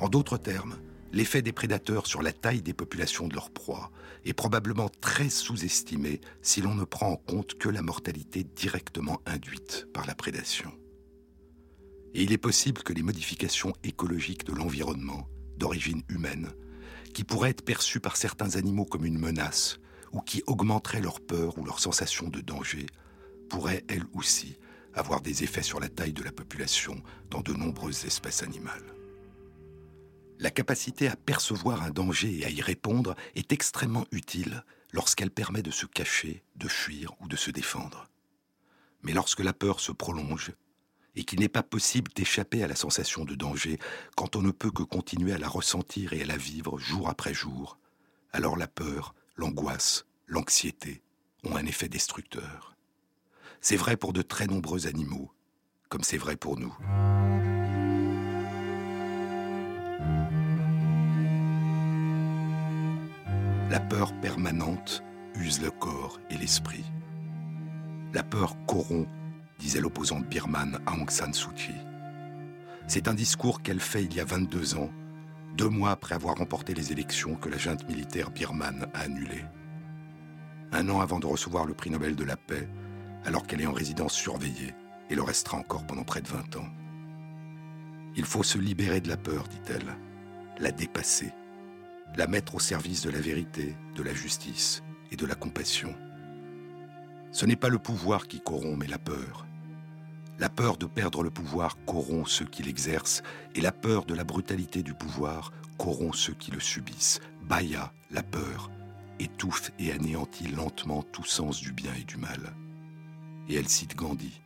En 0.00 0.08
d'autres 0.08 0.36
termes, 0.36 0.78
l'effet 1.12 1.42
des 1.42 1.52
prédateurs 1.52 2.08
sur 2.08 2.20
la 2.20 2.32
taille 2.32 2.60
des 2.60 2.74
populations 2.74 3.28
de 3.28 3.34
leur 3.34 3.52
proie 3.52 3.92
est 4.24 4.32
probablement 4.32 4.88
très 5.00 5.30
sous-estimé 5.30 6.20
si 6.42 6.60
l'on 6.60 6.74
ne 6.74 6.82
prend 6.82 7.12
en 7.12 7.16
compte 7.16 7.54
que 7.54 7.68
la 7.68 7.80
mortalité 7.80 8.42
directement 8.42 9.20
induite 9.26 9.86
par 9.94 10.06
la 10.06 10.16
prédation. 10.16 10.72
Et 12.14 12.24
il 12.24 12.32
est 12.32 12.36
possible 12.36 12.82
que 12.82 12.92
les 12.92 13.04
modifications 13.04 13.74
écologiques 13.84 14.44
de 14.44 14.54
l'environnement, 14.54 15.28
d'origine 15.56 16.02
humaine, 16.08 16.48
qui 17.14 17.22
pourraient 17.22 17.50
être 17.50 17.64
perçues 17.64 18.00
par 18.00 18.16
certains 18.16 18.56
animaux 18.56 18.86
comme 18.86 19.06
une 19.06 19.20
menace, 19.20 19.78
ou 20.10 20.20
qui 20.20 20.42
augmenteraient 20.48 21.00
leur 21.00 21.20
peur 21.20 21.58
ou 21.58 21.64
leur 21.64 21.78
sensation 21.78 22.28
de 22.28 22.40
danger, 22.40 22.86
pourrait, 23.48 23.84
elle 23.88 24.04
aussi, 24.14 24.58
avoir 24.94 25.20
des 25.20 25.44
effets 25.44 25.62
sur 25.62 25.80
la 25.80 25.88
taille 25.88 26.12
de 26.12 26.22
la 26.22 26.32
population 26.32 27.02
dans 27.30 27.40
de 27.40 27.52
nombreuses 27.52 28.04
espèces 28.04 28.42
animales. 28.42 28.94
La 30.38 30.50
capacité 30.50 31.08
à 31.08 31.16
percevoir 31.16 31.82
un 31.82 31.90
danger 31.90 32.38
et 32.38 32.44
à 32.44 32.50
y 32.50 32.60
répondre 32.60 33.16
est 33.34 33.52
extrêmement 33.52 34.06
utile 34.12 34.62
lorsqu'elle 34.92 35.30
permet 35.30 35.62
de 35.62 35.70
se 35.70 35.86
cacher, 35.86 36.42
de 36.56 36.68
fuir 36.68 37.12
ou 37.20 37.28
de 37.28 37.36
se 37.36 37.50
défendre. 37.50 38.08
Mais 39.02 39.12
lorsque 39.12 39.40
la 39.40 39.52
peur 39.52 39.80
se 39.80 39.92
prolonge, 39.92 40.52
et 41.16 41.24
qu'il 41.24 41.40
n'est 41.40 41.48
pas 41.48 41.64
possible 41.64 42.12
d'échapper 42.14 42.62
à 42.62 42.68
la 42.68 42.76
sensation 42.76 43.24
de 43.24 43.34
danger 43.34 43.78
quand 44.14 44.36
on 44.36 44.42
ne 44.42 44.52
peut 44.52 44.70
que 44.70 44.84
continuer 44.84 45.32
à 45.32 45.38
la 45.38 45.48
ressentir 45.48 46.12
et 46.12 46.22
à 46.22 46.26
la 46.26 46.36
vivre 46.36 46.78
jour 46.78 47.08
après 47.08 47.34
jour, 47.34 47.76
alors 48.32 48.56
la 48.56 48.68
peur, 48.68 49.14
l'angoisse, 49.34 50.06
l'anxiété 50.28 51.02
ont 51.42 51.56
un 51.56 51.66
effet 51.66 51.88
destructeur. 51.88 52.77
C'est 53.60 53.76
vrai 53.76 53.96
pour 53.96 54.12
de 54.12 54.22
très 54.22 54.46
nombreux 54.46 54.86
animaux, 54.86 55.32
comme 55.88 56.02
c'est 56.02 56.16
vrai 56.16 56.36
pour 56.36 56.58
nous. 56.58 56.74
La 63.70 63.80
peur 63.80 64.12
permanente 64.20 65.02
use 65.34 65.60
le 65.60 65.70
corps 65.70 66.20
et 66.30 66.36
l'esprit. 66.36 66.84
La 68.14 68.22
peur 68.22 68.56
corrompt, 68.66 69.08
disait 69.58 69.80
l'opposante 69.80 70.26
birmane 70.28 70.78
Aung 70.86 71.10
San 71.10 71.34
Suu 71.34 71.52
Kyi. 71.54 71.74
C'est 72.86 73.08
un 73.08 73.14
discours 73.14 73.60
qu'elle 73.60 73.80
fait 73.80 74.04
il 74.04 74.14
y 74.14 74.20
a 74.20 74.24
22 74.24 74.76
ans, 74.76 74.90
deux 75.56 75.68
mois 75.68 75.90
après 75.90 76.14
avoir 76.14 76.36
remporté 76.36 76.74
les 76.74 76.92
élections 76.92 77.34
que 77.34 77.48
la 77.48 77.58
junte 77.58 77.86
militaire 77.88 78.30
birmane 78.30 78.86
a 78.94 79.00
annulées. 79.00 79.44
Un 80.70 80.88
an 80.88 81.00
avant 81.00 81.18
de 81.18 81.26
recevoir 81.26 81.66
le 81.66 81.74
prix 81.74 81.90
Nobel 81.90 82.14
de 82.14 82.24
la 82.24 82.36
paix, 82.36 82.68
alors 83.24 83.46
qu'elle 83.46 83.60
est 83.60 83.66
en 83.66 83.72
résidence 83.72 84.14
surveillée 84.14 84.74
et 85.10 85.14
le 85.14 85.22
restera 85.22 85.58
encore 85.58 85.86
pendant 85.86 86.04
près 86.04 86.20
de 86.20 86.28
20 86.28 86.56
ans. 86.56 86.68
Il 88.16 88.24
faut 88.24 88.42
se 88.42 88.58
libérer 88.58 89.00
de 89.00 89.08
la 89.08 89.16
peur, 89.16 89.48
dit-elle, 89.48 89.96
la 90.58 90.72
dépasser, 90.72 91.32
la 92.16 92.26
mettre 92.26 92.56
au 92.56 92.58
service 92.58 93.02
de 93.02 93.10
la 93.10 93.20
vérité, 93.20 93.76
de 93.94 94.02
la 94.02 94.12
justice 94.12 94.82
et 95.10 95.16
de 95.16 95.26
la 95.26 95.34
compassion. 95.34 95.94
Ce 97.30 97.46
n'est 97.46 97.56
pas 97.56 97.68
le 97.68 97.78
pouvoir 97.78 98.26
qui 98.26 98.40
corrompt, 98.40 98.78
mais 98.78 98.86
la 98.86 98.98
peur. 98.98 99.46
La 100.38 100.48
peur 100.48 100.76
de 100.76 100.86
perdre 100.86 101.22
le 101.22 101.30
pouvoir 101.30 101.76
corrompt 101.84 102.28
ceux 102.28 102.46
qui 102.46 102.62
l'exercent, 102.62 103.22
et 103.54 103.60
la 103.60 103.72
peur 103.72 104.04
de 104.04 104.14
la 104.14 104.24
brutalité 104.24 104.82
du 104.82 104.94
pouvoir 104.94 105.52
corrompt 105.78 106.14
ceux 106.14 106.34
qui 106.34 106.50
le 106.50 106.60
subissent. 106.60 107.20
Baya, 107.42 107.92
la 108.10 108.22
peur, 108.22 108.70
étouffe 109.18 109.70
et 109.78 109.92
anéantit 109.92 110.48
lentement 110.48 111.02
tout 111.02 111.24
sens 111.24 111.60
du 111.60 111.72
bien 111.72 111.92
et 111.94 112.04
du 112.04 112.16
mal 112.16 112.54
et 113.48 113.56
elle 113.56 113.68
cite 113.68 113.96
Gandhi. 113.96 114.40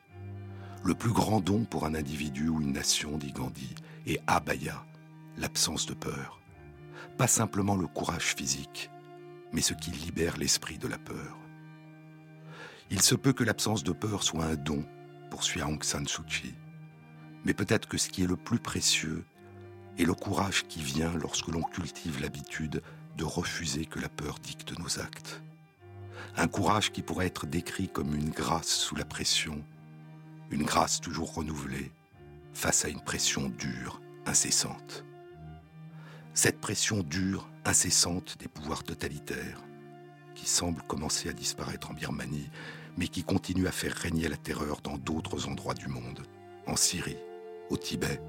Le 0.84 0.94
plus 0.94 1.12
grand 1.12 1.40
don 1.40 1.64
pour 1.64 1.86
un 1.86 1.94
individu 1.94 2.48
ou 2.48 2.60
une 2.60 2.72
nation, 2.72 3.18
dit 3.18 3.32
Gandhi, 3.32 3.74
est 4.06 4.20
abaya, 4.26 4.84
l'absence 5.38 5.86
de 5.86 5.94
peur. 5.94 6.40
Pas 7.18 7.26
simplement 7.26 7.76
le 7.76 7.86
courage 7.86 8.34
physique, 8.34 8.90
mais 9.52 9.60
ce 9.60 9.74
qui 9.74 9.90
libère 9.90 10.36
l'esprit 10.36 10.78
de 10.78 10.88
la 10.88 10.98
peur. 10.98 11.36
Il 12.90 13.00
se 13.00 13.14
peut 13.14 13.32
que 13.32 13.44
l'absence 13.44 13.84
de 13.84 13.92
peur 13.92 14.22
soit 14.22 14.44
un 14.44 14.56
don, 14.56 14.84
poursuit 15.30 15.62
Aung 15.62 15.82
San 15.82 16.06
Suu 16.06 16.22
Kyi. 16.24 16.54
Mais 17.44 17.54
peut-être 17.54 17.88
que 17.88 17.98
ce 17.98 18.08
qui 18.08 18.22
est 18.22 18.26
le 18.26 18.36
plus 18.36 18.58
précieux 18.58 19.24
est 19.98 20.04
le 20.04 20.14
courage 20.14 20.66
qui 20.68 20.80
vient 20.80 21.12
lorsque 21.12 21.48
l'on 21.48 21.62
cultive 21.62 22.20
l'habitude 22.20 22.82
de 23.16 23.24
refuser 23.24 23.84
que 23.84 23.98
la 23.98 24.08
peur 24.08 24.38
dicte 24.38 24.78
nos 24.78 25.00
actes 25.00 25.42
un 26.36 26.48
courage 26.48 26.92
qui 26.92 27.02
pourrait 27.02 27.26
être 27.26 27.46
décrit 27.46 27.88
comme 27.88 28.14
une 28.14 28.30
grâce 28.30 28.68
sous 28.68 28.96
la 28.96 29.04
pression, 29.04 29.62
une 30.50 30.64
grâce 30.64 31.00
toujours 31.00 31.34
renouvelée 31.34 31.90
face 32.54 32.84
à 32.84 32.88
une 32.88 33.00
pression 33.00 33.48
dure, 33.48 34.00
incessante. 34.26 35.04
Cette 36.34 36.60
pression 36.60 37.02
dure, 37.02 37.48
incessante 37.64 38.36
des 38.38 38.48
pouvoirs 38.48 38.84
totalitaires, 38.84 39.62
qui 40.34 40.48
semble 40.48 40.82
commencer 40.82 41.28
à 41.28 41.32
disparaître 41.32 41.90
en 41.90 41.94
Birmanie, 41.94 42.50
mais 42.96 43.08
qui 43.08 43.24
continue 43.24 43.66
à 43.66 43.72
faire 43.72 43.94
régner 43.94 44.28
la 44.28 44.36
terreur 44.36 44.80
dans 44.82 44.98
d'autres 44.98 45.48
endroits 45.48 45.74
du 45.74 45.88
monde, 45.88 46.22
en 46.66 46.76
Syrie, 46.76 47.18
au 47.70 47.76
Tibet. 47.76 48.20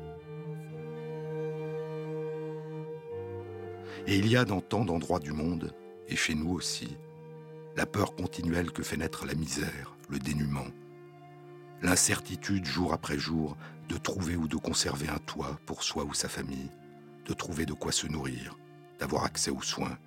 Et 4.08 4.18
il 4.18 4.28
y 4.28 4.36
a 4.36 4.44
dans 4.44 4.62
tant 4.62 4.84
d'endroits 4.84 5.20
du 5.20 5.32
monde, 5.32 5.74
et 6.08 6.16
chez 6.16 6.36
nous 6.36 6.52
aussi, 6.52 6.98
la 7.76 7.86
peur 7.86 8.16
continuelle 8.16 8.72
que 8.72 8.84
fait 8.84 8.98
naître 8.98 9.26
la 9.26 9.34
misère, 9.34 9.96
le 10.10 10.20
dénuement, 10.20 10.68
l'incertitude 11.82 12.66
jour 12.66 12.94
après 12.94 13.18
jour 13.18 13.58
de 13.90 13.98
trouver 13.98 14.36
ou 14.36 14.48
de 14.48 14.58
conserver 14.58 15.10
un 15.10 15.18
toit 15.20 15.60
pour 15.66 15.84
soi 15.84 16.04
ou 16.04 16.14
sa 16.14 16.30
famille, 16.30 16.72
de 17.26 17.34
trouver 17.34 17.66
de 17.66 17.74
quoi 17.74 17.92
se 17.92 18.08
nourrir, 18.08 18.58
d'avoir 19.00 19.26
accès 19.26 19.52
aux 19.52 19.62
soins. 19.62 19.98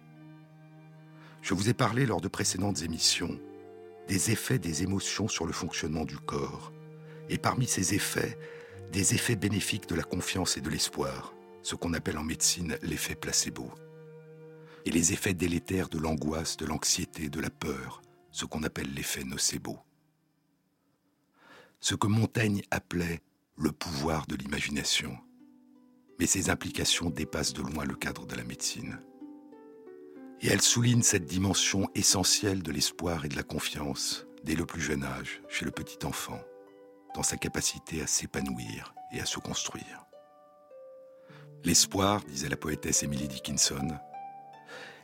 Je 1.43 1.55
vous 1.55 1.69
ai 1.69 1.75
parlé 1.75 2.07
lors 2.07 2.21
de 2.21 2.29
précédentes 2.29 2.83
émissions 2.83 3.39
des 4.09 4.31
effets 4.31 4.59
des 4.59 4.85
émotions 4.85 5.27
sur 5.27 5.47
le 5.47 5.53
fonctionnement 5.53 6.05
du 6.05 6.17
corps, 6.17 6.73
et 7.29 7.39
parmi 7.39 7.67
ces 7.67 7.95
effets, 7.95 8.39
des 8.93 9.15
effets 9.15 9.35
bénéfiques 9.35 9.89
de 9.89 9.97
la 9.97 10.05
confiance 10.05 10.57
et 10.57 10.61
de 10.61 10.71
l'espoir, 10.71 11.35
ce 11.63 11.75
qu'on 11.75 11.93
appelle 11.93 12.19
en 12.19 12.23
médecine 12.23 12.79
l'effet 12.83 13.17
placebo 13.17 13.73
et 14.87 14.91
les 14.91 15.13
effets 15.13 15.35
délétères 15.35 15.89
de 15.89 15.99
l'angoisse, 15.99 16.57
de 16.57 16.65
l'anxiété, 16.65 17.29
de 17.29 17.41
la 17.41 17.51
peur, 17.51 18.03
ce 18.31 18.45
qu'on 18.45 18.63
appelle 18.63 18.95
l'effet 18.95 19.25
nocebo. 19.25 19.79
Ce 21.81 21.97
que 21.97 22.07
Montaigne 22.07 22.63
appelait 22.71 23.21
le 23.59 23.73
pouvoir 23.73 24.27
de 24.29 24.37
l'imagination. 24.37 25.19
Mais 26.21 26.27
ses 26.27 26.51
implications 26.51 27.11
dépassent 27.11 27.53
de 27.53 27.63
loin 27.63 27.85
le 27.85 27.97
cadre 27.97 28.27
de 28.27 28.37
la 28.37 28.45
médecine. 28.45 29.01
Et 30.41 30.47
elle 30.47 30.63
souligne 30.63 31.03
cette 31.03 31.27
dimension 31.27 31.91
essentielle 31.97 32.63
de 32.63 32.71
l'espoir 32.71 33.25
et 33.25 33.29
de 33.29 33.37
la 33.37 33.43
confiance 33.43 34.27
dès 34.45 34.55
le 34.55 34.67
plus 34.67 34.81
jeune 34.81 35.03
âge, 35.03 35.43
chez 35.49 35.65
le 35.65 35.73
petit 35.73 36.07
enfant, 36.07 36.41
dans 37.15 37.25
sa 37.25 37.37
capacité 37.37 38.03
à 38.03 38.07
s'épanouir 38.07 38.95
et 39.13 39.21
à 39.21 39.27
se 39.27 39.41
construire. 39.41 40.07
L'espoir, 41.65 42.23
disait 42.25 42.49
la 42.49 42.57
poétesse 42.57 43.03
Emily 43.03 43.27
Dickinson, 43.27 43.99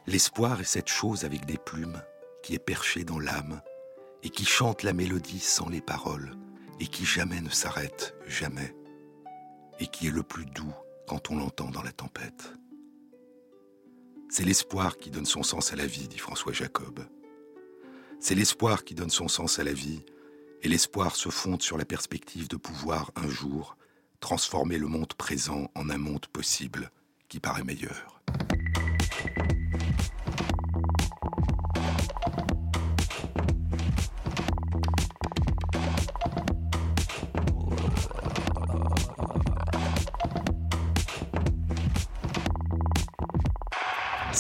l'espoir 0.07 0.61
est 0.61 0.65
cette 0.65 0.89
chose 0.89 1.25
avec 1.25 1.47
des 1.47 1.59
plumes 1.59 2.03
qui 2.43 2.55
est 2.55 2.65
perchée 2.65 3.05
dans 3.05 3.19
l'âme 3.19 3.63
et 4.23 4.31
qui 4.31 4.45
chante 4.45 4.83
la 4.83 4.93
mélodie 4.93 5.41
sans 5.41 5.69
les 5.69 5.81
paroles 5.81 6.37
et 6.81 6.87
qui 6.87 7.05
jamais 7.05 7.41
ne 7.41 7.51
s'arrête, 7.51 8.15
jamais, 8.27 8.75
et 9.79 9.87
qui 9.87 10.09
est 10.09 10.13
le 10.13 10.23
plus 10.23 10.47
doux 10.47 10.75
quand 11.07 11.31
on 11.31 11.37
l'entend 11.37 11.71
dans 11.71 11.83
la 11.83 11.93
tempête. 11.93 12.55
C'est 14.29 14.45
l'espoir 14.45 14.97
qui 14.97 15.11
donne 15.11 15.27
son 15.27 15.43
sens 15.43 15.73
à 15.73 15.77
la 15.77 15.87
vie, 15.87 16.09
dit 16.09 16.19
François 16.19 16.53
Jacob. 16.53 17.07
C'est 18.19 18.35
l'espoir 18.35 18.85
qui 18.85 18.95
donne 18.95 19.11
son 19.11 19.29
sens 19.29 19.59
à 19.59 19.65
la 19.65 19.73
vie, 19.73 20.05
et 20.63 20.69
l'espoir 20.69 21.17
se 21.17 21.29
fonde 21.29 21.63
sur 21.63 21.77
la 21.77 21.85
perspective 21.85 22.49
de 22.49 22.57
pouvoir 22.57 23.11
un 23.17 23.29
jour 23.29 23.77
transformer 24.21 24.79
le 24.79 24.87
monde 24.87 25.13
présent 25.15 25.69
en 25.75 25.91
un 25.91 25.99
monde 25.99 26.27
possible 26.27 26.91
qui 27.29 27.41
paraît 27.41 27.65
meilleur. 27.65 28.23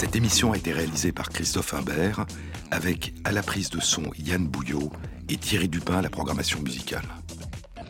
Cette 0.02 0.16
émission 0.16 0.50
a 0.50 0.56
été 0.56 0.72
réalisée 0.72 1.12
par 1.12 1.28
Christophe 1.28 1.74
Imbert 1.74 2.26
avec 2.72 3.14
à 3.22 3.30
la 3.30 3.40
prise 3.40 3.70
de 3.70 3.78
son 3.78 4.02
Yann 4.18 4.48
Bouillot 4.48 4.90
et 5.28 5.36
Thierry 5.36 5.68
Dupin 5.68 5.98
à 5.98 6.02
la 6.02 6.10
programmation 6.10 6.60
musicale. 6.60 7.04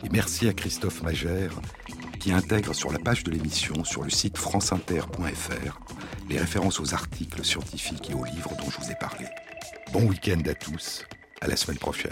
Et 0.03 0.09
merci 0.09 0.47
à 0.47 0.53
Christophe 0.53 1.01
Magère 1.01 1.59
qui 2.19 2.31
intègre 2.31 2.75
sur 2.75 2.91
la 2.91 2.99
page 2.99 3.23
de 3.23 3.31
l'émission 3.31 3.83
sur 3.83 4.03
le 4.03 4.11
site 4.11 4.37
franceinter.fr 4.37 5.79
les 6.29 6.37
références 6.37 6.79
aux 6.79 6.93
articles 6.93 7.43
scientifiques 7.43 8.11
et 8.11 8.13
aux 8.13 8.25
livres 8.25 8.53
dont 8.59 8.69
je 8.69 8.77
vous 8.85 8.91
ai 8.91 8.95
parlé. 8.99 9.25
Bon 9.91 10.03
week-end 10.03 10.41
à 10.47 10.53
tous, 10.53 11.07
à 11.41 11.47
la 11.47 11.55
semaine 11.55 11.79
prochaine. 11.79 12.11